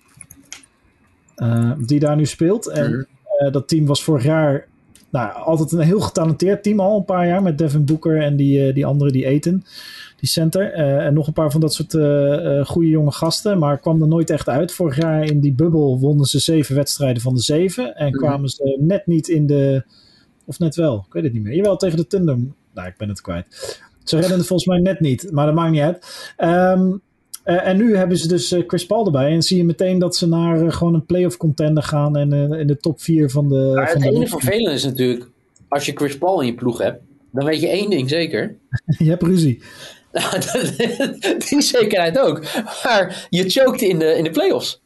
Uh, 1.37 1.71
die 1.77 1.99
daar 1.99 2.15
nu 2.15 2.25
speelt. 2.25 2.67
En 2.67 3.07
-hmm. 3.37 3.51
dat 3.51 3.67
team 3.67 3.85
was 3.85 4.03
vorig 4.03 4.23
jaar 4.23 4.67
nou, 5.15 5.33
altijd 5.33 5.71
een 5.71 5.79
heel 5.79 5.99
getalenteerd 5.99 6.63
team 6.63 6.79
al 6.79 6.97
een 6.97 7.05
paar 7.05 7.27
jaar 7.27 7.41
met 7.41 7.57
Devin 7.57 7.85
Booker 7.85 8.21
en 8.21 8.35
die, 8.35 8.73
die 8.73 8.85
andere, 8.85 9.11
die 9.11 9.25
Eten, 9.25 9.63
die 10.19 10.29
center. 10.29 10.73
en 10.73 11.13
nog 11.13 11.27
een 11.27 11.33
paar 11.33 11.51
van 11.51 11.61
dat 11.61 11.73
soort 11.73 11.91
goede 12.67 12.89
jonge 12.89 13.11
gasten, 13.11 13.59
maar 13.59 13.79
kwam 13.79 14.01
er 14.01 14.07
nooit 14.07 14.29
echt 14.29 14.49
uit. 14.49 14.73
Vorig 14.73 14.97
jaar 14.97 15.23
in 15.23 15.39
die 15.39 15.53
bubbel 15.53 15.99
wonnen 15.99 16.25
ze 16.25 16.39
zeven 16.39 16.75
wedstrijden 16.75 17.21
van 17.21 17.33
de 17.33 17.41
zeven 17.41 17.95
en 17.95 18.09
mhm. 18.09 18.17
kwamen 18.17 18.49
ze 18.49 18.77
net 18.79 19.07
niet 19.07 19.27
in 19.27 19.47
de, 19.47 19.83
of 20.45 20.59
net 20.59 20.75
wel, 20.75 21.03
ik 21.07 21.13
weet 21.13 21.23
het 21.23 21.33
niet 21.33 21.43
meer. 21.43 21.55
Jawel, 21.55 21.77
tegen 21.77 21.97
de 21.97 22.07
Thunder. 22.07 22.37
Nou, 22.73 22.87
ik 22.87 22.97
ben 22.97 23.09
het 23.09 23.21
kwijt. 23.21 23.79
Ze 24.03 24.19
redden 24.19 24.37
het 24.37 24.47
volgens 24.47 24.69
mij 24.69 24.79
net 24.79 24.99
niet, 24.99 25.31
maar 25.31 25.45
dat 25.45 25.55
maakt 25.55 25.71
niet 25.71 25.81
uit. 25.81 26.33
Um, 26.37 27.01
uh, 27.45 27.67
en 27.67 27.77
nu 27.77 27.95
hebben 27.95 28.17
ze 28.17 28.27
dus 28.27 28.51
uh, 28.51 28.63
Chris 28.67 28.85
Paul 28.85 29.05
erbij. 29.05 29.31
En 29.31 29.41
zie 29.41 29.57
je 29.57 29.63
meteen 29.63 29.99
dat 29.99 30.15
ze 30.15 30.27
naar 30.27 30.61
uh, 30.61 30.71
gewoon 30.71 30.93
een 30.93 31.05
playoff 31.05 31.37
contender 31.37 31.83
gaan. 31.83 32.17
En 32.17 32.33
in 32.53 32.67
de 32.67 32.77
top 32.77 33.01
4 33.01 33.29
van 33.29 33.49
de. 33.49 33.71
Maar 33.75 33.91
van 33.91 34.01
het 34.01 34.13
enige 34.13 34.39
vervelende 34.39 34.71
is 34.71 34.83
natuurlijk. 34.83 35.29
Als 35.67 35.85
je 35.85 35.91
Chris 35.95 36.17
Paul 36.17 36.41
in 36.41 36.47
je 36.47 36.55
ploeg 36.55 36.77
hebt. 36.77 37.03
Dan 37.31 37.45
weet 37.45 37.61
je 37.61 37.67
één 37.67 37.89
ding 37.89 38.09
zeker. 38.09 38.55
je 38.97 39.09
hebt 39.09 39.23
ruzie. 39.23 39.61
Die 41.49 41.61
zekerheid 41.61 42.19
ook. 42.19 42.41
Maar 42.83 43.27
je 43.29 43.49
choked 43.49 43.81
in 43.81 43.99
de, 43.99 44.17
in 44.17 44.23
de 44.23 44.29
playoffs. 44.29 44.81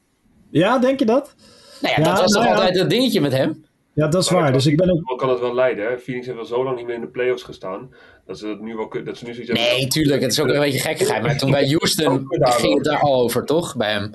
Ja, 0.50 0.80
denk 0.80 1.00
je 1.00 1.06
dat? 1.06 1.36
Nou 1.82 1.94
ja, 1.94 2.02
ja 2.02 2.10
dat 2.10 2.22
was 2.22 2.32
nou 2.32 2.46
toch 2.46 2.56
altijd 2.56 2.78
een 2.78 2.88
dingetje 2.88 3.22
met 3.22 3.32
hem? 3.32 3.66
Ja, 3.94 4.08
dat 4.08 4.24
is 4.24 4.30
waar. 4.30 4.52
Dus 4.52 4.66
ik 4.66 4.78
ben 4.78 4.92
ook... 4.92 5.18
kan 5.18 5.30
het 5.30 5.40
wel 5.40 5.54
leiden. 5.54 5.86
Hè? 5.86 5.98
Phoenix 5.98 6.26
heeft 6.26 6.40
al 6.40 6.46
zo 6.46 6.64
lang 6.64 6.78
niet 6.78 6.86
meer 6.86 6.96
in 6.96 7.02
de 7.02 7.08
playoffs 7.08 7.44
gestaan. 7.44 7.90
Dat 8.30 8.40
ze 8.40 8.46
dat 8.46 8.60
nu 8.60 8.76
wel 8.76 8.90
dat 9.04 9.18
ze 9.18 9.26
nu 9.26 9.34
zoiets 9.34 9.52
Nee, 9.52 9.70
hebben... 9.70 9.90
tuurlijk. 9.90 10.22
Het 10.22 10.32
is 10.32 10.40
ook 10.40 10.48
een 10.48 10.60
beetje 10.60 10.80
gekkigheid. 10.80 11.22
Maar 11.22 11.38
toen 11.38 11.52
bij 11.52 11.68
Houston 11.74 12.26
ging 12.30 12.74
het 12.74 12.84
daar 12.84 13.00
al 13.00 13.22
over, 13.22 13.46
toch? 13.46 13.76
Bij 13.76 13.92
hem. 13.92 14.12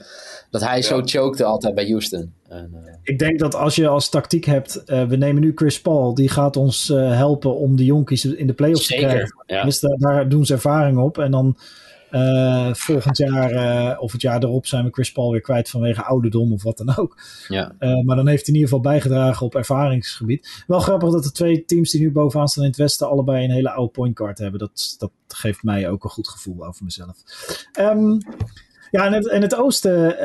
Dat 0.50 0.60
hij 0.60 0.82
zo 0.82 1.02
chokte 1.04 1.44
altijd 1.44 1.74
bij 1.74 1.88
Houston. 1.88 2.32
En, 2.48 2.70
uh... 2.74 2.92
Ik 3.02 3.18
denk 3.18 3.38
dat 3.38 3.54
als 3.54 3.74
je 3.74 3.88
als 3.88 4.08
tactiek 4.08 4.44
hebt, 4.44 4.82
uh, 4.86 5.04
we 5.04 5.16
nemen 5.16 5.42
nu 5.42 5.52
Chris 5.54 5.80
Paul, 5.80 6.14
die 6.14 6.28
gaat 6.28 6.56
ons 6.56 6.88
uh, 6.90 7.16
helpen 7.16 7.56
om 7.56 7.76
de 7.76 7.84
jonkies 7.84 8.24
in 8.24 8.46
de 8.46 8.52
playoffs 8.52 8.86
Zeker, 8.86 9.08
te 9.08 9.14
krijgen. 9.14 9.44
Ja. 9.46 9.64
Dus 9.64 9.80
daar, 9.80 9.96
daar 9.98 10.28
doen 10.28 10.46
ze 10.46 10.52
ervaring 10.52 10.98
op. 10.98 11.18
En 11.18 11.30
dan 11.30 11.56
uh, 12.14 12.74
volgend 12.74 13.16
jaar 13.16 13.52
uh, 13.52 14.02
of 14.02 14.12
het 14.12 14.20
jaar 14.22 14.42
erop 14.42 14.66
zijn 14.66 14.84
we 14.84 14.90
Chris 14.90 15.12
Paul 15.12 15.30
weer 15.30 15.40
kwijt 15.40 15.70
vanwege 15.70 16.04
ouderdom 16.04 16.52
of 16.52 16.62
wat 16.62 16.76
dan 16.76 16.96
ook. 16.96 17.18
Ja. 17.48 17.74
Uh, 17.80 18.04
maar 18.04 18.16
dan 18.16 18.28
heeft 18.28 18.46
hij 18.46 18.54
in 18.54 18.60
ieder 18.60 18.68
geval 18.68 18.80
bijgedragen 18.80 19.46
op 19.46 19.54
ervaringsgebied. 19.54 20.64
Wel 20.66 20.80
grappig 20.80 21.10
dat 21.10 21.22
de 21.22 21.32
twee 21.32 21.64
teams 21.64 21.90
die 21.90 22.00
nu 22.00 22.12
bovenaan 22.12 22.48
staan 22.48 22.62
in 22.62 22.68
het 22.68 22.78
Westen 22.78 23.08
allebei 23.08 23.44
een 23.44 23.50
hele 23.50 23.70
oude 23.70 23.92
pointcard 23.92 24.38
hebben. 24.38 24.60
Dat, 24.60 24.94
dat 24.98 25.10
geeft 25.28 25.62
mij 25.62 25.88
ook 25.88 26.04
een 26.04 26.10
goed 26.10 26.28
gevoel 26.28 26.66
over 26.66 26.84
mezelf. 26.84 27.16
Um, 27.78 28.18
ja, 28.90 29.06
in 29.06 29.12
het, 29.12 29.26
in 29.26 29.42
het 29.42 29.54
oosten 29.54 30.16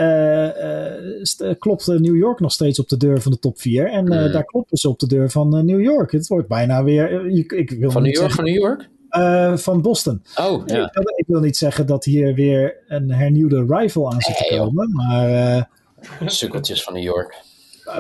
klopt 1.60 1.88
New 1.88 2.16
York 2.16 2.40
nog 2.40 2.52
steeds 2.52 2.80
op 2.80 2.90
de 2.90 2.98
deur 2.98 3.22
van 3.22 3.32
de 3.32 3.40
top 3.40 3.60
4. 3.60 3.92
En 3.92 4.04
mm. 4.04 4.10
daar 4.10 4.46
kloppen 4.46 4.78
ze 4.78 4.90
op 4.90 5.00
de 5.00 5.08
deur 5.08 5.30
van 5.30 5.66
New 5.66 5.82
York. 5.82 6.12
Het 6.12 6.28
wordt 6.28 6.48
bijna 6.48 6.84
weer. 6.84 7.26
ik 7.56 7.70
wil 7.70 7.92
van 7.92 8.02
New 8.02 8.14
York, 8.14 8.32
zeggen, 8.32 8.36
van 8.36 8.44
New 8.44 8.62
York? 8.62 8.90
Uh, 9.12 9.58
van 9.58 9.82
Boston. 9.82 10.24
Oh, 10.36 10.64
ja. 10.66 10.84
ik, 10.84 11.10
ik, 11.16 11.26
wil 11.28 11.40
niet 11.40 11.58
zeggen 11.58 11.86
dat 11.86 12.04
hier 12.04 12.34
weer 12.34 12.84
een 12.88 13.12
hernieuwde 13.12 13.66
rival 13.68 14.12
aan 14.12 14.22
zit 14.22 14.38
te 14.38 14.56
komen, 14.58 14.92
maar... 14.94 15.30
Uh, 15.30 15.64
Sukkeltjes 16.26 16.84
van 16.84 16.94
New 16.94 17.04
York. 17.04 17.44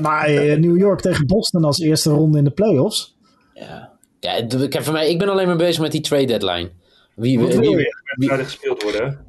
Maar 0.02 0.34
uh, 0.34 0.58
New 0.58 0.78
York 0.78 1.02
tegen 1.02 1.28
Boston 1.28 1.63
als 1.63 1.80
eerste 1.80 2.10
ronde 2.10 2.38
in 2.38 2.43
de 2.43 2.52
playoffs. 2.52 3.17
Ja, 3.54 3.91
ja 4.19 4.34
ik, 4.34 4.74
heb 4.74 4.84
voor 4.84 4.93
mij, 4.93 5.10
ik 5.10 5.19
ben 5.19 5.30
alleen 5.30 5.48
maar 5.48 5.56
bezig 5.56 5.82
met 5.82 5.91
die 5.91 6.02
trade 6.02 6.26
deadline. 6.26 6.69
Wie, 7.15 7.39
wil 7.39 7.60
wie? 7.60 7.76
Wedstrijden 8.15 8.45
gespeeld 8.45 8.84
worden, 8.84 9.28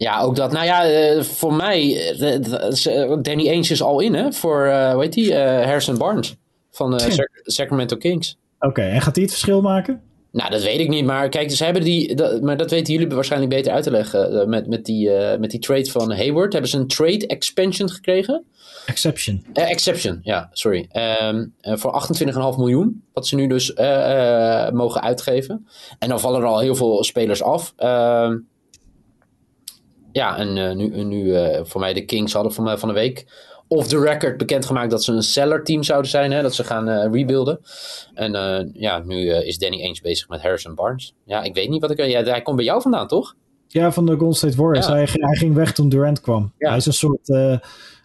ja, 0.00 0.20
ook 0.20 0.36
dat. 0.36 0.52
Nou 0.52 0.64
ja, 0.64 0.90
uh, 0.90 1.22
voor 1.22 1.54
mij, 1.54 2.12
uh, 2.18 3.16
Danny 3.22 3.48
Ainge 3.48 3.72
is 3.72 3.82
al 3.82 4.00
in, 4.00 4.14
hè? 4.14 4.32
Voor, 4.32 4.66
uh, 4.66 4.92
hoe 4.92 5.02
heet 5.02 5.12
die? 5.12 5.34
Harrison 5.34 5.98
Barnes 5.98 6.36
van 6.70 7.00
Sac 7.00 7.28
Sacramento 7.42 7.96
Kings. 7.96 8.38
Oké, 8.58 8.66
okay, 8.66 8.90
en 8.90 9.00
gaat 9.00 9.14
hij 9.14 9.24
het 9.24 9.32
verschil 9.32 9.60
maken? 9.60 10.02
Nou, 10.32 10.50
dat 10.50 10.62
weet 10.62 10.80
ik 10.80 10.88
niet. 10.88 11.04
Maar 11.04 11.28
kijk, 11.28 11.50
ze 11.50 11.64
hebben 11.64 11.82
die. 11.82 12.14
Dat, 12.14 12.42
maar 12.42 12.56
dat 12.56 12.70
weten 12.70 12.94
jullie 12.94 13.08
waarschijnlijk 13.08 13.52
beter 13.52 13.72
uit 13.72 13.84
te 13.84 13.90
leggen. 13.90 14.48
Met, 14.48 14.66
met, 14.66 14.84
die, 14.84 15.08
uh, 15.08 15.36
met 15.36 15.50
die 15.50 15.60
trade 15.60 15.90
van 15.90 16.12
Hayward. 16.12 16.52
Hebben 16.52 16.70
ze 16.70 16.76
een 16.76 16.86
trade 16.86 17.26
expansion 17.26 17.88
gekregen? 17.88 18.44
Exception. 18.86 19.44
Uh, 19.54 19.70
exception, 19.70 20.20
ja, 20.22 20.48
sorry. 20.52 20.88
Um, 21.22 21.54
uh, 21.62 21.76
voor 21.76 22.06
28,5 22.52 22.58
miljoen. 22.58 23.04
Wat 23.12 23.26
ze 23.26 23.34
nu 23.34 23.46
dus 23.46 23.72
mogen 24.72 25.02
uitgeven. 25.02 25.68
En 25.98 26.08
dan 26.08 26.20
vallen 26.20 26.40
er 26.40 26.46
al 26.46 26.58
heel 26.58 26.74
veel 26.74 27.04
spelers 27.04 27.42
af. 27.42 27.72
Ehm, 27.76 28.38
ja, 30.12 30.38
en 30.38 30.76
nu, 30.76 31.04
nu 31.04 31.34
voor 31.62 31.80
mij 31.80 31.92
de 31.92 32.04
Kings 32.04 32.32
hadden 32.32 32.52
van, 32.52 32.78
van 32.78 32.88
de 32.88 32.94
week 32.94 33.26
off 33.72 33.88
the 33.88 34.00
record 34.00 34.36
bekendgemaakt 34.36 34.90
dat 34.90 35.04
ze 35.04 35.12
een 35.12 35.22
seller 35.22 35.64
team 35.64 35.82
zouden 35.82 36.10
zijn. 36.10 36.32
Hè, 36.32 36.42
dat 36.42 36.54
ze 36.54 36.64
gaan 36.64 36.88
uh, 36.88 37.06
rebuilden. 37.12 37.60
En 38.14 38.34
uh, 38.34 38.58
ja, 38.72 38.98
nu 38.98 39.24
uh, 39.24 39.46
is 39.46 39.58
Danny 39.58 39.82
Ainge 39.82 40.02
bezig 40.02 40.28
met 40.28 40.42
Harrison 40.42 40.74
Barnes. 40.74 41.14
Ja, 41.24 41.42
ik 41.42 41.54
weet 41.54 41.68
niet 41.68 41.80
wat 41.80 41.90
ik... 41.90 42.04
Ja, 42.04 42.22
hij 42.22 42.42
komt 42.42 42.56
bij 42.56 42.64
jou 42.64 42.82
vandaan, 42.82 43.06
toch? 43.06 43.34
Ja, 43.66 43.92
van 43.92 44.06
de 44.06 44.16
Golden 44.16 44.36
State 44.36 44.56
Warriors. 44.56 44.86
Ja. 44.86 44.92
Hij, 44.92 45.08
hij, 45.12 45.36
ging 45.36 45.54
weg 45.54 45.72
toen 45.72 45.88
Durant 45.88 46.20
kwam. 46.20 46.52
Ja. 46.58 46.68
Hij 46.68 46.76
is 46.76 46.86
een 46.86 46.92
soort 46.92 47.28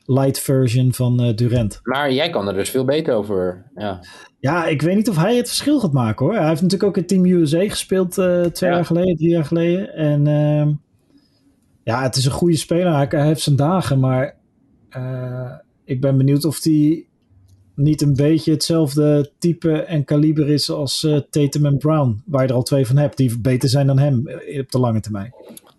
light 0.05 0.39
version 0.39 0.93
van 0.93 1.33
Durant. 1.35 1.79
Maar 1.83 2.11
jij 2.11 2.29
kan 2.29 2.47
er 2.47 2.53
dus 2.53 2.69
veel 2.69 2.85
beter 2.85 3.13
over. 3.13 3.65
Ja. 3.75 3.99
ja, 4.39 4.65
ik 4.65 4.81
weet 4.81 4.95
niet 4.95 5.09
of 5.09 5.17
hij 5.17 5.35
het 5.35 5.47
verschil 5.47 5.79
gaat 5.79 5.93
maken 5.93 6.25
hoor. 6.25 6.35
Hij 6.35 6.47
heeft 6.47 6.61
natuurlijk 6.61 6.89
ook 6.89 6.97
in 6.97 7.05
Team 7.05 7.25
USA 7.25 7.69
gespeeld 7.69 8.11
twee 8.11 8.69
ja. 8.69 8.75
jaar 8.75 8.85
geleden, 8.85 9.15
drie 9.15 9.29
jaar 9.29 9.45
geleden. 9.45 9.93
En 9.93 10.27
ehm, 10.27 10.71
ja, 11.83 12.01
het 12.01 12.15
is 12.15 12.25
een 12.25 12.31
goede 12.31 12.57
speler. 12.57 12.95
Hij, 12.95 13.05
hij 13.09 13.25
heeft 13.25 13.41
zijn 13.41 13.55
dagen, 13.55 13.99
maar 13.99 14.34
ik 15.83 16.01
ben 16.01 16.17
benieuwd 16.17 16.45
of 16.45 16.59
die 16.59 17.07
niet 17.75 18.01
een 18.01 18.15
beetje 18.15 18.51
hetzelfde 18.51 19.31
type 19.39 19.71
en 19.71 20.05
kaliber 20.05 20.49
is 20.49 20.69
als 20.69 21.03
uh, 21.03 21.19
Tatum 21.29 21.65
en 21.65 21.77
Brown, 21.77 22.21
waar 22.25 22.41
je 22.41 22.47
er 22.47 22.53
al 22.53 22.63
twee 22.63 22.85
van 22.85 22.97
hebt, 22.97 23.17
die 23.17 23.39
beter 23.39 23.69
zijn 23.69 23.87
dan 23.87 23.99
hem 23.99 24.17
op 24.59 24.71
de 24.71 24.79
lange 24.79 24.99
termijn. 24.99 25.33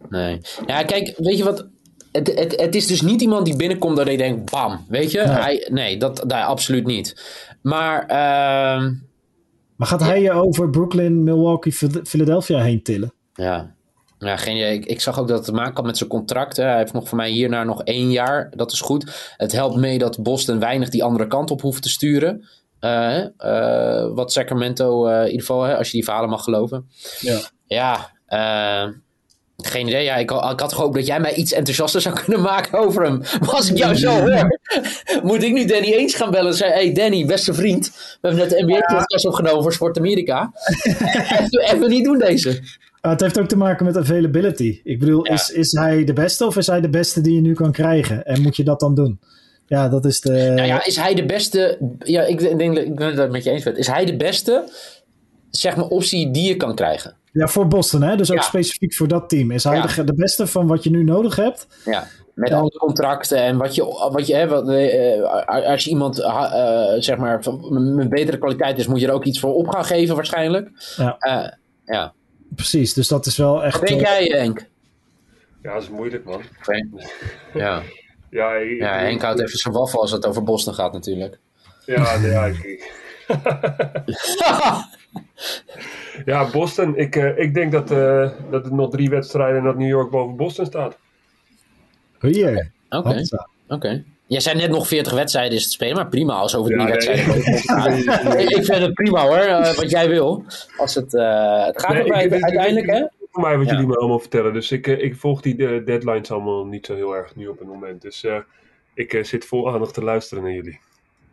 Nee. 0.09 0.41
Ja, 0.67 0.83
kijk, 0.83 1.15
weet 1.19 1.39
je 1.39 1.45
wat? 1.45 1.67
Het, 2.13 2.39
het, 2.39 2.61
het 2.61 2.75
is 2.75 2.87
dus 2.87 3.01
niet 3.01 3.23
iemand 3.23 3.45
die 3.47 3.57
binnenkomt 3.57 3.97
dat 3.97 4.11
je 4.11 4.17
denkt, 4.17 4.51
bam, 4.51 4.85
weet 4.89 5.11
je? 5.11 5.19
Nee, 5.19 5.29
hij, 5.29 5.69
nee 5.73 5.97
dat, 5.97 6.17
dat 6.17 6.33
absoluut 6.33 6.87
niet. 6.87 7.23
Maar, 7.63 8.03
uh, 8.03 8.93
maar 9.77 9.89
gaat 9.89 10.01
hij 10.01 10.23
je 10.23 10.33
over 10.33 10.71
Brooklyn, 10.71 11.25
Milwaukee, 11.25 11.73
Philadelphia 12.05 12.61
heen 12.61 12.83
tillen? 12.83 13.13
Ja, 13.35 13.76
ja, 14.19 14.37
geen. 14.37 14.73
Ik, 14.73 14.87
ik, 14.87 15.01
zag 15.01 15.19
ook 15.19 15.29
dat 15.29 15.37
het 15.37 15.47
te 15.47 15.53
maken 15.53 15.75
had 15.75 15.85
met 15.85 15.97
zijn 15.97 16.09
contract. 16.09 16.57
Hè. 16.57 16.65
Hij 16.65 16.77
heeft 16.77 16.93
nog 16.93 17.09
voor 17.09 17.17
mij 17.17 17.31
hierna 17.31 17.65
nog 17.65 17.83
één 17.83 18.11
jaar. 18.11 18.53
Dat 18.55 18.73
is 18.73 18.81
goed. 18.81 19.35
Het 19.37 19.53
helpt 19.53 19.77
mee 19.77 19.99
dat 19.99 20.23
Boston 20.23 20.59
weinig 20.59 20.89
die 20.89 21.05
andere 21.05 21.27
kant 21.27 21.51
op 21.51 21.61
hoeft 21.61 21.83
te 21.83 21.89
sturen. 21.89 22.49
Uh, 22.81 23.25
uh, 23.39 24.15
wat 24.15 24.33
Sacramento, 24.33 25.09
uh, 25.09 25.19
in 25.19 25.25
ieder 25.25 25.41
geval, 25.41 25.63
hè, 25.63 25.77
als 25.77 25.87
je 25.87 25.93
die 25.93 26.05
verhalen 26.05 26.31
mag 26.31 26.45
geloven. 26.45 26.91
Ja. 27.21 27.41
Ja, 27.67 28.11
geen 29.57 29.87
idee. 29.87 30.05
Ja, 30.05 30.17
ik, 30.17 30.31
ik 30.31 30.61
had 30.61 30.73
gehoopt 30.73 30.95
dat 30.95 31.07
jij 31.07 31.21
mij 31.21 31.35
iets 31.35 31.53
enthousiaster 31.53 32.01
zou 32.01 32.15
kunnen 32.25 32.41
maken 32.41 32.79
over 32.79 33.03
hem. 33.03 33.19
Maar 33.19 33.51
als 33.51 33.71
ik 33.71 33.77
jou 33.77 33.95
zo 33.95 34.11
hoor, 34.11 34.59
moet 35.23 35.43
ik 35.43 35.53
nu 35.53 35.65
Danny 35.65 35.93
eens 35.93 36.15
gaan 36.15 36.31
bellen 36.31 36.51
en 36.51 36.57
zeggen: 36.57 36.77
Hey 36.77 36.93
Danny, 36.93 37.27
beste 37.27 37.55
vriend, 37.55 37.87
we 38.21 38.29
hebben 38.29 38.49
net 38.49 38.51
de 38.51 38.65
NBA-podcast 38.65 39.23
ja. 39.23 39.29
opgenomen 39.29 39.63
voor 39.63 39.73
Sport 39.73 39.99
Amerika. 39.99 40.53
even, 41.39 41.75
even 41.75 41.91
niet 41.91 42.05
doen 42.05 42.19
deze. 42.19 42.49
Uh, 42.51 43.13
het 43.13 43.21
heeft 43.21 43.39
ook 43.39 43.49
te 43.49 43.57
maken 43.57 43.85
met 43.85 43.97
availability. 43.97 44.81
Ik 44.85 44.99
bedoel, 44.99 45.27
ja. 45.27 45.33
is, 45.33 45.51
is 45.51 45.73
hij 45.73 46.05
de 46.05 46.13
beste 46.13 46.47
of 46.47 46.57
is 46.57 46.67
hij 46.67 46.81
de 46.81 46.89
beste 46.89 47.21
die 47.21 47.35
je 47.35 47.41
nu 47.41 47.55
kan 47.55 47.73
krijgen? 47.73 48.25
En 48.25 48.43
moet 48.43 48.57
je 48.57 48.65
dat 48.65 48.81
dan 48.81 48.95
doen? 48.95 49.21
Ja, 49.67 49.89
dat 49.89 50.05
is 50.05 50.21
de. 50.21 50.31
Nou 50.31 50.67
ja, 50.67 50.85
is 50.85 50.97
hij 50.97 51.15
de 51.15 51.27
beste. 51.27 51.79
Ja, 51.99 52.23
ik 52.23 52.59
denk 52.59 52.79
ik 52.79 52.95
ben 52.95 53.17
het 53.17 53.31
met 53.31 53.45
je 53.45 53.51
eens. 53.51 53.63
Ben. 53.63 53.77
Is 53.77 53.87
hij 53.87 54.05
de 54.05 54.17
beste, 54.17 54.65
zeg 55.51 55.77
maar, 55.77 55.87
optie 55.87 56.31
die 56.31 56.49
je 56.49 56.57
kan 56.57 56.75
krijgen? 56.75 57.16
Ja, 57.37 57.49
voor 57.49 57.69
Boston, 57.69 58.03
hè? 58.03 58.17
Dus 58.17 58.31
ook 58.31 58.37
ja. 58.37 58.43
specifiek 58.43 58.95
voor 58.95 59.09
dat 59.09 59.29
team. 59.29 59.51
Is 59.51 59.65
hij 59.65 59.81
de, 59.81 60.05
de, 60.05 60.15
beste 60.15 60.47
van 60.47 60.67
wat 60.67 60.85
je 60.85 60.91
nu 60.91 61.05
nodig 61.05 61.37
hebt? 61.37 61.67
Ja. 61.85 62.07
Met 62.35 62.53
alle 62.53 62.71
contracten 62.71 63.39
en 63.39 63.57
wat 63.57 63.75
je, 63.75 63.85
wat 64.13 64.27
je 64.27 64.35
hè, 64.35 64.49
wat, 64.49 64.69
uh, 64.69 65.47
als 65.47 65.85
je 65.85 65.91
iemand 65.91 66.19
uh, 66.19 66.93
zeg 66.99 67.17
maar 67.17 67.43
met 67.71 68.09
betere 68.09 68.39
kwaliteit 68.39 68.79
is, 68.79 68.87
moet 68.87 69.01
je 69.01 69.07
er 69.07 69.13
ook 69.13 69.25
iets 69.25 69.41
voor 69.41 69.55
op 69.55 69.69
gaan 69.69 69.85
geven, 69.85 70.15
waarschijnlijk. 70.15 70.71
Ja. 70.97 71.17
Uh, 71.21 71.49
ja. 71.85 72.13
Precies, 72.55 72.95
dus 72.95 73.09
dat 73.09 73.27
is 73.27 73.37
wel 73.37 73.65
echt. 73.65 73.79
Wat 73.79 73.89
denk 73.89 74.01
jij, 74.01 74.25
Henk? 74.25 74.67
Ja, 75.63 75.73
dat 75.73 75.83
is 75.83 75.89
moeilijk, 75.89 76.25
man. 76.25 76.43
Ja. 77.55 77.83
ja, 78.31 78.55
ik, 78.55 78.81
ja, 78.81 78.99
Henk 78.99 79.23
houdt 79.23 79.41
even 79.41 79.59
zijn 79.59 79.75
waffel 79.75 80.01
als 80.01 80.11
het 80.11 80.27
over 80.27 80.43
Boston 80.43 80.75
gaat, 80.75 80.93
natuurlijk. 80.93 81.39
Ja, 81.85 82.15
ja, 82.15 82.47
ik. 82.47 82.93
ja, 86.25 86.51
Boston. 86.51 86.97
Ik, 86.97 87.17
uh, 87.17 87.39
ik 87.39 87.55
denk 87.55 87.73
dat, 87.73 87.91
uh, 87.91 88.31
dat 88.51 88.67
er 88.67 88.75
nog 88.75 88.91
drie 88.91 89.09
wedstrijden 89.09 89.59
en 89.59 89.65
dat 89.65 89.79
New 89.79 89.89
York 89.89 90.11
boven 90.11 90.37
Boston 90.37 90.67
staat. 90.67 90.99
Oh 92.23 92.31
yeah. 92.31 92.67
Oké. 92.91 93.09
Okay. 93.09 93.23
Oké. 93.23 93.75
Okay. 93.75 94.05
Jij 94.29 94.41
zei 94.41 94.57
net 94.57 94.71
nog 94.71 94.89
40 94.89 95.13
wedstrijden 95.13 95.57
is 95.57 95.65
te 95.65 95.71
spelen, 95.71 95.97
maar 95.97 96.09
prima 96.09 96.35
als 96.35 96.57
over 96.57 96.71
drie 96.71 96.87
ja, 96.87 96.93
wedstrijden. 96.93 98.35
Nee. 98.37 98.47
ik 98.47 98.65
vind 98.65 98.83
het 98.83 98.95
prima 98.95 99.27
hoor, 99.27 99.39
uh, 99.39 99.75
wat 99.75 99.91
jij 99.91 100.09
wil. 100.09 100.45
Als 100.77 100.95
het, 100.95 101.15
uh, 101.15 101.67
het 101.67 101.81
gaat 101.81 101.93
nee, 101.93 102.03
erbij 102.03 102.25
ik, 102.25 102.33
uiteindelijk, 102.33 102.87
hè? 102.87 103.05
Voor 103.31 103.43
mij 103.43 103.57
wat 103.57 103.67
ja. 103.67 103.73
jullie 103.73 103.87
me 103.87 103.97
allemaal 103.97 104.19
vertellen. 104.19 104.53
Dus 104.53 104.73
ik, 104.73 104.87
uh, 104.87 105.03
ik 105.03 105.17
volg 105.17 105.41
die 105.41 105.57
deadlines 105.85 106.31
allemaal 106.31 106.65
niet 106.65 106.87
zo 106.87 106.95
heel 106.95 107.17
erg 107.17 107.37
nu 107.37 107.47
op 107.47 107.59
het 107.59 107.69
moment. 107.69 108.03
Dus 108.03 108.27
ik 108.95 109.19
zit 109.23 109.45
vol 109.45 109.73
aandacht 109.73 109.95
te 109.95 110.05
luisteren 110.05 110.45
naar 110.45 110.53
jullie. 110.53 110.81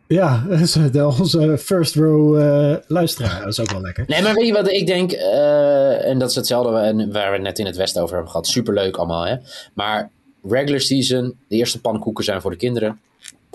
Ja, 0.06 0.46
onze 1.20 1.58
first 1.58 1.94
row 1.94 2.40
eh, 2.40 2.76
luisteraar. 2.86 3.38
Dat 3.38 3.48
is 3.48 3.60
ook 3.60 3.70
wel 3.70 3.80
lekker. 3.80 4.04
Nee, 4.06 4.22
maar 4.22 4.34
weet 4.34 4.46
je 4.46 4.52
wat 4.52 4.70
ik 4.70 4.86
denk? 4.86 5.12
eh, 5.12 6.08
en 6.08 6.18
dat 6.18 6.30
is 6.30 6.36
hetzelfde 6.36 7.08
waar 7.12 7.32
we 7.32 7.38
net 7.38 7.58
in 7.58 7.66
het 7.66 7.76
Westen 7.76 8.02
over 8.02 8.14
hebben 8.14 8.32
gehad. 8.32 8.46
Superleuk 8.46 8.96
allemaal, 8.96 9.26
hè? 9.26 9.36
Maar 9.74 10.10
regular 10.42 10.80
season, 10.80 11.36
de 11.48 11.56
eerste 11.56 11.80
pannenkoeken 11.80 12.24
zijn 12.24 12.40
voor 12.40 12.50
de 12.50 12.56
kinderen. 12.56 13.00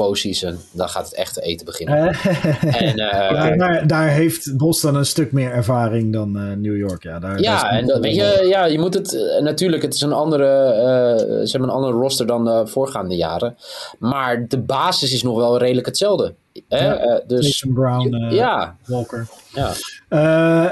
Postseason, 0.06 0.58
dan 0.72 0.90
gaat 0.90 1.06
het 1.06 1.14
echte 1.14 1.42
eten 1.42 1.66
beginnen. 1.66 1.98
Eh, 2.08 2.82
En 2.82 2.98
eh, 2.98 3.32
ja, 3.32 3.56
daar, 3.56 3.88
daar 3.88 4.10
heeft 4.10 4.58
Boston 4.58 4.96
een 4.96 5.06
stuk 5.06 5.32
meer 5.32 5.52
ervaring 5.52 6.14
dan 6.14 6.38
eh, 6.38 6.44
New 6.58 6.78
York. 6.78 7.04
Ja, 7.04 7.20
daar, 7.20 7.40
Ja, 7.42 7.70
en 7.70 7.88
dat, 7.88 8.00
weet 8.00 8.16
je, 8.16 8.46
ja, 8.50 8.66
je 8.66 8.80
moet 8.80 8.94
het 8.94 9.38
natuurlijk, 9.42 9.82
het 9.84 9.94
is 9.94 10.02
een 10.02 10.14
andere, 10.14 10.46
ze 11.46 11.52
hebben 11.52 11.70
een 11.70 11.76
andere 11.76 11.94
roster 11.94 12.28
dan 12.28 12.46
de 12.46 12.68
voorgaande 12.68 13.16
jaren. 13.16 13.56
Maar 14.00 14.48
de 14.48 14.60
basis 14.60 15.14
is 15.14 15.24
nog 15.24 15.36
wel 15.36 15.58
redelijk 15.58 15.86
hetzelfde. 15.88 16.34
Hè? 16.68 16.86
Ja, 16.94 17.22
dus 17.28 17.46
Mason 17.46 17.74
Brown, 17.74 18.34
ja, 18.34 18.76
Walker. 18.86 19.28
ja. 19.54 19.72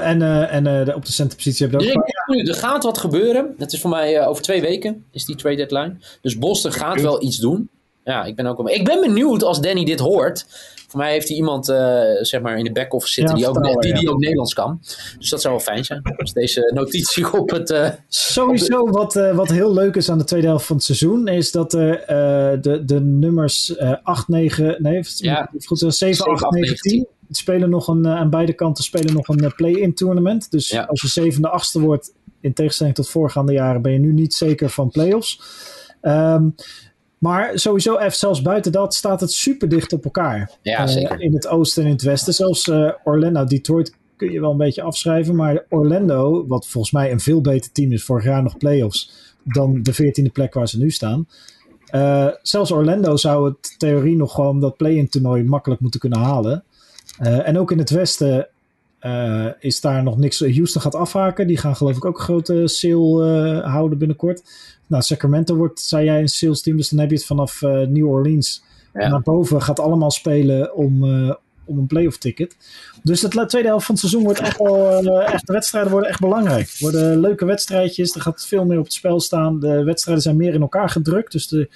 En 0.00 0.22
en 0.48 0.66
eh, 0.66 0.84
de- 0.84 0.94
op 0.94 1.04
de 1.06 1.12
centerpositie 1.12 1.66
hebben 1.66 1.86
Dus 1.86 1.94
we 1.94 2.00
ook... 2.40 2.46
er 2.48 2.54
gaat 2.54 2.84
wat 2.84 2.98
gebeuren. 2.98 3.54
Het 3.58 3.72
is 3.72 3.80
voor 3.80 3.90
mij 3.90 4.26
over 4.26 4.42
twee 4.42 4.60
weken, 4.60 5.04
is 5.12 5.24
die 5.24 5.36
trade 5.36 5.56
deadline. 5.56 5.96
Dus 6.20 6.38
Boston 6.38 6.72
gaat 6.72 7.00
wel 7.00 7.22
iets 7.22 7.36
doen. 7.38 7.68
Ja, 8.08 8.24
ik 8.24 8.36
ben 8.36 8.46
ook 8.46 8.56
wel. 8.56 8.68
Ik 8.68 8.84
ben 8.84 9.00
benieuwd 9.00 9.42
als 9.42 9.60
Danny 9.60 9.84
dit 9.84 10.00
hoort. 10.00 10.46
Voor 10.88 11.00
mij 11.00 11.12
heeft 11.12 11.28
hij 11.28 11.36
iemand 11.36 11.68
eh, 11.68 12.00
zeg 12.20 12.40
maar 12.40 12.58
in 12.58 12.64
de 12.64 12.72
back-office 12.72 13.12
zitten 13.12 13.36
Ja, 13.38 13.52
die, 13.52 13.60
ook, 13.70 13.82
die, 13.82 13.92
ja. 13.94 13.98
die 14.00 14.10
ook 14.10 14.18
Nederlands 14.18 14.54
kan. 14.54 14.80
Dus 15.18 15.30
dat 15.30 15.40
zou 15.40 15.54
wel 15.54 15.62
fijn 15.62 15.84
zijn. 15.84 16.00
Dus 16.16 16.32
deze 16.32 16.70
notitie 16.74 17.32
op 17.40 17.50
het. 17.50 17.70
eh, 17.70 17.90
Sowieso 18.08 18.90
wat, 18.90 19.16
eh, 19.16 19.34
wat 19.36 19.48
heel 19.48 19.72
leuk 19.74 19.94
is 19.96 20.10
aan 20.10 20.18
de 20.18 20.24
tweede 20.24 20.46
helft 20.46 20.66
van 20.66 20.76
het 20.76 20.84
seizoen... 20.84 21.26
is 21.28 21.50
dat 21.50 21.72
er 21.72 22.04
de, 22.60 22.82
de 22.84 23.00
nummers 23.00 23.76
eh 23.76 23.92
8, 24.02 24.28
9... 24.28 24.76
Nee, 24.82 25.02
Ja. 25.16 25.50
goed, 25.64 25.82
eh, 25.82 25.90
7, 25.90 26.24
8, 26.26 26.50
9, 26.50 26.76
10... 26.76 27.06
Spelen 27.30 27.70
nog 27.70 27.88
een, 27.88 28.06
aan 28.06 28.30
beide 28.30 28.52
kanten 28.52 28.84
spelen 28.84 29.14
nog 29.14 29.28
een 29.28 29.52
play-in 29.56 29.94
tournament. 29.94 30.50
Dus 30.50 30.68
Ja. 30.68 30.82
als 30.82 31.00
je 31.00 31.08
zevende, 31.08 31.48
achtste 31.48 31.80
wordt, 31.80 32.12
in 32.40 32.52
tegenstelling 32.52 32.94
tot 32.94 33.08
voorgaande 33.08 33.52
jaren, 33.52 33.82
ben 33.82 33.92
je 33.92 33.98
nu 33.98 34.12
niet 34.12 34.34
zeker 34.34 34.70
van 34.70 34.90
play-offs. 34.90 35.40
Ehm, 36.00 36.48
maar 37.18 37.58
sowieso, 37.58 37.96
even 37.98 38.18
zelfs 38.18 38.42
buiten 38.42 38.72
dat, 38.72 38.94
staat 38.94 39.20
het 39.20 39.32
super 39.32 39.68
dicht 39.68 39.92
op 39.92 40.04
elkaar. 40.04 40.50
ja, 40.62 40.78
Eh, 40.78 40.86
zeker. 40.86 41.20
in 41.20 41.34
het 41.34 41.48
oosten 41.48 41.82
en 41.82 41.88
in 41.88 41.94
het 41.94 42.04
westen. 42.04 42.34
Zelfs 42.34 42.68
eh, 42.68 42.90
Orlando, 43.04 43.44
Detroit 43.44 43.94
kun 44.16 44.32
je 44.32 44.40
wel 44.40 44.50
een 44.50 44.56
beetje 44.56 44.82
afschrijven. 44.82 45.34
Maar 45.36 45.64
Orlando, 45.68 46.46
wat 46.46 46.66
volgens 46.66 46.92
mij 46.92 47.12
een 47.12 47.20
veel 47.20 47.40
beter 47.40 47.72
team 47.72 47.92
is, 47.92 48.04
vorig 48.04 48.24
jaar 48.24 48.42
nog 48.42 48.56
playoffs, 48.56 49.12
dan 49.44 49.82
de 49.82 49.92
veertiende 49.92 50.30
plek 50.30 50.54
waar 50.54 50.68
ze 50.68 50.78
nu 50.78 50.90
staan. 50.90 51.28
Eh, 51.86 52.28
zelfs 52.42 52.70
Orlando 52.70 53.16
zou 53.16 53.48
het 53.48 53.74
theorie 53.78 54.16
nog 54.16 54.34
gewoon 54.34 54.60
dat 54.60 54.76
play-in 54.76 55.08
toernooi 55.08 55.44
makkelijk 55.44 55.80
moeten 55.80 56.00
kunnen 56.00 56.18
halen. 56.18 56.64
En 57.18 57.58
ook 57.58 57.70
in 57.72 57.78
het 57.78 57.90
westen 57.90 58.48
eh, 58.98 59.46
is 59.58 59.80
daar 59.80 60.02
nog 60.02 60.16
niks. 60.18 60.40
Houston 60.40 60.82
gaat 60.82 60.94
afhaken. 60.94 61.46
Die 61.46 61.56
gaan 61.56 61.76
geloof 61.76 61.96
ik 61.96 62.04
ook 62.04 62.18
een 62.18 62.24
grote 62.24 62.68
sale 62.68 63.60
eh, 63.60 63.72
houden 63.72 63.98
binnenkort. 63.98 64.42
Nou, 64.86 65.02
Sacramento 65.02 65.54
wordt, 65.54 65.80
zei 65.80 66.04
jij, 66.04 66.20
een 66.20 66.28
sales 66.28 66.62
team. 66.62 66.76
Dus 66.76 66.88
dan 66.88 66.98
heb 66.98 67.10
je 67.10 67.16
het 67.16 67.24
vanaf 67.26 67.62
eh, 67.62 67.70
New 67.70 68.08
Orleans 68.08 68.62
Ja. 68.92 69.08
naar 69.08 69.22
boven. 69.22 69.62
Gaat 69.62 69.80
allemaal 69.80 70.10
spelen 70.10 70.74
om, 70.74 71.04
eh, 71.04 71.34
om 71.64 71.78
een 71.78 71.86
playoff 71.86 72.18
ticket. 72.18 72.56
Dus 73.02 73.20
de 73.20 73.46
tweede 73.46 73.68
helft 73.68 73.86
van 73.86 73.94
het 73.94 74.04
seizoen 74.04 74.24
wordt 74.24 74.40
echt 74.40 74.58
wel... 74.58 75.22
echt, 75.22 75.46
de 75.46 75.52
wedstrijden 75.52 75.90
worden 75.90 76.10
echt 76.10 76.20
belangrijk. 76.20 76.76
Worden 76.78 77.20
leuke 77.20 77.44
wedstrijdjes. 77.44 78.14
Er 78.14 78.20
gaat 78.20 78.46
veel 78.46 78.64
meer 78.64 78.78
op 78.78 78.84
het 78.84 78.92
spel 78.92 79.20
staan. 79.20 79.60
De 79.60 79.84
wedstrijden 79.84 80.22
zijn 80.22 80.36
meer 80.36 80.54
in 80.54 80.60
elkaar 80.60 80.88
gedrukt. 80.88 81.32
Dus 81.32 81.48
de 81.48 81.68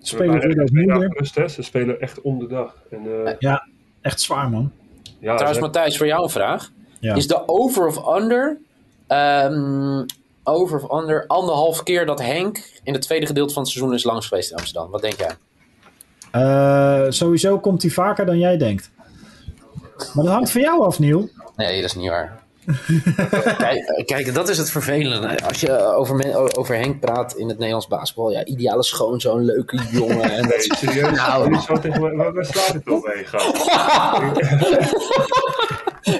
spelers 0.00 0.44
worden 0.44 1.04
ook 1.04 1.18
rust, 1.18 1.34
hè. 1.34 1.48
Ze 1.48 1.62
spelen 1.62 2.00
echt 2.00 2.20
om 2.20 2.38
de 2.38 2.46
dag. 2.46 2.82
En, 2.90 3.00
eh, 3.38 3.56
Echt 4.00 4.20
zwaar, 4.20 4.50
man. 4.50 4.72
Ja, 5.24 5.34
Trouwens, 5.34 5.60
Matthijs, 5.62 5.96
voor 5.96 6.06
jou 6.06 6.22
een 6.22 6.30
vraag. 6.30 6.70
Ja. 7.00 7.14
Is 7.14 7.26
de 7.26 7.48
over 7.48 7.86
of 7.86 8.16
under. 8.16 8.58
ehm, 9.06 10.04
over 10.44 10.82
of 10.82 11.00
under 11.00 11.26
anderhalf 11.26 11.82
keer 11.82 12.06
dat 12.06 12.20
Henk 12.20 12.80
in 12.82 12.92
het 12.92 13.02
tweede 13.02 13.26
gedeelte 13.26 13.52
van 13.52 13.62
het 13.62 13.70
seizoen 13.70 13.94
is 13.94 14.04
langs 14.04 14.26
geweest 14.28 14.50
in 14.50 14.56
Amsterdam? 14.56 14.90
Wat 14.90 15.00
denk 15.00 15.14
jij? 15.14 15.36
Eh, 16.30 17.10
sowieso 17.10 17.58
komt 17.58 17.82
hij 17.82 17.90
vaker 17.90 18.26
dan 18.26 18.38
jij 18.38 18.56
denkt. 18.56 18.90
Maar 20.14 20.24
dat 20.24 20.34
hangt 20.34 20.50
van 20.50 20.60
jou 20.60 20.84
af, 20.84 20.98
Niel. 20.98 21.28
Nee, 21.56 21.80
dat 21.80 21.90
is 21.90 21.96
niet 21.96 22.08
waar. 22.08 22.42
Kijk, 23.58 24.02
kijk, 24.06 24.34
dat 24.34 24.48
is 24.48 24.58
het 24.58 24.70
vervelende. 24.70 25.42
Als 25.46 25.60
je 25.60 25.94
over, 25.94 26.14
men- 26.16 26.56
over 26.56 26.76
Henk 26.76 27.00
praat 27.00 27.34
in 27.36 27.48
het 27.48 27.56
Nederlands 27.56 27.86
basketbal, 27.88 28.30
ja, 28.30 28.44
ideale 28.44 28.82
schoonzoon, 28.82 29.44
leuke 29.44 29.80
jongen. 29.90 30.30
En 30.30 30.42
dat 30.42 30.50
Nee, 30.50 30.76
serieus? 30.76 31.16
Nou. 31.16 31.60
Zo 31.60 31.78
tegen 31.78 32.16
waar, 32.16 32.32
waar 32.32 32.44
slaat 32.44 32.72
het 32.72 32.90
op 32.90 33.04
mee? 33.14 33.24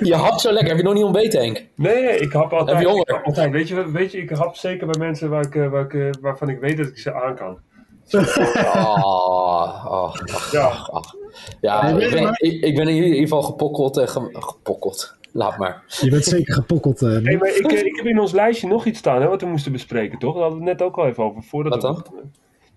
je 0.08 0.14
hapt 0.14 0.40
zo 0.40 0.50
lekker. 0.52 0.68
Heb 0.68 0.76
je 0.78 0.82
nog 0.84 0.94
niet 0.94 1.04
ontbeten, 1.04 1.40
Henk? 1.40 1.64
Nee, 1.74 2.02
nee, 2.02 2.18
ik 2.18 2.32
hap 2.32 2.52
altijd. 2.52 2.76
Heb 2.76 2.86
je 2.86 2.92
honger? 2.92 3.22
altijd. 3.22 3.50
Weet, 3.52 3.68
je, 3.68 3.90
weet 3.90 4.12
je, 4.12 4.18
ik 4.18 4.30
hap 4.30 4.56
zeker 4.56 4.86
bij 4.86 4.98
mensen 4.98 5.30
waar 5.30 5.44
ik, 5.46 5.54
eh, 5.54 5.68
waar 5.70 5.84
ik, 5.84 5.94
eh, 5.94 6.08
waarvan 6.20 6.48
ik 6.48 6.58
weet 6.60 6.76
dat 6.76 6.86
ik 6.86 6.98
ze 6.98 7.14
aan 7.14 7.36
kan. 7.36 7.58
Oh, 8.12 9.84
oh, 9.86 10.14
ach, 10.32 10.52
Ja. 10.52 10.60
ach, 10.64 10.90
ach. 10.92 11.14
Ja, 11.60 11.90
Nee, 11.90 12.04
ik 12.06 12.10
ben, 12.12 12.28
ik, 12.36 12.62
ik 12.64 12.74
ben 12.76 12.88
in 12.88 13.02
ieder 13.02 13.18
geval 13.20 13.42
gepokkeld 13.42 13.96
en 13.96 14.08
ge- 14.08 14.28
gepokkeld. 14.32 15.14
Laat 15.36 15.58
maar. 15.58 15.82
Je 16.00 16.10
bent 16.10 16.24
zeker 16.24 16.54
gepokkeld. 16.54 17.02
eh, 17.02 17.08
Hey, 17.10 17.20
Niel. 17.20 17.38
maar 17.38 17.48
ik, 17.56 17.72
eh, 17.72 17.78
ik 17.84 17.96
heb 17.96 18.06
in 18.06 18.20
ons 18.20 18.32
lijstje 18.32 18.68
nog 18.68 18.84
iets 18.86 18.98
staan 18.98 19.22
hè, 19.22 19.28
wat 19.28 19.40
we 19.40 19.46
moesten 19.46 19.72
bespreken, 19.72 20.18
toch? 20.18 20.32
Daar 20.34 20.42
hadden 20.42 20.60
we 20.62 20.68
het 20.68 20.78
net 20.78 20.88
ook 20.88 20.96
al 20.96 21.06
even 21.06 21.24
over. 21.24 21.42
Voordat 21.42 21.82
Wat 21.82 21.96
we 21.96 22.02
dan? 22.12 22.30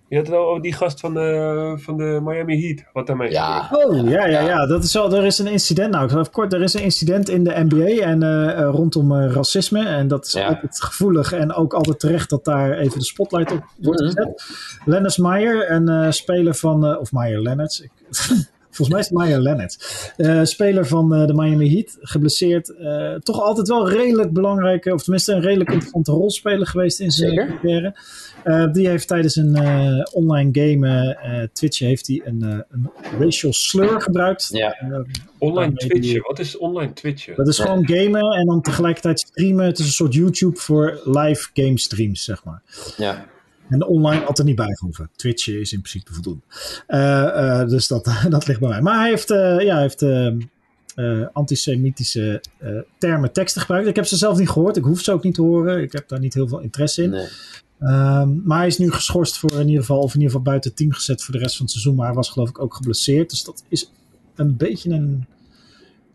Je 0.08 0.16
had 0.16 0.26
het 0.26 0.36
al 0.36 0.48
over 0.48 0.62
die 0.62 0.72
gast 0.72 1.00
van 1.00 1.14
de, 1.14 1.74
van 1.80 1.96
de 1.96 2.20
Miami 2.22 2.66
Heat. 2.66 2.84
Wat 2.92 3.06
daarmee 3.06 3.30
Ja. 3.30 3.62
gebeurt. 3.62 3.86
Oh, 4.04 4.10
ja, 4.10 4.26
ja, 4.26 4.40
ja. 4.40 4.66
Dat 4.66 4.84
is 4.84 4.92
wel, 4.92 5.14
er 5.14 5.24
is 5.24 5.38
een 5.38 5.46
incident. 5.46 5.90
Nou, 5.90 6.04
ik 6.04 6.10
geloof 6.10 6.30
kort, 6.30 6.52
er 6.52 6.62
is 6.62 6.74
een 6.74 6.82
incident 6.82 7.28
in 7.28 7.44
de 7.44 7.66
NBA 7.68 8.02
en 8.04 8.22
eh, 8.22 8.68
rondom 8.72 9.12
eh, 9.12 9.32
racisme. 9.32 9.84
En 9.86 10.08
dat 10.08 10.26
is 10.26 10.32
Ja. 10.32 10.46
altijd 10.46 10.82
gevoelig 10.82 11.32
en 11.32 11.52
ook 11.52 11.74
altijd 11.74 12.00
terecht 12.00 12.30
dat 12.30 12.44
daar 12.44 12.72
even 12.78 12.98
de 12.98 13.04
spotlight 13.04 13.52
op 13.52 13.64
wordt 13.82 14.00
Mhm. 14.00 14.08
gezet. 14.10 14.44
Lennox 14.84 15.16
Meyer, 15.18 15.70
een 15.70 15.88
eh, 15.88 16.10
speler 16.10 16.54
van, 16.54 16.98
of 16.98 17.12
Meyer 17.12 17.40
Lennox. 17.42 17.80
Ik, 17.80 17.90
volgens 18.78 18.88
mij 18.88 18.98
is 19.00 19.08
het 19.08 19.18
Meyer 19.18 19.40
Lennox. 19.40 19.78
Eh, 20.16 20.44
speler 20.44 20.86
van 20.86 21.14
eh, 21.14 21.26
de 21.26 21.34
Miami 21.34 21.72
Heat, 21.74 21.96
geblesseerd. 22.00 22.68
Eh, 22.76 23.14
toch 23.14 23.40
altijd 23.40 23.68
wel 23.68 23.88
redelijk 23.90 24.32
belangrijke, 24.32 24.92
of 24.94 25.02
tenminste 25.02 25.32
een 25.32 25.40
redelijk 25.40 25.70
interessante 25.70 26.12
rolspeler 26.12 26.66
geweest 26.66 27.00
in 27.00 27.10
zijn 27.10 27.34
carrière. 27.60 27.96
Eh, 28.44 28.72
die 28.72 28.88
heeft 28.88 29.08
tijdens 29.08 29.36
een 29.36 29.54
eh, 29.56 30.00
online 30.12 30.50
game, 30.52 31.48
Twitch, 31.52 31.78
heeft 31.78 32.06
hij 32.06 32.20
een, 32.24 32.42
eh, 32.42 32.58
een 32.70 32.90
racial 33.18 33.52
slur 33.52 34.00
gebruikt. 34.00 34.48
Ja. 34.52 34.76
Online 35.38 35.72
Twitchen. 35.74 36.00
die- 36.00 36.20
Wat 36.20 36.38
is 36.38 36.58
online 36.58 36.92
Twitchen? 36.92 37.34
dat 37.36 37.48
is 37.48 37.58
gewoon 37.58 37.86
gamen 37.88 38.32
en 38.38 38.46
dan 38.46 38.62
tegelijkertijd 38.62 39.18
streamen. 39.20 39.64
Het 39.64 39.78
is 39.78 39.86
een 39.86 39.92
soort 39.92 40.14
YouTube 40.14 40.56
voor 40.56 41.00
live 41.04 41.48
game 41.52 41.78
streams, 41.78 42.24
zeg 42.24 42.44
maar. 42.44 42.62
Ja. 42.96 43.26
En 43.68 43.86
online 43.86 44.24
had 44.24 44.38
er 44.38 44.44
niet 44.44 44.56
bij 44.56 44.74
gehoeven. 44.74 45.10
Twitch 45.16 45.48
is 45.48 45.72
in 45.72 45.80
principe 45.80 46.12
voldoende. 46.12 46.42
Eh, 46.86 47.60
eh, 47.60 47.68
dus 47.68 47.88
dat, 47.88 48.10
dat 48.28 48.46
ligt 48.46 48.60
bij 48.60 48.68
mij. 48.68 48.80
Maar 48.80 49.00
hij 49.00 49.08
heeft, 49.08 49.30
eh, 49.30 49.60
ja, 49.60 49.72
hij 49.72 49.82
heeft 49.82 50.06
antisemitische 51.32 52.42
termen, 52.98 53.32
teksten 53.32 53.60
gebruikt. 53.60 53.88
Ik 53.88 53.96
heb 53.96 54.06
ze 54.06 54.16
zelf 54.16 54.38
niet 54.38 54.50
gehoord. 54.50 54.76
Ik 54.76 54.84
hoef 54.84 55.00
ze 55.00 55.12
ook 55.12 55.22
niet 55.22 55.34
te 55.34 55.42
horen. 55.42 55.82
Ik 55.82 55.92
heb 55.92 56.08
daar 56.08 56.20
niet 56.20 56.34
heel 56.34 56.48
veel 56.48 56.60
interesse 56.60 57.02
in. 57.02 57.10
Nee. 57.10 57.26
Ehm, 57.78 58.42
maar 58.44 58.58
hij 58.58 58.66
is 58.66 58.78
nu 58.78 58.90
geschorst 58.90 59.38
voor 59.38 59.52
in 59.52 59.66
ieder 59.66 59.80
geval, 59.80 59.98
of 59.98 60.14
in 60.14 60.20
ieder 60.20 60.30
geval 60.30 60.42
buiten 60.42 60.70
het 60.70 60.78
team 60.78 60.92
gezet 60.92 61.22
voor 61.22 61.34
de 61.34 61.40
rest 61.40 61.56
van 61.56 61.64
het 61.64 61.74
seizoen. 61.74 61.94
Maar 61.94 62.06
hij 62.06 62.14
was 62.14 62.30
geloof 62.30 62.48
ik 62.48 62.60
ook 62.60 62.74
geblesseerd. 62.74 63.30
Dus 63.30 63.44
dat 63.44 63.64
is 63.68 63.92
een 64.34 64.56
beetje 64.56 64.90
een, 64.90 65.26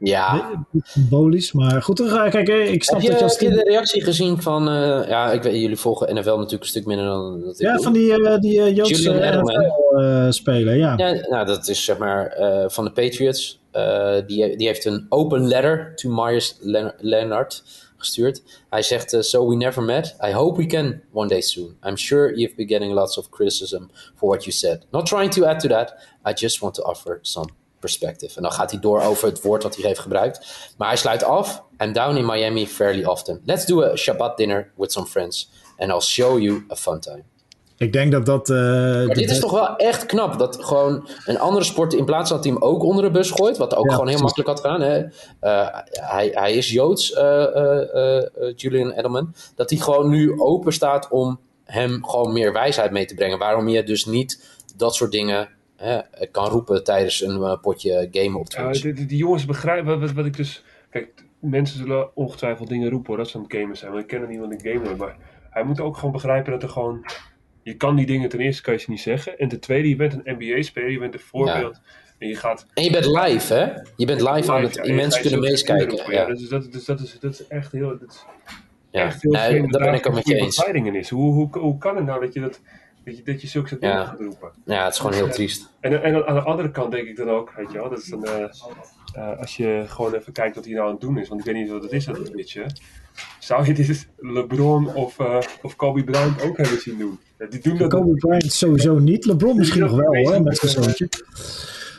Ja. 0.04 0.66
symbolisch. 0.84 1.52
Maar 1.52 1.82
goed, 1.82 1.98
dan 1.98 2.08
ga- 2.10 2.30
kijk, 2.30 2.48
eh, 2.50 2.72
ik 2.74 2.84
snap 2.84 3.02
Heb 3.02 3.06
je, 3.06 3.10
dat 3.10 3.18
je 3.20 3.24
als 3.26 3.40
heb 3.40 3.50
je 3.50 3.56
de 3.56 3.64
reactie 3.64 4.04
gezien 4.04 4.42
van... 4.42 4.70
eh, 4.70 5.08
ja, 5.08 5.32
ik 5.32 5.44
weet, 5.44 5.62
jullie 5.62 5.78
volgen 5.78 6.16
NFL 6.16 6.30
natuurlijk 6.30 6.62
een 6.64 6.68
stuk 6.68 6.86
minder 6.86 7.06
dan 7.06 7.42
dat 7.42 7.54
ik 7.60 7.66
Ja, 7.68 7.74
doe. 7.74 7.84
van 7.84 7.94
die, 7.94 8.14
eh, 8.28 8.40
die 8.40 8.62
eh, 8.62 8.76
Joodse. 8.76 9.42
NFL-speler, 9.94 10.76
ja. 10.76 10.94
Ja, 10.98 11.12
nou, 11.30 11.46
dat 11.46 11.68
is 11.68 11.86
zeg 11.86 11.98
maar 11.98 12.28
eh, 12.28 12.70
van 12.70 12.84
de 12.84 12.92
Patriots. 12.92 13.62
Eh, 13.72 14.16
die, 14.28 14.58
die 14.58 14.68
heeft 14.68 14.86
een 14.86 15.06
open 15.10 15.48
letter 15.48 15.92
to 15.96 16.10
Myers 16.10 16.58
Leonard 16.98 17.64
gestuurd. 17.98 18.44
Hij 18.70 18.82
zegt, 18.82 19.14
eh, 19.14 19.22
so 19.22 19.48
we 19.50 19.56
never 19.56 19.84
met. 19.84 20.16
I 20.28 20.32
hope 20.32 20.58
we 20.62 20.66
can 20.66 21.02
one 21.14 21.28
day 21.28 21.42
soon. 21.42 21.76
I'm 21.88 21.98
sure 21.98 22.36
you've 22.38 22.56
been 22.56 22.68
getting 22.68 22.94
lots 22.94 23.18
of 23.18 23.30
criticism 23.30 23.84
for 24.16 24.30
what 24.30 24.44
you 24.44 24.52
said. 24.56 24.86
Not 24.92 25.06
trying 25.06 25.32
to 25.32 25.44
add 25.46 25.60
to 25.60 25.68
that. 25.68 25.94
I 26.30 26.34
just 26.36 26.60
want 26.62 26.76
to 26.76 26.82
offer 26.84 27.20
some 27.22 27.48
perspective. 27.84 28.36
En 28.36 28.42
dan 28.42 28.52
gaat 28.52 28.72
hij 28.72 28.80
door 28.80 29.02
over 29.02 29.28
het 29.28 29.42
woord 29.42 29.62
dat 29.62 29.76
hij 29.76 29.86
heeft 29.88 30.00
gebruikt. 30.00 30.46
Maar 30.78 30.88
hij 30.88 30.98
sluit 30.98 31.24
af. 31.24 31.64
I'm 31.80 31.94
down 31.94 32.16
in 32.18 32.26
Miami 32.26 32.68
fairly 32.68 33.04
often. 33.04 33.42
Let's 33.46 33.66
do 33.66 33.84
a 33.84 33.96
Shabbat 33.96 34.38
dinner 34.38 34.72
with 34.78 34.92
some 34.92 35.06
friends. 35.08 35.50
And 35.78 35.90
I'll 35.92 36.02
show 36.02 36.40
you 36.40 36.66
a 36.72 36.76
fun 36.76 37.00
time. 37.00 37.24
Ik 37.78 37.94
denk 37.94 38.12
dat 38.12 38.26
dat... 38.26 38.50
eh, 38.50 38.56
Maar 38.58 39.08
dit 39.16 39.30
is 39.30 39.40
toch 39.40 39.52
wel 39.52 39.76
echt 39.76 40.06
knap. 40.06 40.40
Dat 40.40 40.66
gewoon 40.66 41.08
een 41.26 41.40
andere 41.40 41.66
sport 41.66 41.94
in 41.94 42.06
plaats 42.06 42.30
dat 42.30 42.44
hij 42.44 42.54
hem 42.54 42.62
ook 42.62 42.84
onder 42.84 43.04
de 43.04 43.12
bus 43.12 43.32
gooit. 43.32 43.58
Wat 43.58 43.76
ook 43.76 43.86
Ja, 43.86 43.92
gewoon 43.92 44.08
heel 44.08 44.18
precies. 44.18 44.38
makkelijk 44.38 44.50
had 44.50 44.72
gedaan. 44.72 44.82
Hè? 44.92 45.04
Eh, 45.40 45.80
hij, 45.92 46.30
hij 46.34 46.54
is 46.54 46.72
Joods, 46.72 47.14
eh, 47.14 48.22
Julian 48.56 48.92
Edelman. 48.92 49.34
Dat 49.56 49.70
hij 49.70 49.80
gewoon 49.80 50.10
nu 50.10 50.40
open 50.40 50.74
staat 50.74 51.08
om 51.10 51.40
hem 51.64 52.06
gewoon 52.06 52.34
meer 52.34 52.54
wijsheid 52.54 52.92
mee 52.92 53.06
te 53.06 53.16
brengen. 53.16 53.38
Waarom 53.40 53.68
je 53.68 53.84
dus 53.84 54.06
niet 54.06 54.44
dat 54.76 54.96
soort 54.96 55.12
dingen 55.12 55.50
hè, 55.84 56.28
kan 56.32 56.48
roepen 56.50 56.84
tijdens 56.84 57.22
een 57.22 57.42
eh, 57.44 57.60
potje 57.62 58.08
gamen 58.12 58.40
op 58.40 58.52
Ja, 58.52 58.64
Twitch. 58.64 58.82
die, 58.82 58.94
die- 58.94 59.06
die 59.06 59.18
jongens 59.18 59.46
begrijpen 59.46 60.00
wat, 60.00 60.12
wat, 60.12 60.26
ik 60.26 60.36
dus. 60.38 60.64
Kijk, 60.90 61.24
mensen 61.40 61.78
zullen 61.78 62.16
ongetwijfeld 62.16 62.70
dingen 62.70 62.90
roepen 62.90 63.08
hoor, 63.08 63.18
dat 63.18 63.28
ze 63.30 63.38
aan 63.38 63.44
het 63.44 63.54
gamen 63.54 63.78
zijn. 63.78 63.92
Want 63.92 64.04
ik 64.04 64.10
ken 64.10 64.22
er 64.22 64.28
niet 64.28 64.40
wat 64.40 64.52
ik 64.52 64.62
gamen. 64.62 64.98
Maar 64.98 65.16
hij 65.50 65.64
moet 65.64 65.80
ook 65.80 65.96
gewoon 65.98 66.12
begrijpen 66.12 66.52
dat 66.52 66.64
er 66.64 66.70
gewoon. 66.70 67.06
Je 67.64 67.74
kan 67.76 67.96
die 67.96 68.06
dingen 68.06 68.30
ten 68.30 68.40
eerste 68.40 68.62
kan 68.62 68.74
je 68.74 68.80
ze 68.80 68.90
niet 68.90 69.02
zeggen. 69.02 69.38
En 69.40 69.48
ten 69.48 69.60
tweede, 69.60 69.90
je 69.90 69.96
bent 69.96 70.14
een 70.14 70.36
NBA-speler, 70.38 70.92
je 70.92 71.00
bent 71.00 71.14
een 71.14 71.20
voorbeeld. 71.20 71.82
En 72.18 72.28
je 72.28 72.36
gaat. 72.36 72.66
En 72.74 72.84
je 72.84 72.92
bent 72.92 73.06
live, 73.06 73.54
hè? 73.54 73.72
Je 73.96 74.06
bent 74.06 74.22
live 74.22 74.52
aan 74.52 74.62
het... 74.64 74.76
ja, 74.76 74.84
die 74.84 74.94
mensen 74.94 75.22
kunnen 75.22 75.40
meeskijken. 75.40 75.98
Ja, 75.98 76.12
Ja, 76.12 76.26
dus 76.26 76.48
dat, 76.50 76.72
dus 76.72 76.86
dat, 76.86 77.00
is, 77.00 77.20
dat 77.20 77.32
is 77.34 77.48
echt 77.48 77.72
heel. 77.72 77.88
Dat 78.00 78.10
is 78.10 78.26
ja. 78.92 79.06
echt 79.06 79.22
heel 79.22 79.32
Nee, 79.32 79.42
vreemd 79.50 79.72
dat 79.72 79.82
ben 79.82 79.92
daar 79.92 80.00
ik 80.00 80.08
ook 80.08 80.14
met 80.14 80.28
je 80.28 80.36
eens. 80.36 80.64
is. 80.94 81.10
Hoe, 81.10 81.34
hoe, 81.34 81.58
hoe 81.60 81.78
kan 81.78 81.96
het 81.96 82.06
nou 82.06 82.22
dat 82.26 82.34
je, 82.34 82.40
dat, 82.40 82.62
dat 83.06 83.18
je, 83.18 83.24
dat 83.24 83.42
je 83.42 83.48
zulke 83.48 83.68
soort 83.68 83.82
dingen 83.82 83.96
Ja. 83.96 84.06
gaat 84.06 84.20
roepen? 84.20 84.52
Ja, 84.66 84.84
het 84.84 84.94
is 84.94 85.00
gewoon 85.00 85.16
heel 85.16 85.30
triest. 85.30 85.70
En, 85.80 86.04
en 86.04 86.28
aan 86.28 86.36
de 86.36 86.42
andere 86.42 86.72
kant 86.72 86.92
denk 86.92 87.08
ik 87.08 87.16
dan 87.16 87.30
ook, 87.30 87.54
weet 87.56 87.72
je 87.72 87.78
wel, 87.78 87.90
dat 87.90 88.00
is 88.00 88.06
dan, 88.08 88.26
eh, 88.26 88.44
eh, 89.14 89.40
als 89.40 89.58
je 89.58 89.84
gewoon 89.88 90.14
even 90.14 90.34
kijkt 90.34 90.56
wat 90.56 90.66
hij 90.66 90.74
nou 90.74 90.86
aan 90.86 90.92
het 90.92 91.02
doen 91.02 91.18
is, 91.18 91.28
want 91.28 91.40
ik 91.40 91.46
weet 91.46 91.56
niet 91.56 91.70
wat 91.70 91.84
het 91.84 91.92
is, 91.92 92.06
dat 92.06 92.26
Twitch, 92.26 92.64
Zou 93.40 93.66
je 93.66 93.74
dit 93.74 94.08
LeBron 94.18 94.94
of, 94.94 95.20
eh, 95.20 95.38
of 95.62 95.76
Kobe 95.76 96.04
Bryant 96.04 96.42
ook 96.42 96.58
hebben 96.58 96.80
zien 96.80 96.98
doen? 96.98 97.20
Ja, 97.38 97.46
die 97.46 97.60
doen 97.60 97.78
dat 97.78 97.90
Kobe 97.90 98.16
Bryant 98.16 98.52
sowieso 98.52 99.00
niet. 99.00 99.26
LeBron 99.26 99.58
misschien 99.58 99.82
nog 99.82 99.96
wel 99.96 100.16
hoor, 100.16 100.42
met 100.42 100.58
zijn 100.58 100.72
zoontje. 100.72 101.10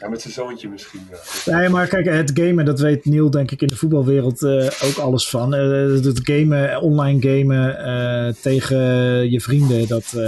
Ja, 0.04 0.10
met 0.10 0.20
zijn 0.20 0.32
zoontje 0.32 0.68
misschien. 0.68 1.08
Ja. 1.44 1.58
Nee, 1.58 1.68
maar 1.68 1.86
kijk, 1.86 2.06
het 2.06 2.30
gamen, 2.34 2.64
dat 2.64 2.80
weet 2.80 3.04
Neil 3.04 3.30
denk 3.30 3.50
ik 3.50 3.62
in 3.62 3.68
de 3.68 3.76
voetbalwereld 3.76 4.42
eh, 4.42 4.70
ook 4.84 4.96
alles 4.96 5.28
van. 5.28 5.54
Eh, 5.54 5.60
het 6.04 6.20
gamen, 6.22 6.80
online 6.80 7.20
gamen 7.20 7.78
eh, 7.78 8.34
tegen 8.42 8.76
je 9.30 9.40
vrienden, 9.40 9.88
dat... 9.88 10.04
dat 10.12 10.18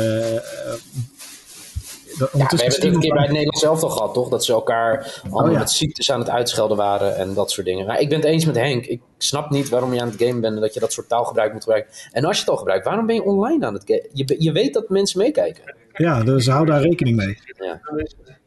Ja, 2.19 2.29
we 2.29 2.37
hebben 2.39 2.67
het 2.67 2.85
een 2.85 3.01
keer 3.01 3.13
bij 3.13 3.23
het 3.23 3.31
Nederlands 3.31 3.61
zelf 3.61 3.83
al 3.83 3.89
gehad, 3.89 4.15
toch? 4.15 4.29
Dat 4.29 4.45
ze 4.45 4.53
elkaar 4.53 5.21
allemaal 5.31 5.53
ja. 5.53 5.59
met 5.59 5.71
ziektes 5.71 6.11
aan 6.11 6.19
het 6.19 6.31
uitschelden 6.31 6.77
waren 6.77 7.17
en 7.17 7.35
dat 7.35 7.51
soort 7.51 7.67
dingen. 7.67 7.87
Maar 7.87 8.01
ik 8.01 8.09
ben 8.09 8.19
het 8.19 8.27
eens 8.27 8.45
met 8.45 8.57
Henk. 8.57 8.85
Ik 8.85 9.01
snap 9.19 9.51
niet 9.51 9.69
waarom 9.69 9.95
je 9.95 10.01
aan 10.01 10.09
het 10.09 10.23
gamen 10.23 10.41
bent 10.41 10.55
en 10.55 10.61
dat 10.61 10.75
je 10.75 10.81
dat 10.81 10.93
soort 10.93 11.09
taalgebruik 11.09 11.53
moet 11.53 11.63
gebruiken. 11.63 11.93
En 12.13 12.25
als 12.25 12.35
je 12.37 12.41
het 12.41 12.51
al 12.51 12.57
gebruikt, 12.57 12.85
waarom 12.85 13.07
ben 13.07 13.15
je 13.15 13.23
online 13.23 13.67
aan 13.67 13.75
het 13.75 13.83
gamen? 13.87 14.09
Je, 14.13 14.35
je 14.39 14.53
weet 14.53 14.75
dat 14.75 14.89
mensen 14.89 15.21
meekijken. 15.21 15.75
Ja, 15.93 16.23
dus 16.23 16.47
hou 16.47 16.67
daar 16.67 16.81
rekening 16.81 17.17
mee. 17.17 17.39
Het- 17.45 18.45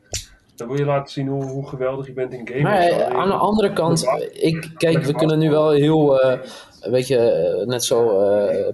Dan 0.60 0.68
wil 0.68 0.78
je 0.78 0.86
laten 0.86 1.14
zien 1.14 1.28
hoe, 1.28 1.44
hoe 1.44 1.68
geweldig 1.68 2.06
je 2.06 2.14
bent 2.14 2.34
in 2.34 2.48
gamen. 2.48 2.64
Maar 2.64 2.82
eh, 2.82 3.16
aan 3.20 3.28
de 3.28 3.34
andere 3.34 3.74
kant, 3.74 4.08
ik, 4.32 4.70
kijk, 4.78 5.04
we 5.04 5.14
kunnen 5.14 5.40
nu 5.40 5.50
wel 5.50 5.70
heel, 5.70 6.22
eh, 6.22 6.40
weet 6.82 7.08
je, 7.08 7.18
eh, 7.18 7.68
net 7.68 7.84
zo 7.84 8.08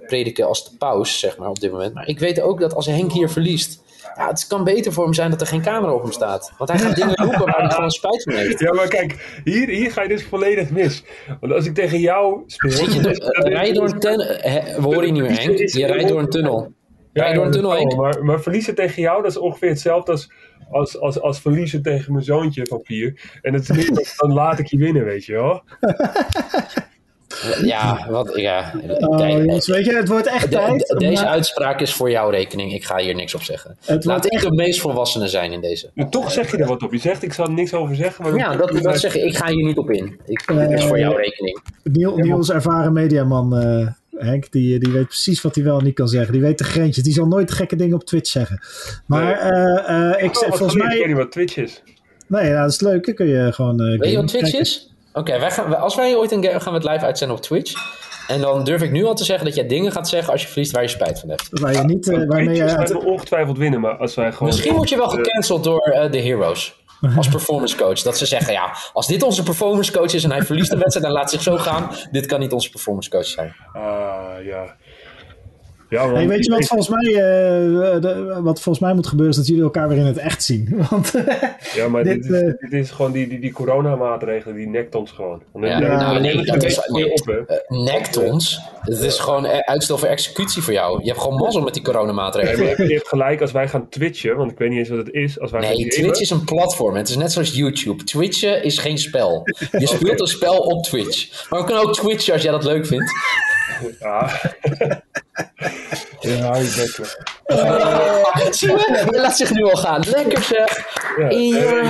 prediken 0.08 0.48
als 0.48 0.70
de 0.70 0.78
paus, 0.78 1.20
zeg 1.20 1.38
maar, 1.38 1.50
op 1.50 1.60
dit 1.60 1.72
moment. 1.72 1.94
Maar 1.94 2.08
ik 2.08 2.20
weet 2.20 2.42
ook 2.42 2.60
dat 2.60 2.76
als 2.76 2.86
Henk 2.86 3.12
hier 3.12 3.30
verliest, 3.30 3.84
ja, 4.16 4.28
het 4.28 4.48
kan 4.48 4.64
beter 4.64 4.94
voor 4.94 5.04
hem 5.04 5.14
zijn 5.14 5.30
dat 5.30 5.42
er 5.42 5.48
geen 5.48 5.62
camera 5.62 5.94
op 5.94 6.02
hem 6.02 6.12
staat. 6.12 6.54
Want 6.58 6.70
hij 6.70 6.80
gaat 6.80 6.96
dingen 7.02 7.16
roepen 7.16 7.46
waar 7.46 7.62
hij 7.62 7.70
gewoon 7.70 7.92
spijt 7.92 8.24
van 8.24 8.34
heeft. 8.34 8.60
Ja, 8.60 8.74
maar 8.74 8.88
kijk, 8.88 9.40
hier, 9.44 9.68
hier 9.68 9.92
ga 9.92 10.02
je 10.02 10.08
dus 10.08 10.24
volledig 10.24 10.70
mis. 10.70 11.04
Want 11.40 11.54
als 11.54 11.66
ik 11.66 11.74
tegen 11.74 12.00
jou 12.00 12.44
speel... 12.46 12.72
Zit 12.72 12.94
je 12.94 13.02
door, 13.02 13.18
rij 13.50 13.74
door 13.74 13.90
een 13.90 14.00
tunnel, 14.00 14.28
we 14.28 14.82
horen 14.82 15.06
je 15.06 15.12
niet 15.12 15.22
meer 15.22 15.40
Henk, 15.42 15.58
je 15.58 15.86
rijdt 15.86 16.08
door 16.08 16.20
een 16.20 16.30
tunnel. 16.30 16.74
Je 17.24 17.34
door 17.34 17.46
een 17.46 17.52
tunnel, 17.52 17.96
maar, 17.96 18.24
maar 18.26 18.42
verliezen 18.42 18.76
tegen 18.76 19.02
jou, 19.02 19.22
dat 19.22 19.32
is 19.32 19.38
ongeveer 19.38 19.70
hetzelfde 19.70 20.12
als, 20.12 20.30
als, 20.72 21.00
als, 21.00 21.22
als 21.22 21.40
verliezen 21.40 21.82
tegen 21.82 22.12
mijn 22.14 22.24
zoontje 22.26 22.66
van 22.66 22.80
vier. 22.84 23.22
En 23.42 23.54
het 23.54 23.70
is 23.70 23.76
niet, 23.78 23.96
dat- 23.96 24.14
dan 24.18 24.34
laat 24.34 24.60
ik 24.60 24.66
je 24.68 24.78
winnen, 24.78 25.04
weet 25.06 25.26
je 25.26 25.34
wel. 25.34 25.64
Ja, 27.64 28.08
wat, 28.10 28.32
ja. 28.36 28.74
Oh, 29.00 29.30
jongens, 29.30 29.68
weet 29.68 29.86
je, 29.86 29.96
het 29.96 30.08
wordt 30.08 30.28
echt 30.28 30.42
de- 30.52 30.58
tijd. 30.58 30.88
de- 30.88 30.96
deze 30.98 31.28
uitspraak 31.28 31.82
is 31.82 31.94
voor 31.94 32.10
jouw 32.10 32.30
rekening. 32.30 32.74
Ik 32.74 32.84
ga 32.84 32.98
hier 32.98 33.16
niks 33.16 33.36
op 33.36 33.42
zeggen. 33.42 33.78
Het 33.86 34.06
Laat 34.06 34.22
wordt 34.22 34.34
ik 34.44 34.50
de 34.50 34.56
meest 34.56 34.80
volwassene 34.80 35.28
zijn 35.28 35.52
in 35.52 35.62
deze. 35.62 35.92
Maar 35.94 36.10
toch 36.10 36.32
zeg 36.32 36.52
je 36.52 36.58
er 36.58 36.68
wat 36.68 36.84
op. 36.84 36.92
Je 36.92 36.98
zegt, 36.98 37.24
ik 37.24 37.34
zal 37.34 37.46
er 37.46 37.52
niks 37.52 37.74
over 37.74 37.96
zeggen. 37.96 38.24
Maar 38.24 38.36
Ja, 38.36 38.56
dat, 38.56 38.72
dat 38.82 39.00
zeg 39.00 39.16
ik. 39.16 39.24
Ik 39.24 39.36
ga 39.38 39.48
hier 39.48 39.64
niet 39.66 39.78
op 39.78 39.92
in. 39.92 40.20
Ik, 40.26 40.48
dit 40.48 40.72
is 40.72 40.84
voor 40.86 41.00
jouw 41.00 41.16
rekening. 41.16 41.60
Niel, 41.84 42.18
Niels, 42.18 42.50
ervaren 42.52 42.94
mediaman, 42.94 43.58
eh, 43.58 43.88
Henk, 44.18 44.52
die, 44.52 44.80
die 44.80 44.92
weet 44.94 45.06
precies 45.08 45.42
wat 45.42 45.56
hij 45.56 45.64
wel 45.64 45.78
en 45.78 45.84
niet 45.84 45.94
kan 45.96 46.08
zeggen. 46.08 46.32
Die 46.32 46.42
weet 46.42 46.58
de 46.58 46.64
grensjes. 46.64 47.04
Die 47.04 47.14
zal 47.14 47.26
nooit 47.28 47.52
gekke 47.52 47.76
dingen 47.76 47.96
op 47.96 48.04
Twitch 48.06 48.30
zeggen. 48.30 48.60
Maar 49.06 49.24
Nee. 49.24 49.34
eh, 49.34 50.12
eh, 50.12 50.24
ik 50.24 50.30
Ik 50.30 50.36
zeg 50.36 50.48
volgens 50.50 50.76
Ik 50.76 50.82
weet 50.82 50.98
mij... 50.98 51.08
niet 51.08 51.18
wat 51.18 51.32
Twitch 51.32 51.58
is. 51.58 51.84
Nee, 52.28 52.50
nou, 52.50 52.62
dat 52.62 52.72
is 52.72 52.80
leuk. 52.82 53.06
Dan 53.06 53.16
kun 53.16 53.28
je 53.28 53.52
gewoon... 53.54 53.80
eh, 53.82 54.00
Weet 54.00 54.12
je 54.12 54.18
wat 54.18 54.28
Twitch 54.28 54.44
kijken. 54.44 54.60
is? 54.60 54.94
Oké, 55.14 55.40
wij 55.40 55.52
gaan, 55.52 55.80
als 55.80 55.96
wij 55.96 56.16
ooit 56.16 56.32
een 56.32 56.44
game 56.44 56.60
gaan 56.60 56.74
we 56.74 56.80
het 56.80 56.88
live 56.90 57.06
uitzenden 57.06 57.38
op 57.38 57.42
Twitch. 57.44 57.74
En 58.28 58.42
dan 58.42 58.64
durf 58.64 58.82
ik 58.82 58.92
nu 58.92 59.04
al 59.04 59.16
te 59.16 59.24
zeggen 59.24 59.46
dat 59.46 59.56
jij 59.56 59.68
dingen 59.68 59.92
gaat 59.92 60.10
zeggen 60.10 60.32
als 60.32 60.42
je 60.42 60.48
verliest 60.48 60.72
waar 60.72 60.82
je 60.82 60.88
spijt 60.88 61.20
van 61.20 61.30
hebt. 61.30 61.48
Waar 61.52 61.74
je 61.74 61.84
niet... 61.84 62.10
eh, 62.10 62.26
waarmee 62.28 62.56
je... 62.56 62.70
gaat 62.70 62.96
ongetwijfeld 62.96 63.58
winnen, 63.58 63.80
maar 63.82 63.98
als 63.98 64.16
wij 64.16 64.32
gewoon... 64.32 64.48
Misschien 64.48 64.76
word 64.76 64.90
je 64.90 64.98
wel 64.98 65.10
gecanceld 65.10 65.64
door 65.64 65.80
eh, 65.80 66.12
de 66.12 66.22
Heroes. 66.22 66.84
Als 67.18 67.28
performance 67.28 67.78
coach. 67.78 68.02
Dat 68.02 68.18
ze 68.18 68.26
zeggen, 68.26 68.54
ja, 68.54 68.76
als 68.94 69.08
dit 69.08 69.24
onze 69.24 69.44
performance 69.44 69.92
coach 69.92 70.14
is 70.14 70.24
en 70.24 70.32
hij 70.32 70.44
verliest 70.44 70.72
een 70.72 70.80
wedstrijd 70.80 71.08
en 71.08 71.14
laat 71.14 71.30
zich 71.30 71.42
zo 71.42 71.58
gaan. 71.58 71.92
Dit 72.12 72.26
kan 72.26 72.40
niet 72.40 72.52
onze 72.52 72.70
performance 72.70 73.10
coach 73.10 73.26
zijn. 73.26 73.56
Ah, 73.74 74.44
ja. 74.44 74.76
Ja, 75.96 76.14
Hey, 76.14 76.28
weet 76.28 76.46
je 76.46 76.52
wat 76.52 76.66
volgens 76.68 76.90
mij, 76.90 77.14
eh, 77.14 78.02
de- 78.02 78.40
wat 78.42 78.62
volgens 78.62 78.80
mij 78.86 78.94
moet 78.94 79.08
gebeuren, 79.08 79.32
is 79.32 79.38
dat 79.40 79.48
jullie 79.48 79.64
elkaar 79.64 79.88
weer 79.90 79.98
in 79.98 80.06
het 80.06 80.18
echt 80.18 80.44
zien. 80.44 80.76
Want 80.90 81.14
Ja, 81.76 81.88
maar 81.88 82.04
dit, 82.04 82.24
Dit, 82.24 82.32
is, 82.32 82.42
eh, 82.42 82.54
dit 82.60 82.74
is 82.74 82.92
gewoon 82.92 83.12
die, 83.12 83.28
die, 83.28 83.40
die 83.40 83.52
coronamaatregelen, 83.52 84.56
die 84.56 84.68
nekt 84.68 84.96
ons 84.96 85.12
gewoon. 85.12 85.42
Want 85.52 85.66
Ja, 85.66 85.80
dan- 85.80 85.90
nou, 85.90 86.20
nee, 86.20 86.46
dat 86.46 86.64
is-. 86.64 86.78
Eh, 86.80 87.46
nekt 87.68 88.18
ons. 88.18 88.60
Het 88.82 89.00
is 89.00 89.20
gewoon 89.20 89.46
eh, 89.46 89.60
uitstel 89.60 89.98
voor 89.98 90.08
executie 90.08 90.62
voor 90.62 90.74
jou. 90.74 91.00
Je 91.04 91.08
hebt 91.10 91.22
gewoon 91.22 91.38
mazzel 91.38 91.62
met 91.62 91.74
die 91.74 91.84
Nee, 91.84 91.92
coronamaatregelen. 91.94 92.66
maar 92.78 92.88
je 92.88 92.94
hebt 92.94 93.08
gelijk, 93.08 93.42
als 93.42 93.52
wij 93.52 93.68
gaan 93.68 93.90
twitchen, 93.90 94.36
want 94.36 94.52
ik 94.52 94.58
weet 94.58 94.70
niet 94.70 94.80
eens 94.80 94.90
wat 94.90 94.98
het 94.98 95.14
is. 95.14 95.40
Als 95.40 95.52
wij 95.52 95.62
Nee, 95.62 95.88
Twitch 95.88 96.20
is 96.20 96.30
een 96.30 96.44
platform. 96.44 96.96
Het 96.96 97.10
is 97.10 97.16
net 97.18 97.32
zoals 97.32 97.54
YouTube. 97.56 98.04
Twitchen 98.04 98.64
is 98.64 98.78
geen 98.78 98.98
spel. 98.98 99.42
Je 99.72 99.88
speelt 99.88 100.22
een 100.22 100.28
spel 100.28 100.58
op 100.58 100.84
Twitch. 100.84 101.50
Maar 101.50 101.60
we 101.60 101.66
kunnen 101.66 101.84
ook 101.84 101.94
Twitchen 101.94 102.34
als 102.34 102.42
jij 102.42 102.52
dat 102.52 102.64
leuk 102.64 102.86
vindt. 102.86 103.12
Ja. 104.00 104.30
ja, 106.20 106.56
je 106.58 106.74
bent 106.78 106.98
er. 106.98 107.34
Zie 108.54 108.68
je? 108.70 109.06
Hij 109.12 109.22
laat 109.22 109.38
zich 109.38 109.52
nu 109.54 109.64
al 109.64 109.76
gaan. 109.76 110.04
Lekker 110.10 110.42
zeg. 110.44 110.84
Ja, 111.18 111.30
In 111.30 111.48
your 111.48 111.80
eh, 111.80 111.90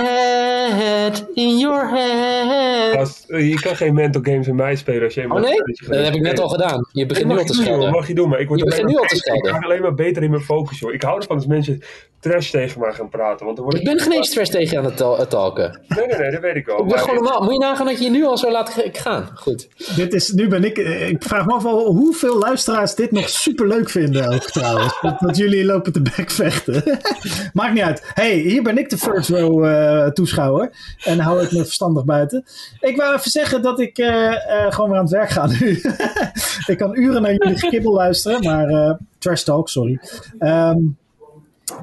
head. 0.80 1.26
In 1.34 1.58
your 1.58 1.90
head. 1.90 2.96
als- 2.98 3.24
eh, 3.28 3.50
je 3.50 3.60
kan 3.60 3.76
geen 3.76 3.94
mental 3.94 4.22
games 4.24 4.48
in 4.48 4.56
mij 4.56 4.76
spelen 4.76 5.04
als 5.04 5.14
je 5.14 5.20
Oh 5.20 5.26
eenmaal- 5.26 5.40
nee? 5.42 5.60
dat 5.88 6.06
heb 6.06 6.14
ik 6.14 6.22
net 6.22 6.40
al 6.40 6.50
gedaan. 6.50 6.88
Je 6.92 7.06
begint 7.06 7.28
nu 7.28 7.38
al 7.38 7.44
te 7.46 7.54
schelden. 7.54 7.92
mag 7.92 8.08
je 8.08 8.14
doen, 8.14 8.30
maar 8.30 8.40
ik 8.40 8.48
word 8.48 8.60
Je 8.60 8.66
alleen 8.66 8.84
begint 8.86 8.98
maar 8.98 9.04
nu 9.04 9.10
al 9.10 9.42
te. 9.42 9.50
Ik 9.50 9.56
ga 9.56 9.66
alleen 9.66 9.82
maar 9.82 9.94
beter 9.94 10.24
in 10.24 10.30
mijn 10.30 10.42
focus, 10.44 10.80
joh. 10.80 10.94
Ik 10.94 11.02
hou 11.02 11.20
ervan 11.22 11.36
als 11.36 11.46
mensen 11.46 11.82
trash 12.20 12.50
tegen 12.50 12.80
mij 12.80 12.94
gaan 12.94 13.10
praten. 13.10 13.46
Want 13.46 13.58
dan 13.58 13.66
word 13.66 13.78
Ik 13.78 13.84
ben 13.84 14.00
geen 14.00 14.12
eens 14.12 14.28
stress 14.28 14.52
tegen 14.52 14.72
je 14.72 14.78
aan 14.78 14.86
het 14.86 14.98
ta- 14.98 15.16
het 15.18 15.30
talken. 15.30 15.80
Nee, 15.88 16.06
nee, 16.08 16.18
nee, 16.18 16.32
dat 16.32 16.42
weet 16.42 16.56
ik 16.56 16.66
wel. 16.66 16.80
Ik 16.80 16.88
ben 16.88 17.00
gewoon 17.00 17.16
normaal. 17.16 17.42
Moet 17.44 17.54
je 17.54 17.60
nagaan 17.60 17.86
dat 17.86 17.98
je 17.98 18.04
je 18.04 18.10
nu 18.10 18.26
al 18.26 18.38
zo 18.38 18.52
laat 18.52 18.76
gaan. 18.92 19.30
Goed. 19.36 19.68
dit 19.96 20.14
is, 20.14 20.32
nu 20.32 20.48
ben 20.48 20.64
ik, 20.64 20.78
eh, 20.78 21.10
ik 21.10 21.24
vraag 21.24 21.46
me 21.46 21.54
af 21.54 21.64
hoeveel 21.64 22.38
luisteraars 22.38 22.96
dit 22.96 23.12
nog 23.12 23.30
super 23.42 23.68
leuk 23.68 23.90
vinden 23.90 24.34
ook 24.34 24.44
trouwens. 24.44 24.98
dat, 25.02 25.20
dat 25.20 25.38
jullie 25.38 25.66
lopen 25.66 25.92
te 25.94 26.02
bekvechten. 26.02 26.84
Maakt 27.54 27.74
niet 27.74 27.84
uit. 27.84 28.12
hey, 28.14 28.34
hier 28.36 28.64
ben 28.64 28.78
ik 28.78 28.90
de 28.90 28.98
first 28.98 29.30
row 29.30 29.66
eh, 29.66 30.08
toeschouwer. 30.08 30.72
En 31.04 31.20
hou 31.20 31.44
ik 31.44 31.52
me 31.52 31.64
verstandig 31.64 32.06
buiten. 32.06 32.46
Ik 32.80 32.98
wou 32.98 33.16
even 33.16 33.32
zeggen 33.32 33.62
dat 33.62 33.80
ik 33.80 33.98
eh, 33.98 34.32
eh, 34.66 34.72
gewoon 34.74 34.90
weer 34.90 34.98
aan 35.00 35.06
het 35.06 35.14
werk 35.14 35.30
ga 35.30 35.48
nu. 35.48 35.82
ik 36.74 36.78
kan 36.78 36.98
uren 36.98 37.22
naar 37.22 37.34
jullie 37.34 37.60
gekibbel 37.60 37.94
luisteren, 37.94 38.44
maar 38.44 38.68
eh, 38.68 38.94
trash 39.18 39.44
talk, 39.44 39.70
sorry. 39.70 40.00
Ehm, 40.40 40.78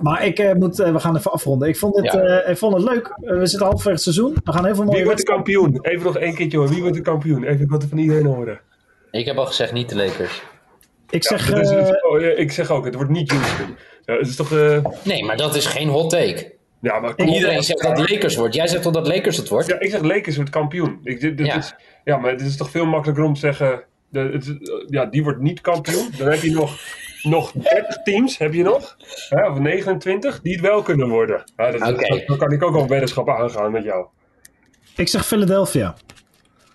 maar 0.00 0.26
ik 0.26 0.38
eh, 0.38 0.54
moet, 0.54 0.76
we 0.76 0.98
gaan 1.00 1.16
even 1.16 1.32
afronden. 1.32 1.68
Ik 1.68 1.76
vond, 1.76 1.96
Ja. 2.02 2.12
eh, 2.20 2.50
ik 2.50 2.56
vond 2.58 2.74
het 2.74 2.82
leuk. 2.84 3.14
We 3.20 3.46
zitten 3.46 3.66
halverwege 3.66 3.90
het 3.90 4.02
seizoen. 4.02 4.34
We 4.44 4.52
gaan 4.52 4.64
heel 4.64 4.74
veel 4.74 4.84
mooie 4.84 4.96
Wie 4.96 5.04
wordt 5.04 5.20
de 5.20 5.26
kampioen? 5.26 5.78
Even 5.82 6.04
nog 6.04 6.16
één 6.16 6.34
keertje 6.34 6.58
hoor. 6.58 6.68
Wie 6.68 6.80
wordt 6.80 6.96
de 6.96 7.02
kampioen? 7.02 7.44
Even, 7.44 7.72
het 7.72 7.86
van 7.88 7.98
iedereen 7.98 8.26
horen. 8.26 8.60
Ik 9.10 9.24
heb 9.26 9.36
al 9.36 9.46
gezegd 9.46 9.72
niet 9.72 9.88
de 9.88 9.96
Lakers. 9.96 10.42
Ik 11.12 11.24
zeg, 11.24 11.48
Ja, 11.48 11.54
dat 11.54 11.64
is- 11.64 11.70
eh, 11.70 12.10
oh, 12.10 12.20
ja, 12.20 12.28
ik 12.28 12.52
zeg 12.52 12.70
ook, 12.70 12.84
het 12.84 12.94
wordt 12.94 13.10
niet 13.10 13.30
Houston. 13.32 13.76
Ja, 14.04 14.14
het 14.16 14.26
is 14.28 14.36
toch... 14.36 14.52
eh, 14.52 14.78
Nee, 15.04 15.24
maar 15.24 15.36
dat 15.36 15.54
is 15.54 15.66
geen 15.66 15.88
hot 15.88 16.10
take. 16.10 16.52
ja, 16.80 17.00
maar 17.00 17.10
op. 17.10 17.20
Iedereen 17.20 17.62
zegt 17.62 17.82
dat 17.82 17.98
Lakers 18.10 18.36
wordt. 18.36 18.54
Jij 18.54 18.66
zegt 18.68 18.82
toch 18.82 18.92
dat 18.92 19.06
Lakers 19.06 19.36
het 19.36 19.48
wordt? 19.48 19.66
Ja, 19.66 19.80
ik 19.80 19.90
zeg 19.90 20.00
Lakers 20.02 20.36
wordt 20.36 20.50
kampioen. 20.50 21.00
Ik, 21.04 21.20
dit, 21.20 21.36
dit 21.36 21.46
Ja. 21.46 21.56
Is, 21.56 21.74
ja, 22.04 22.16
maar 22.16 22.30
het 22.30 22.40
is 22.40 22.56
toch 22.56 22.70
veel 22.70 22.86
makkelijker 22.86 23.24
om 23.24 23.34
te 23.34 23.40
zeggen... 23.40 23.82
De, 24.08 24.20
het, 24.20 24.56
ja, 24.86 25.06
die 25.06 25.22
wordt 25.22 25.40
niet 25.40 25.60
kampioen. 25.60 26.08
Dan 26.18 26.28
heb 26.28 26.40
je 26.42 26.50
nog, 26.50 26.78
nog 27.22 27.52
30 27.52 28.02
teams, 28.02 28.38
heb 28.38 28.52
je 28.54 28.62
nog. 28.62 28.96
Hè, 29.28 29.48
of 29.50 29.58
29, 29.58 30.40
die 30.40 30.52
het 30.52 30.60
wel 30.60 30.82
kunnen 30.82 31.08
worden. 31.08 31.44
Ja, 31.56 31.70
dat, 31.70 31.80
dan 32.26 32.38
kan 32.38 32.52
ik 32.52 32.62
ook 32.62 32.74
al 32.74 32.86
weddenschappen 32.88 33.36
aangaan 33.36 33.72
met 33.72 33.84
jou. 33.84 34.06
ik 34.96 35.08
zeg 35.08 35.26
Philadelphia. 35.26 35.94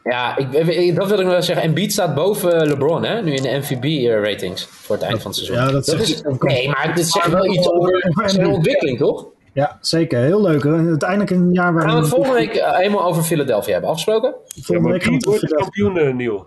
Ja, 0.10 0.38
ik, 0.38 0.54
ik- 0.54 0.96
dat 0.96 1.08
wil 1.08 1.18
ik 1.18 1.24
nog 1.24 1.34
wel 1.34 1.42
zeggen. 1.44 1.66
Embiid 1.66 1.92
staat 1.92 2.16
boven 2.16 2.68
LeBron, 2.68 3.04
hè? 3.04 3.22
Nu 3.22 3.34
in 3.34 3.42
de 3.42 3.50
MVP-ratings 3.58 4.66
voor 4.72 4.96
het 4.96 5.06
eind 5.06 5.22
van 5.22 5.32
het 5.32 5.40
seizoen. 5.40 5.66
Ja, 5.66 5.72
dat 5.72 5.86
zegt 5.86 6.02
is. 6.10 6.22
Nee, 6.40 6.70
maar 6.70 6.92
dit 6.96 7.08
zegt 7.08 7.28
wel 7.32 7.46
iets 7.54 7.70
over 7.72 8.12
zijn 8.26 8.48
ontwikkeling, 8.48 8.98
toch? 8.98 9.26
Ja, 9.54 9.78
zeker. 9.82 10.20
Heel 10.20 10.42
leuk. 10.42 10.66
Uiteindelijk 10.66 11.30
een 11.30 11.52
jaar 11.52 11.74
waar 11.74 11.82
Gaan 11.84 11.94
we 11.96 12.00
het 12.00 12.10
volgende 12.10 12.38
week 12.38 12.56
eh, 12.56 12.76
helemaal 12.78 13.04
over 13.06 13.24
Philadelphia 13.24 13.72
hebben 13.72 13.90
afgesproken? 13.90 14.34
Volgende 14.62 14.92
week 14.92 15.04
gaan 15.04 15.14
we 15.14 15.20
wie 15.26 15.32
het 15.34 15.42
wordt 15.42 15.54
over 15.56 15.72
Philadelphia. 15.74 15.94
kampioen, 15.94 16.10
eh, 16.10 16.16
Neil? 16.16 16.46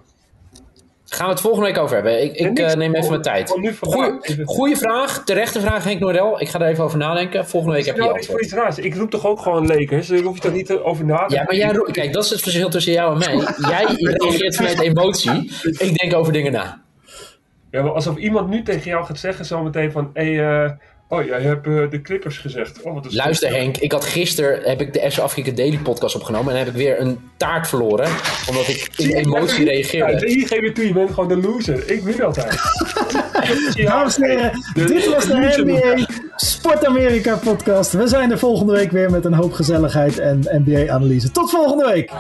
Gaan 1.15 1.27
we 1.27 1.33
het 1.33 1.41
volgende 1.41 1.67
week 1.67 1.79
over 1.79 1.95
hebben. 1.95 2.23
Ik, 2.23 2.33
ik 2.33 2.59
eh, 2.59 2.67
neem 2.75 2.81
even 2.81 2.95
gewoon- 2.95 3.09
mijn 3.11 3.23
tijd. 3.23 3.49
vandaag. 3.79 4.15
Goeie, 4.45 4.77
vraag, 4.77 5.25
terechte 5.25 5.61
vraag 5.61 5.85
Henk 5.85 6.01
Noordel. 6.01 6.41
Ik 6.41 6.49
ga 6.49 6.61
er 6.61 6.67
even 6.69 6.85
over 6.85 6.99
nadenken. 6.99 7.47
Volgende 7.47 7.77
week 7.77 7.87
heb 7.87 7.95
je 7.95 8.01
Nou, 8.01 8.17
iets 8.19 8.27
voor 8.27 8.35
antwoord. 8.41 8.53
iets 8.65 8.65
raars. 8.77 8.87
Ik 8.87 8.95
roep 8.97 9.11
toch 9.11 9.27
ook 9.27 9.41
gewoon 9.41 9.67
Lakers? 9.67 10.07
Daar 10.07 10.19
hoef 10.19 10.35
je 10.35 10.41
toch 10.41 10.53
niet 10.53 10.73
over 10.73 11.05
na 11.05 11.27
te 11.27 11.35
Ja, 11.35 11.43
maar 11.43 11.55
jij, 11.57 11.73
roept- 11.73 11.91
kijk, 11.93 12.13
dat 12.13 12.25
is 12.25 12.31
het 12.31 12.41
verschil 12.43 12.69
tussen 12.71 12.93
jou 12.93 13.13
en 13.13 13.19
mij. 13.19 13.35
Jij 13.71 13.85
reageert 13.97 14.57
vanuit 14.57 14.81
emotie. 14.81 15.51
Ik 15.79 15.99
denk 15.99 16.15
over 16.15 16.33
dingen 16.33 16.53
na. 16.53 16.81
Ja, 17.71 17.83
maar 17.83 17.93
alsof 17.93 18.17
iemand 18.17 18.49
nu 18.49 18.63
tegen 18.63 18.91
jou 18.91 19.05
gaat 19.05 19.19
zeggen 19.19 19.45
zometeen 19.45 19.93
van... 19.93 20.11
Hey, 20.15 20.49
eh, 20.65 20.71
oh, 21.19 21.25
jij 21.25 21.41
hebt 21.41 21.67
eh, 21.67 21.91
de 21.91 22.01
Clippers 22.03 22.39
gezegd. 22.39 22.83
Oh, 22.83 22.95
wat 22.95 23.07
is 23.07 23.15
Luister 23.15 23.51
Henk, 23.51 23.77
ik 23.77 23.93
had 23.93 24.05
gisteren 24.05 24.61
heb 24.63 24.81
ik 24.81 24.93
de 24.93 25.11
FC 25.11 25.19
Afrika 25.19 25.51
Daily 25.51 25.79
podcast 25.79 26.15
opgenomen 26.15 26.53
en 26.53 26.59
heb 26.59 26.69
ik 26.69 26.75
weer 26.75 27.01
een 27.01 27.19
taart 27.37 27.69
verloren. 27.69 28.09
Omdat 28.49 28.69
ik 28.69 28.89
in 28.97 29.11
emotie 29.17 29.65
Ja, 29.65 29.71
reageerde. 29.71 30.27
hier 30.27 30.47
geef 30.47 30.61
je 30.61 30.73
toe, 30.73 30.87
je 30.87 30.93
bent 30.93 31.11
gewoon 31.11 31.29
de 31.29 31.37
loser. 31.37 31.91
Ik 31.91 32.03
win 32.03 32.23
altijd. 32.23 32.61
Ja, 33.75 33.91
Dames 33.97 34.17
en 34.19 34.31
heren, 34.31 34.53
dit 34.75 35.07
was 35.15 35.27
de 35.27 35.63
NBA 35.65 36.07
Sport 36.37 36.85
Amerika 36.87 37.37
podcast. 37.37 37.93
We 37.93 38.07
zijn 38.09 38.31
er 38.31 38.39
volgende 38.39 38.73
week 38.73 38.91
weer 38.91 39.11
met 39.11 39.25
een 39.25 39.35
hoop 39.35 39.53
gezelligheid 39.53 40.19
en 40.19 40.41
NBA-analyse. 40.67 41.31
Tot 41.31 41.51
volgende 41.51 41.85
week! 41.93 42.11